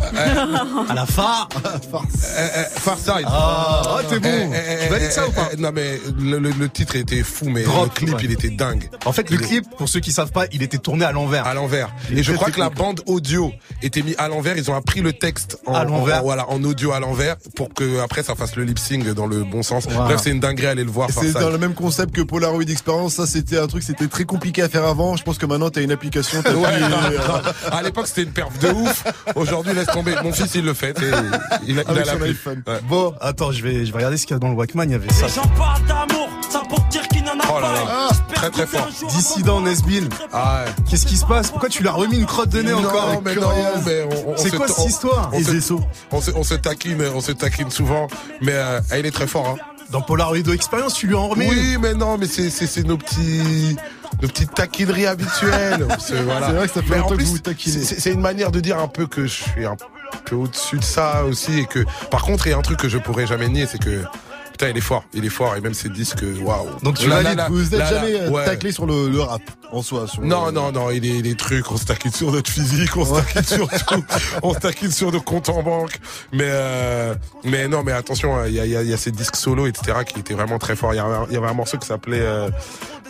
[0.00, 1.48] À la fin.
[2.76, 3.24] Farside.
[3.26, 4.50] Ah, ah, t'es bon.
[4.84, 7.84] Tu valides ça ou pas Non mais le, le- le titre était fou, mais Drop,
[7.84, 8.20] le clip ouais.
[8.24, 8.88] il était dingue.
[9.06, 11.46] En fait, le clip, pour ceux qui savent pas, il était tourné à l'envers.
[11.46, 11.90] à l'envers.
[12.14, 13.52] Et je crois que la bande audio
[13.82, 14.56] était mise à l'envers.
[14.56, 16.20] Ils ont appris le texte en, À l'envers.
[16.20, 19.26] en- voilà, en audio à l'envers pour que après ça fasse le lip sync dans
[19.26, 19.86] le bon sens.
[19.86, 21.08] Bref, c'est une dinguerie, allez le voir.
[21.10, 23.14] C'est dans le même concept que Polaroid Experience.
[23.14, 25.16] Ça, c'était un truc, c'était très compliqué à faire avant.
[25.16, 26.42] Je pense que maintenant, t'as une application.
[27.72, 29.04] à l'époque c'était une perf de ouf.
[29.34, 30.14] Aujourd'hui laisse tomber.
[30.22, 30.98] Mon fils il le fait.
[31.00, 31.06] et
[31.66, 32.30] Il a, il a Avec la son pli.
[32.30, 32.62] iPhone.
[32.66, 32.80] Ouais.
[32.88, 34.84] Bon, attends, je vais, je vais regarder ce qu'il y a dans le Walkman.
[34.84, 35.26] Il y avait ça.
[35.28, 37.72] J'en parle d'amour, ça pour dire qu'il n'en a Oh là pas.
[37.74, 38.88] là, Ah, très très fort.
[39.10, 40.08] Dissident Nesbill.
[40.32, 40.72] Ah ouais.
[40.90, 41.50] Qu'est-ce qui se passe?
[41.50, 43.12] Pourquoi tu lui as remis une crotte de nez encore?
[43.14, 43.48] Non, mais non,
[43.86, 45.72] mais on, on C'est se- quoi on- cette histoire on, Et se,
[46.10, 48.06] on, se, on se taquine, on se taquine souvent,
[48.40, 49.48] mais euh, il est très fort.
[49.48, 49.56] Hein.
[49.90, 52.96] Dans Polaroid Experience, tu lui en remets Oui, mais non, mais c'est c'est c'est nos
[52.96, 53.76] petits
[54.24, 55.86] nos petites taquineries habituelles.
[55.98, 56.52] C'est voilà.
[56.52, 59.26] Vrai que ça fait longtemps que vous c'est- une manière de dire un peu que
[59.26, 59.76] je suis un
[60.24, 62.88] peu au-dessus de ça aussi et que par contre, il y a un truc que
[62.88, 64.02] je pourrais jamais nier, c'est que
[64.52, 66.68] Putain, il est fort, il est fort, et même ses disques, waouh.
[66.84, 68.44] Donc tu Là, là, là, vous êtes là, là, jamais euh, ouais.
[68.44, 69.42] taclé sur le, le rap
[69.72, 70.06] en soi.
[70.06, 73.04] Sur Non, non, non, il est les trucs, on se taquine sur notre physique, on
[73.04, 74.04] se taquine sur tout,
[74.42, 75.98] on se taquine sur nos comptes en banque.
[76.32, 77.14] Mais, euh,
[77.44, 79.10] mais non, mais attention, hein, il y a, il y, a, il y a ces
[79.10, 80.92] disques solo, etc., qui étaient vraiment très forts.
[80.94, 82.48] Il y, avait un- il y avait un morceau qui s'appelait, euh,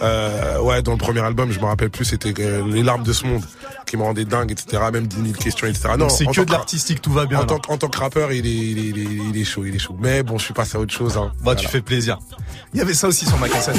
[0.03, 2.33] euh, ouais, dans le premier album, je me rappelle plus, c'était
[2.67, 3.45] Les larmes de ce monde,
[3.87, 5.91] qui me rendait dingue, etc., même 10 000 questions, etc.
[5.99, 7.41] Non, c'est que de l'artistique, tout va bien.
[7.41, 9.65] En tant, en tant que rappeur, il est, il est, il est, il est chaud,
[9.65, 9.97] il est chaud.
[10.01, 11.17] Mais bon, je suis passé à autre chose.
[11.17, 11.33] Hein.
[11.43, 12.19] Bah, tu fais plaisir.
[12.73, 13.77] Il y avait ça aussi sur ma cassette.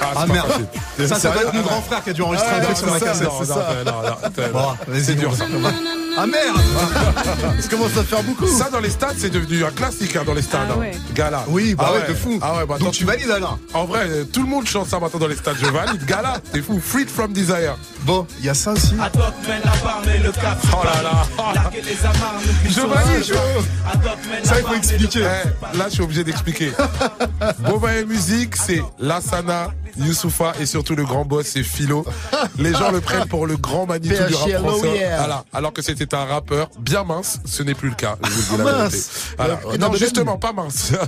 [0.00, 0.66] Ah, Ah merde.
[1.06, 2.86] Ça, ça doit être mon grand frère qui a dû enregistrer un Ah, truc sur
[2.92, 3.28] ma cassette.
[4.52, 5.32] non, c'est dur.
[6.20, 6.56] Ah merde
[7.60, 8.48] Ça commence à faire beaucoup.
[8.48, 10.66] Ça dans les stades, c'est devenu un classique hein, dans les stades.
[10.68, 10.98] Ah hein.
[11.14, 11.44] Gala.
[11.46, 12.40] Oui, bah Ah ouais, de fou.
[12.42, 13.56] Ah ouais, bah Donc tu valides alors?
[13.72, 15.56] En vrai, euh, tout le monde chante ça maintenant dans les stades.
[15.60, 16.04] Je valide.
[16.06, 16.80] Gala, t'es fou.
[16.84, 17.76] Freed from desire.
[18.02, 18.94] Bon, il y a ça aussi.
[18.94, 19.10] Mène
[19.64, 20.58] la le cap.
[20.72, 21.52] Oh là là.
[21.54, 24.28] Larguer les amarres, nous Je valide.
[24.28, 25.20] mène Ça, il faut expliquer.
[25.22, 26.72] Eh, là, je suis obligé d'expliquer.
[27.60, 29.68] Boba et musique, c'est Lassana,
[29.98, 32.04] Youssoufa et surtout le grand boss, c'est Philo.
[32.58, 34.96] Les gens le prennent pour le grand Manitou du rap français.
[34.96, 35.16] yeah.
[35.18, 35.44] Voilà.
[35.52, 38.16] Alors que c'était un rappeur bien mince, ce n'est plus le cas.
[38.24, 38.96] Je vous dis la Ah, vérité.
[38.96, 39.10] mince.
[39.36, 39.60] Voilà.
[39.74, 40.92] Il a Non, justement, pas mince.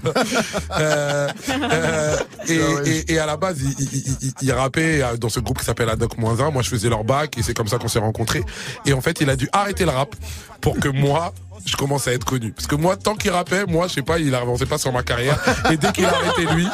[0.79, 2.17] Euh, euh,
[2.49, 5.41] et, Ah et, et à la base, il, il, il, il rappait euh, dans ce
[5.41, 6.53] groupe qui s'appelle Adoc-1.
[6.53, 8.43] Moi, je faisais leur bac et c'est comme ça qu'on s'est rencontrés.
[8.87, 10.15] Et en fait, il a dû arrêter le rap
[10.61, 11.33] pour que moi,
[11.67, 12.53] je commence à être connu.
[12.53, 15.03] Parce que moi, tant qu'il rappait, moi, je sais pas, il avançait pas sur ma
[15.03, 15.39] carrière.
[15.71, 16.67] Et dès qu'il a arrêté lui,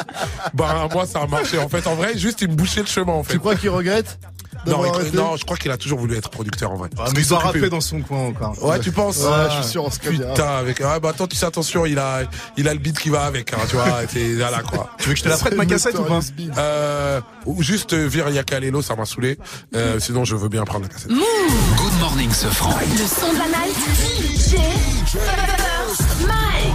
[0.54, 1.58] bah, moi, ça a marché.
[1.58, 3.32] En fait, en vrai, juste, il me bouchait le chemin, en fait.
[3.34, 4.18] Tu crois qu'il regrette?
[4.66, 6.90] Non, il- non, je crois qu'il a toujours voulu être producteur, en vrai.
[6.98, 8.62] Ah, mais il doit rapper dans son coin encore.
[8.64, 9.98] Ouais, tu penses Ouais, je suis sûr, on se.
[9.98, 10.80] Putain, avec.
[10.80, 12.22] Ouais, bah attends, tu sais, attention, il a,
[12.56, 13.86] il a le beat qui va avec, hein, tu vois.
[14.12, 14.90] C'est là, quoi.
[14.98, 16.20] Tu veux que je te la prête ma cassette ou pas
[16.58, 19.38] Euh, ou juste euh, Vir Yakalelo, ça m'a saoulé.
[19.74, 21.10] Euh, sinon, je veux bien prendre la cassette.
[21.10, 22.74] Good morning, ce franc.
[22.80, 24.56] Le son de la night DJ
[25.06, 26.65] First Mike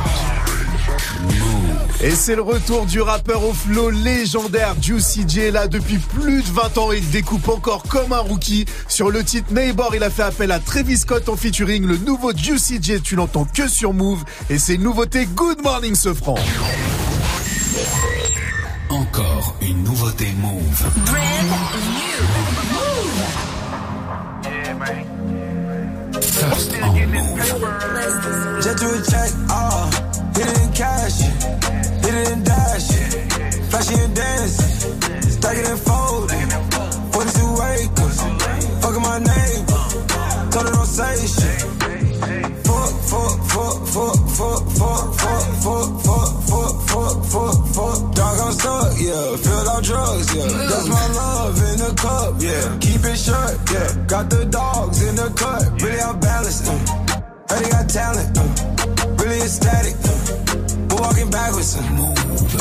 [2.03, 6.41] Et c'est le retour du rappeur au flow légendaire Juicy J est là depuis plus
[6.41, 8.65] de 20 ans et il découpe encore comme un rookie.
[8.87, 11.85] Sur le titre Neighbor, il a fait appel à Travis Scott en featuring.
[11.85, 14.23] Le nouveau Juicy J, tu l'entends que sur Move.
[14.49, 16.35] Et c'est une nouveauté Good Morning Sofran.
[18.89, 20.83] Encore une nouveauté Move.
[26.19, 27.41] First on Move.
[28.61, 29.89] Jet to a check, ah,
[30.73, 31.60] cash,
[32.11, 32.87] hit it in dash,
[33.69, 34.55] flashy and dance,
[35.35, 37.39] stack it and fold, 42
[37.71, 38.17] acres,
[38.81, 39.65] fucking my name,
[40.51, 41.61] told her don't say shit.
[42.67, 47.99] Fuck, fuck, fuck, fuck, fuck, fuck, fuck, fuck, fuck, fuck, fuck, fuck, fuck.
[48.15, 49.35] Dog, I'm stuck, yeah.
[49.43, 50.47] Filled out drugs, yeah.
[50.69, 52.77] That's my love in the cup, yeah.
[52.79, 54.05] Keep it shut, yeah.
[54.07, 56.77] Got the dogs in the cut, really out balanced, uh.
[57.49, 58.43] Heard he got talent, uh.
[59.19, 60.50] Really ecstatic, uh.
[61.01, 61.81] Walking backwards, uh.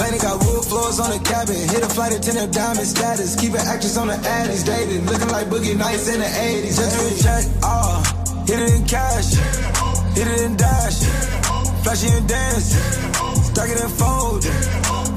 [0.01, 1.61] Planet got wood floors on the cabin.
[1.69, 3.37] Hit a flight attendant, diamond status.
[3.37, 5.05] Keep an actress on the ad, he's dating.
[5.05, 6.77] Looking like Boogie Nights in the 80s.
[6.81, 8.01] Just to check, ah.
[8.49, 9.37] Hit it in cash,
[10.17, 11.05] hit it in dash.
[11.85, 12.73] Flashy and dance,
[13.53, 14.43] stack it and fold.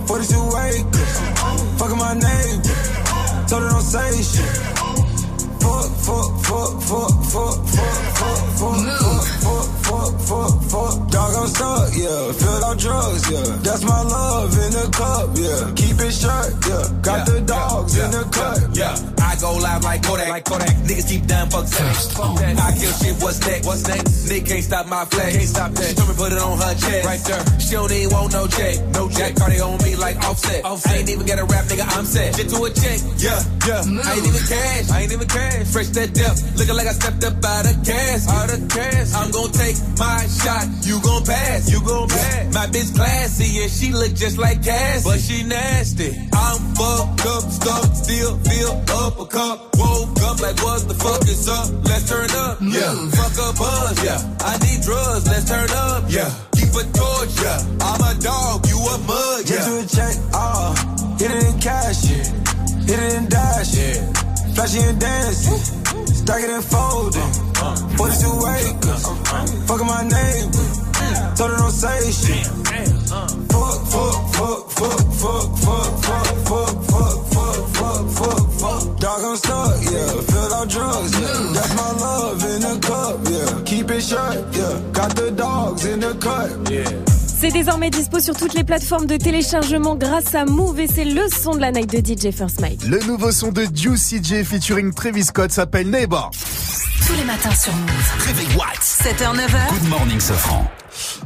[0.06, 0.36] 42
[0.68, 1.14] acres,
[1.80, 2.60] fucking my name.
[3.48, 4.52] Told her don't say shit.
[5.64, 11.03] Fuck, fuck, fuck, fuck, fuck, fuck, fuck, fuck, fuck, fuck, fuck, fuck, fuck.
[11.14, 12.34] Dog, I'm stuck, yeah.
[12.34, 13.45] Filled out drugs, yeah.
[13.61, 15.69] That's my love in the cup, yeah.
[15.77, 16.90] Keep it shut, yeah.
[17.06, 20.30] Got the dogs in the cut, Yeah, I go live like Kodak.
[20.30, 20.73] Like Kodak.
[20.90, 21.94] Niggas deep down, fuck that.
[22.18, 22.41] Fuck.
[22.41, 23.61] I kill shit, what's next?
[23.61, 24.26] What's next?
[24.26, 25.38] Nigga can't stop my flag.
[25.38, 25.85] Can't stop that.
[25.85, 27.06] She told me put it on her chest.
[27.06, 27.44] Right there.
[27.61, 28.81] She don't even want no check.
[28.98, 29.35] No check.
[29.38, 30.65] Cardi on me like offset.
[30.65, 30.94] offset.
[30.94, 32.34] I ain't even get a rap, nigga, I'm set.
[32.34, 32.98] Shit to a check.
[33.22, 33.38] Yeah,
[33.69, 33.85] yeah.
[34.02, 34.90] I ain't even cash.
[34.90, 35.69] I ain't even cash.
[35.69, 36.57] Fresh that depth.
[36.57, 38.26] Looking like I stepped up out of gas.
[38.34, 39.14] Out of gas.
[39.14, 40.65] I'm gonna take my shot.
[40.90, 41.72] You gon' pass.
[41.72, 42.54] You gon' pass.
[42.54, 45.04] My bitch classy and she look just like Cass.
[45.04, 46.10] But she nasty.
[46.34, 48.74] I'm fucked up, stuck, still feel
[49.04, 49.76] up a cup.
[49.78, 51.68] Woke up like what the fuck is up?
[51.86, 52.58] Let's turn up.
[52.62, 52.94] Yeah.
[53.18, 54.04] Fuck a buzz.
[54.04, 54.20] Yeah.
[54.40, 55.28] I need drugs.
[55.28, 56.04] Let's turn up.
[56.08, 56.32] Yeah.
[56.56, 57.34] Keep a torch.
[57.44, 57.60] Yeah.
[57.82, 58.66] I'm a dog.
[58.68, 59.44] You a mug.
[59.46, 59.58] yeah.
[59.58, 60.74] Get to a check, ah.
[61.20, 62.26] Hit it in cash, yeah.
[62.88, 64.24] Hit it in dash, yeah.
[64.56, 65.58] Flashy and dancing.
[66.14, 67.22] Stack it and fold it.
[67.22, 67.98] Uh, uh, uh.
[67.98, 69.68] 42 acres.
[69.68, 70.82] Fucking my name.
[71.35, 72.45] Told her don't say shit.
[73.53, 78.99] Fuck, fuck, fuck, fuck, fuck, fuck, fuck, fuck, fuck, fuck, fuck, fuck, fuck.
[78.99, 80.22] Dog, I'm stuck, yeah.
[80.31, 81.52] Filled out drugs, yeah.
[81.53, 83.64] That's my love in the cup, yeah.
[83.65, 84.81] Keep it shut, yeah.
[84.91, 87.23] Got the dogs in the cut, yeah.
[87.44, 91.24] C'est désormais dispo sur toutes les plateformes de téléchargement grâce à Move et c'est le
[91.28, 92.86] son de la night de DJ First Mike.
[92.88, 96.32] Le nouveau son de Juicy J featuring Travis Scott s'appelle Neighbor.
[97.06, 98.26] Tous les matins sur Move.
[98.28, 99.78] Réveil What 7h, 9h.
[99.78, 100.72] Good morning, Sofran.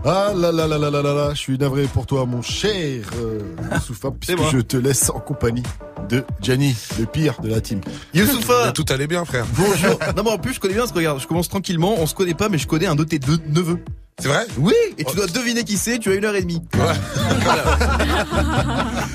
[0.03, 3.03] Ah là là là là là là là, je suis navré pour toi, mon cher
[3.21, 3.39] euh,
[3.75, 4.49] Youssoufa, puisque moi.
[4.51, 5.61] je te laisse en compagnie
[6.09, 7.79] de Gianni, le pire de la team.
[8.15, 9.45] Youssoufa Tout allait bien, frère.
[9.53, 9.99] Bonjour.
[10.17, 12.15] non mais en plus je connais bien parce que regarde, je commence tranquillement, on se
[12.15, 13.83] connaît pas mais je connais un de tes deux neveux.
[14.19, 14.47] C'est vrai?
[14.57, 16.59] Oui, et tu dois deviner qui c'est, tu as une heure et demie.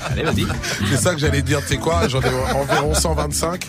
[0.09, 0.47] Allez, vas-y.
[0.89, 2.07] C'est ça que j'allais dire, tu sais quoi?
[2.07, 3.67] J'en ai environ 125.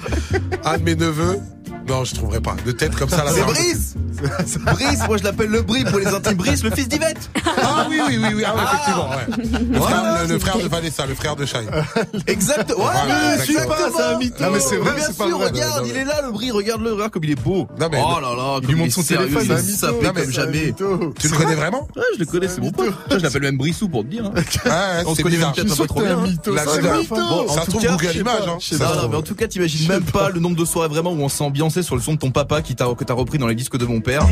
[0.64, 1.40] Un de mes neveux.
[1.88, 2.56] Non, je trouverai pas.
[2.64, 3.30] De tête comme ça, là.
[3.32, 3.94] C'est Brice
[4.72, 7.28] Brice, moi je l'appelle le Brie pour les intimes Brice, le fils d'Yvette
[7.62, 9.60] Ah oui, oui, oui, oui, ah, oui, effectivement, ouais.
[9.72, 11.58] Le, Voilà, frère, le- frère de Vanessa, le frère de Shai.
[12.26, 12.70] Exact.
[12.70, 13.76] Ouais, Voilà, mais je suis exactement.
[13.76, 14.44] pas, c'est un mytho.
[14.44, 15.46] Non, mais c'est vrai, Mais bien c'est pas sûr, vrai.
[15.48, 17.66] regarde, Non, il est là, le Brie, regarde-le, regarde comme il est beau.
[17.78, 20.30] Non, mais- oh là là, Il lui montre son sérieux, téléphone, il est sapé comme
[20.30, 20.74] jamais.
[21.20, 22.94] Tu le connais vraiment Ouais, je le connais, c'est mon pote.
[23.10, 24.24] Je l'appelle même Brissou pour te dire.
[24.26, 24.32] hein.
[25.06, 26.08] On se c'est connaît même peut-être un peu trop bien.
[26.14, 26.56] c'est un mytho.
[26.56, 28.94] Ça en se tout trouve cas, Google je sais Images, pas, hein.
[28.94, 31.20] Non, non, mais en tout cas, t'imagines même pas le nombre de soirées vraiment où
[31.20, 31.44] on s'est
[31.82, 33.86] sur le son de ton papa qui t'a, que t'as repris dans les disques de
[33.86, 34.26] mon père.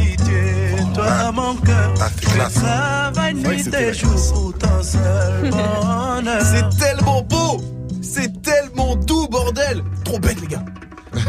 [0.95, 1.95] Toi, mon cœur,
[2.65, 4.53] Ah, nuit et jour.
[6.43, 7.61] C'est tellement beau.
[8.03, 9.83] C'est tellement doux, bordel.
[10.05, 10.65] Trop bête, les gars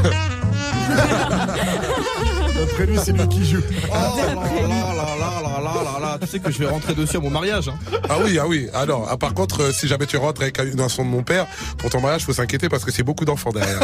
[2.63, 3.59] D'après lui, c'est lui qui joue.
[3.89, 7.17] Oh là là là là là là là Tu sais que je vais rentrer dessus
[7.17, 7.69] à mon mariage.
[8.09, 8.69] Ah oui, ah oui.
[8.73, 11.45] Ah par contre, si jamais tu rentres avec un son de mon père,
[11.77, 13.79] pour ton mariage, faut s'inquiéter parce que c'est beaucoup d'enfants derrière.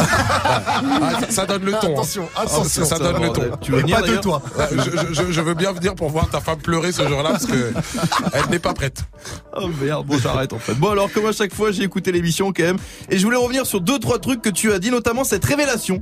[1.30, 1.94] Ça, donne le ton.
[1.94, 2.86] Attention, attention.
[2.86, 3.58] Ça, donne le ton.
[3.62, 4.42] Tu veux venir, pas de toi.
[4.72, 7.74] Je, veux bien venir pour voir ta femme pleurer ce jour-là parce que
[8.34, 9.04] elle n'est pas prête.
[9.58, 10.74] Oh merde, bon j'arrête en fait.
[10.74, 12.78] Bon alors comme à chaque fois j'ai écouté l'émission quand même
[13.10, 16.02] et je voulais revenir sur deux trois trucs que tu as dit, notamment cette révélation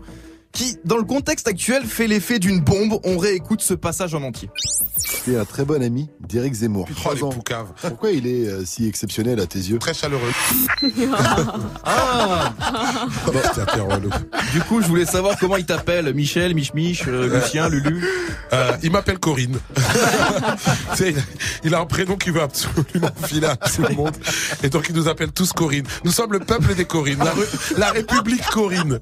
[0.58, 3.00] qui, dans le contexte actuel, fait l'effet d'une bombe.
[3.04, 4.50] On réécoute ce passage en entier.
[4.98, 6.88] C'est un très bon ami d'Éric Zemmour.
[6.90, 7.30] Oh, Trois les ans.
[7.30, 7.68] poucaves.
[7.80, 10.32] Pourquoi il est euh, si exceptionnel à tes yeux Très chaleureux.
[11.90, 12.54] Ah
[13.90, 14.10] relou.
[14.52, 16.14] Du coup, je voulais savoir comment il t'appelle.
[16.14, 18.04] Michel, Mich-Mich, euh, Lucien, Lulu
[18.54, 19.60] Euh, il m'appelle Corinne.
[21.64, 24.16] Il, a, un prénom qui veut absolument filer à tout le monde.
[24.64, 25.86] Et donc il nous appelle tous Corinne.
[26.04, 27.24] Nous sommes le peuple des Corinnes,
[27.78, 29.00] la République Corinne.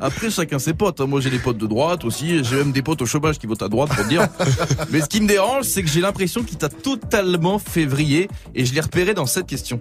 [0.00, 0.89] Après, chacun ses potes.
[0.98, 1.06] Hein.
[1.06, 2.42] Moi, j'ai des potes de droite aussi.
[2.42, 4.26] J'ai même des potes au chômage qui votent à droite pour te dire.
[4.90, 8.28] Mais ce qui me dérange, c'est que j'ai l'impression qu'il t'a totalement fait vriller.
[8.54, 9.80] Et je l'ai repéré dans cette question.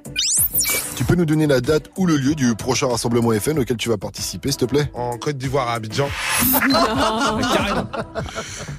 [0.95, 3.87] Tu peux nous donner la date ou le lieu du prochain rassemblement FN auquel tu
[3.89, 4.91] vas participer, s'il te plaît?
[4.93, 6.09] En Côte d'Ivoire à Abidjan.
[6.61, 7.87] Carrément.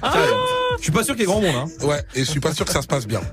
[0.01, 0.37] Carrément.
[0.77, 1.55] Je suis pas sûr qu'il y ait grand monde.
[1.81, 1.85] Hein.
[1.85, 3.21] Ouais, et je suis pas sûr que ça se passe bien.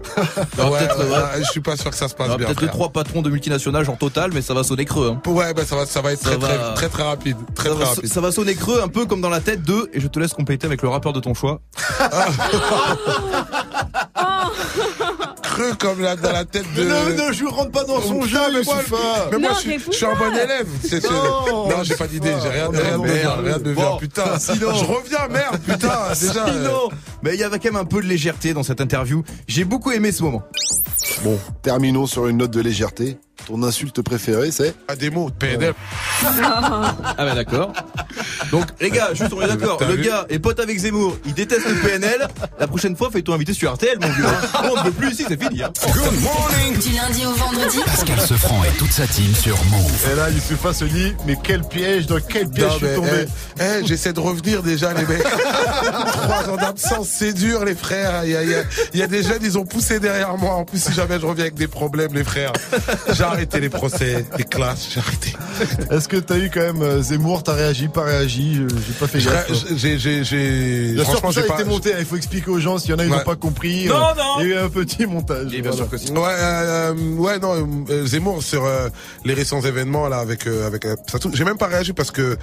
[0.58, 1.38] Ouais, ouais, ouais.
[1.40, 2.46] je suis pas sûr que ça se passe bien.
[2.48, 5.10] peut-être trois patrons de multinationales genre total, mais ça va sonner creux.
[5.26, 5.30] Hein.
[5.30, 7.36] Ouais, bah ça va, ça va être Ça très, va- très, très, très rapide.
[7.54, 8.12] Très, Ça très va, rapide.
[8.12, 10.32] ça va sonner creux, un peu comme dans la tête de, et je te laisse
[10.32, 11.60] compléter avec le rappeur de ton choix.
[15.42, 16.82] Creux comme dans la tête de.
[16.84, 19.28] Mais non, non, je rentre pas dans son jeu, mais moi, Youssoufa.
[19.32, 20.66] mais moi, je, suis, je un bon élève.
[20.82, 23.72] C'est- c'est- Non, non, j'ai pas d'idée, j'ai rien, rien de bien, non, rien de
[23.74, 23.80] bon.
[23.82, 23.96] bien.
[23.98, 25.78] Putain, Sinon- je reviens, merde, putain,
[26.20, 26.46] déjà.
[26.46, 26.88] euh, Sinon,
[27.22, 29.22] mais il y avait quand même un peu de légèreté dans cette interview.
[29.46, 30.42] J'ai beaucoup aimé ce moment.
[31.24, 33.18] Bon, terminons sur une note de légèreté.
[33.46, 35.72] Ton insulte préférée, c'est à des mots, PNL.
[36.22, 37.72] Ah bah d'accord.
[38.50, 41.66] Donc les gars, juste on est d'accord, le gars est pote avec Zemmour, il déteste
[41.66, 42.28] le PNL.
[42.60, 44.26] La prochaine fois, fais-toi inviter sur RTL, mon vieux.
[44.26, 44.60] hein.
[44.70, 45.62] On ne veut plus ici, c'est fini.
[45.62, 45.70] hein.
[46.78, 50.08] Du lundi au vendredi Pascal Sefranc et toute sa team sur Move.
[50.12, 53.26] Et là, Youssoufa se dit, mais quel piège, dans quel piège Non, je suis tombé
[53.60, 55.22] eh, eh, j'essaie de revenir déjà, les mecs.
[56.12, 58.24] Trois ans d'absence, c'est dur, les frères.
[58.24, 58.62] Il y a, il y a-
[58.92, 60.54] il y a des jeunes, ils ont poussé derrière moi.
[60.54, 62.52] En plus, si jamais je reviens avec des problèmes, les frères.
[63.12, 65.32] J'ai arrêté les procès, les classes, j'ai arrêté.
[65.90, 68.54] Est-ce que t'as eu quand même euh, Zemmour, t'as réagi, pas réagi
[68.86, 69.50] J'ai pas fait gaffe.
[69.76, 71.54] J'ai, j'ai, j'ai, franchement, j'ai pas.
[71.54, 73.16] été monté, il faut expliquer aux gens s'il y en a, ils Ouais.
[73.18, 73.86] n'ont pas compris.
[73.86, 74.40] Non, euh, non.
[74.40, 75.52] Il y a eu un petit montage.
[75.54, 76.10] Et bien sûr que si.
[76.12, 78.88] Ouais, euh, ouais, non, Zemmour sur euh,
[79.24, 82.10] les récents événements là avec euh, avec euh, ça tout- J'ai même pas réagi parce
[82.10, 82.36] que.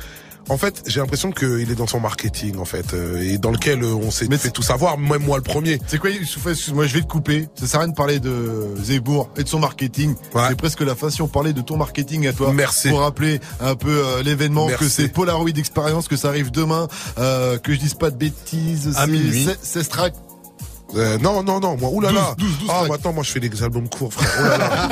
[0.49, 3.83] En fait, j'ai l'impression qu'il est dans son marketing, en fait, euh, et dans lequel
[3.83, 5.79] euh, on s'est fait tout savoir, même moi le premier.
[5.87, 7.47] C'est quoi, Excuse-moi, je vais te couper.
[7.55, 10.15] Ça sert à rien de parler de Zemmour et de son marketing.
[10.33, 10.43] Ouais.
[10.49, 12.53] C'est presque la fin si on parlait de ton marketing à toi.
[12.53, 12.89] Merci.
[12.89, 17.57] Pour rappeler un peu euh, l'événement, que c'est Polaroid Experience, que ça arrive demain, euh,
[17.57, 18.93] que je dise pas de bêtises.
[18.95, 19.47] À c'est- minuit.
[20.95, 22.35] Euh, non, non, non, moi, oulala.
[22.37, 22.89] 12, 12, 12 ah, tracks.
[22.89, 24.29] maintenant, moi, je fais des albums courts, frère.
[24.41, 24.89] Oulala.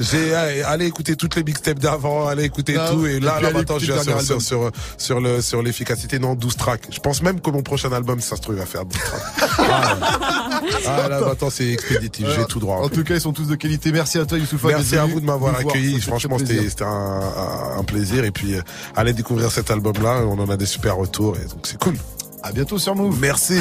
[0.00, 3.50] J'ai, allez, allez écouter toutes les mixtapes d'avant, allez écouter Ah, tout, et là, là,
[3.50, 6.86] maintenant, je viens sur, sur, sur, sur le, sur l'efficacité, non, 12 tracks.
[6.90, 8.98] Je pense même que mon prochain album, si ça se trouve, il va faire 12
[8.98, 9.50] tracks.
[9.58, 10.60] Ah.
[10.86, 12.78] Ah, là, maintenant, c'est expéditif, j'ai tout droit.
[12.78, 13.92] En tout cas, ils sont tous de qualité.
[13.92, 14.68] Merci à toi, Youssoufa.
[14.68, 15.74] Merci à vous de m'avoir nous voir.
[15.74, 16.00] accueilli.
[16.00, 18.24] Franchement, c'était un, plaisir.
[18.24, 18.62] Et puis, euh,
[18.96, 20.22] allez découvrir cet album-là.
[20.26, 21.36] On en a des super retours.
[21.36, 21.94] Et donc, c'est cool.
[22.42, 23.18] À bientôt sur Move.
[23.20, 23.58] Merci.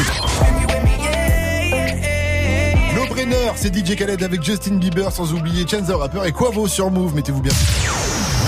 [3.55, 7.15] C'est DJ Khaled avec Justin Bieber, sans oublier Chance the Rapper et Quavo sur Move.
[7.15, 7.53] Mettez-vous bien.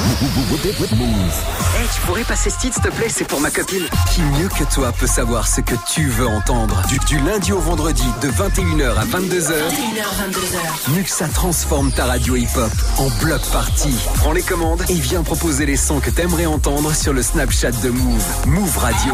[0.05, 3.83] Hey, tu pourrais passer ce titre, s'il te plaît C'est pour ma copine.
[4.13, 7.59] Qui mieux que toi peut savoir ce que tu veux entendre du, du lundi au
[7.59, 9.51] vendredi, de 21h à 22h.
[9.51, 10.95] 21h, 22h.
[10.95, 13.95] Muxa transforme ta radio hip-hop en bloc party.
[14.15, 17.89] Prends les commandes et viens proposer les sons que t'aimerais entendre sur le Snapchat de
[17.89, 18.23] Move.
[18.45, 19.13] Move Radio.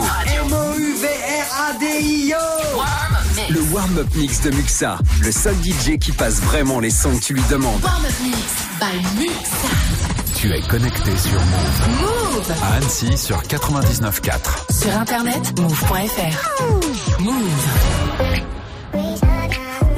[3.50, 4.98] Le warm-up mix de Muxa.
[5.22, 7.82] Le seul DJ qui passe vraiment les sons que tu lui demandes.
[7.82, 8.38] Warm Up Mix
[8.80, 10.11] by Muxa.
[10.42, 12.02] Tu es connecté sur Move.
[12.02, 12.52] Move.
[12.64, 14.74] À Annecy sur 99.4.
[14.74, 17.22] Sur internet, move.fr.
[17.22, 17.68] Move.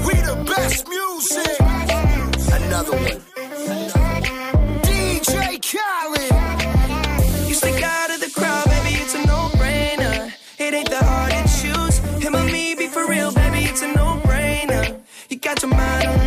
[0.04, 1.60] We the best music.
[2.52, 3.22] Another one.
[4.84, 6.34] DJ Khaled.
[7.48, 10.30] You stick out of the crowd, baby, it's a no-brainer.
[10.60, 12.00] It ain't that hard to choose.
[12.22, 15.00] Him or me, be for real, baby, it's a no-brainer.
[15.30, 16.23] You got your mind on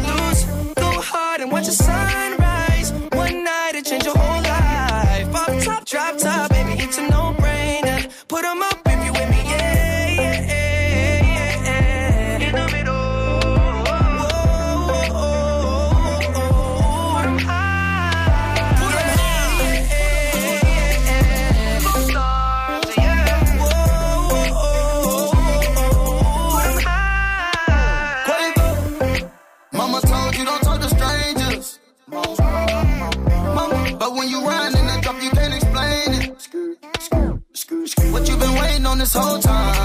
[8.36, 8.75] Put 'em up
[38.16, 39.76] What you been waiting on this whole time?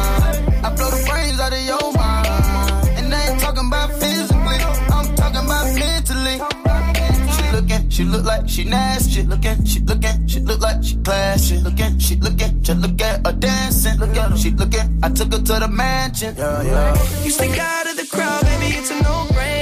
[0.64, 2.98] I blow the brains out of your mind.
[2.98, 6.38] And I ain't talking about physically, I'm talking about mentally.
[7.36, 9.12] She looking She look like she nasty.
[9.12, 11.58] She looking, she looking, she look like she classy.
[11.58, 13.99] She looking, she looking, just look at her dancing.
[13.99, 14.99] Look at her, she looking.
[15.03, 16.34] I took her to the mansion.
[16.38, 17.24] Yeah, yeah.
[17.24, 19.60] You stick out of the crowd, baby, it's a no-brainer.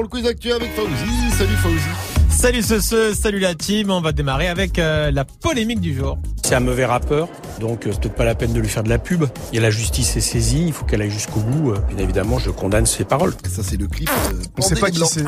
[0.00, 1.30] Pour le quiz actuel avec Fauzi.
[1.36, 2.30] Salut Fauzi.
[2.30, 6.16] Salut ce, ce, salut la team, on va démarrer avec euh, la polémique du jour.
[6.42, 7.28] C'est un mauvais rappeur,
[7.60, 9.24] donc euh, c'est peut-être pas la peine de lui faire de la pub.
[9.52, 11.70] Et la justice est saisie, il faut qu'elle aille jusqu'au bout.
[11.70, 13.34] Euh, Bien évidemment, je condamne ses paroles.
[13.48, 14.10] Ça c'est le clip.
[14.32, 15.24] euh, On sait pas qui c'est.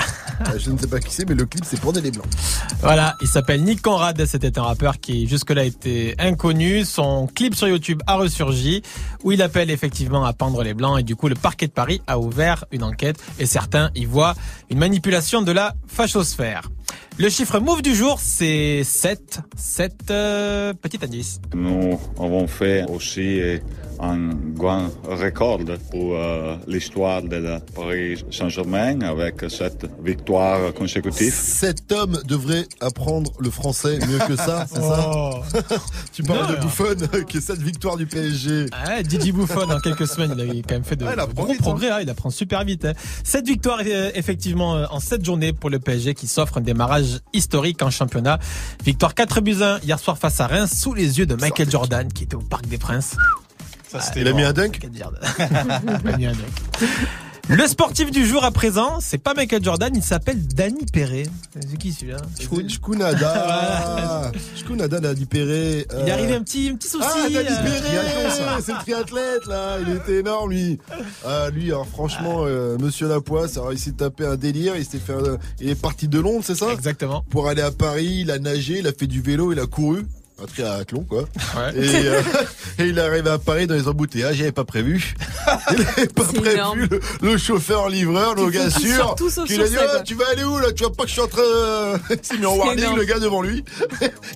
[0.59, 2.27] Je ne sais pas qui c'est, mais le clip c'est Pendez les Blancs.
[2.81, 6.85] Voilà, il s'appelle Nick Conrad, c'était un rappeur qui jusque-là était inconnu.
[6.85, 8.83] Son clip sur YouTube a ressurgi,
[9.23, 12.01] où il appelle effectivement à pendre les blancs, et du coup le parquet de Paris
[12.07, 14.35] a ouvert une enquête, et certains y voient
[14.71, 16.71] une manipulation de la fachosphère.
[17.19, 19.41] Le chiffre move du jour, c'est 7.
[19.57, 21.41] 7 euh, petit indice.
[21.55, 23.41] Nous avons fait aussi
[24.03, 25.61] un grand record
[25.91, 31.33] pour euh, l'histoire de la Paris Saint-Germain avec cette victoire consécutive.
[31.33, 35.31] Cet homme devrait apprendre le français mieux que ça, c'est Oh.
[35.53, 35.63] ça
[36.13, 36.97] Tu parles Non, de Buffon,
[37.29, 38.67] qui est cette victoire du PSG.
[38.73, 41.21] Ah, Didi Buffon, en quelques semaines, il a quand même fait de, Ah, il de
[41.23, 41.63] apprend gros vite, hein.
[41.63, 41.91] progrès.
[41.91, 42.85] hein, il apprend super vite.
[42.85, 42.95] Hein.
[43.23, 47.21] Cette victoire, euh, effectivement, euh, en sept journées pour le PSG qui s'offre un démarrage
[47.33, 48.41] historique en championnat.
[48.85, 52.13] Victoire 4 buts 1 hier soir face à Reims sous les yeux de Michael Jordan
[52.13, 53.15] qui était au Parc des Princes.
[54.01, 56.89] Ça, il a mis un dunk Il a mis un dunk.
[57.49, 61.25] Le sportif du jour à présent, c'est pas Michael Jordan, il s'appelle Danny Perret.
[61.61, 62.19] C'est qui celui-là
[62.69, 64.31] Shkunada.
[64.57, 65.87] Shkunada Dani Perret.
[66.03, 67.05] Il est arrivé un petit, un petit souci.
[67.05, 70.79] Ah, Dani euh, Perret, c'est le triathlète là, il était énorme lui.
[71.27, 74.99] Ah, lui, alors franchement, euh, Monsieur Lapoisse, alors il s'est tapé un délire, il s'est
[75.01, 76.73] fait, un- il est parti de Londres, c'est ça?
[76.73, 77.25] Exactement.
[77.29, 80.07] Pour aller à Paris, il a nagé, il a fait du vélo, il a couru.
[80.43, 81.21] Un triathlon quoi.
[81.23, 81.77] Ouais.
[81.77, 82.21] Et, euh,
[82.79, 85.15] et il est arrivé à Paris dans les embouteillages, j'avais pas prévu.
[85.73, 89.15] Il avait pas C'est prévu le, le chauffeur livreur, le gars sûr.
[89.49, 90.73] lui a dit Ah, tu vas aller où là?
[90.73, 91.99] Tu vois pas que je suis en train de...
[92.15, 92.97] Il s'est mis en C'est warning énorme.
[92.99, 93.65] le gars devant lui.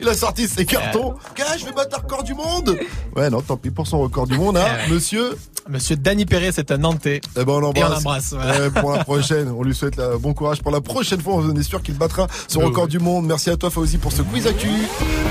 [0.00, 1.14] Il a sorti ses cartons.
[1.36, 2.78] Gars, je vais battre un record du monde.
[3.14, 4.66] Ouais non, tant pis pour son record du monde, hein.
[4.90, 5.30] Monsieur.
[5.68, 7.20] Monsieur Danny Perret, c'est un Nantais.
[7.36, 8.32] Eh ben on Et on l'embrasse.
[8.32, 8.60] voilà.
[8.60, 11.34] Ouais, pour la prochaine, on lui souhaite la- bon courage pour la prochaine fois.
[11.34, 12.90] On est sûr qu'il battra son Oui, record oui.
[12.90, 13.26] du monde.
[13.26, 14.68] Merci à toi Fauzi pour ce quiz actu.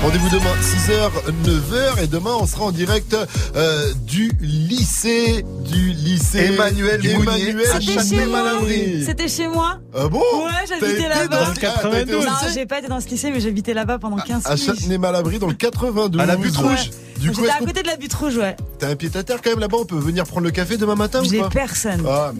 [0.02, 1.10] Rendez-vous demain 6h,
[1.44, 3.16] 9h et demain on sera en direct
[3.56, 8.02] euh, du lycée, du lycée Emmanuel Emmanuel à C'était chez moi.
[8.02, 9.04] Châtenay-Malabry.
[9.06, 9.78] C'était chez moi.
[9.96, 11.24] Ah bon Ouais, T'as j'habitais été là-bas.
[11.28, 12.14] dans- Dans le ah, t'as été 92.
[12.14, 14.66] au Non, j'ai pas été dans ce lycée, mais j'habitais là-bas pendant 15 à piges.
[14.66, 16.20] Châtenay-Malabry dans le 92.
[16.20, 16.68] À la butte Ouais.
[16.68, 16.90] rouge.
[17.18, 18.54] Du coup, à côté de la butte rouge, ouais.
[18.78, 20.94] t'as un pied à terre quand même là-bas On peut venir prendre le café demain
[20.94, 22.04] matin ou J'ai personne.
[22.08, 22.32] Ah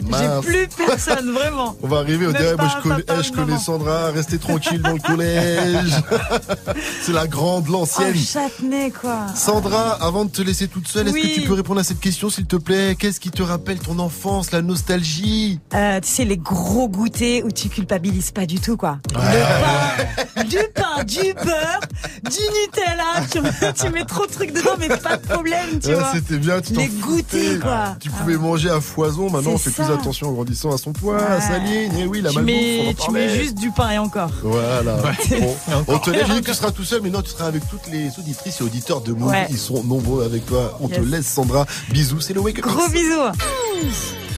[0.42, 1.76] J'ai plus personne, vraiment.
[1.82, 3.58] On va arriver au Même derrière, moi je connais, papa, eh, je connais maman.
[3.58, 5.92] Sandra, restez tranquille dans le collège.
[7.02, 8.14] C'est la grande, Oh, l'ancienne.
[8.16, 9.26] Châtenay, quoi.
[9.34, 12.28] Sandra, avant de te laisser toute seule, est-ce que tu peux répondre à cette question
[12.30, 12.96] s'il te plaît?
[12.98, 15.58] Qu'est-ce qui te rappelle ton enfance, la nostalgie?
[15.74, 18.98] Euh, tu sais, les gros goûters où tu culpabilises pas du tout, quoi.
[19.14, 21.80] Le pain, du pain, du beurre,
[22.24, 23.26] du Nutella.
[23.30, 26.10] Tu mets, tu mets trop de trucs dedans, mais pas de problème, tu Ouais, vois.
[26.14, 27.75] C'était bien, tu Les goûters, quoi.
[28.00, 31.22] Tu pouvais manger à foison, maintenant on fait plus attention en grandissant à son poids,
[31.22, 33.70] à sa ligne, et oui, la tu malbouffe, on en mets, tu mets juste du
[33.70, 34.30] pain et encore.
[34.42, 34.96] Voilà.
[34.96, 35.40] Ouais.
[35.40, 35.94] Bon, encore.
[35.94, 37.68] on te laisse, j'ai dit que tu seras tout seul, mais non, tu seras avec
[37.68, 39.30] toutes les auditrices et auditeurs de Move.
[39.30, 39.46] Ouais.
[39.50, 40.78] Ils sont nombreux avec toi.
[40.80, 41.66] On te laisse, Sandra.
[41.90, 44.26] Bisous, c'est le Wake Up Gros bisous.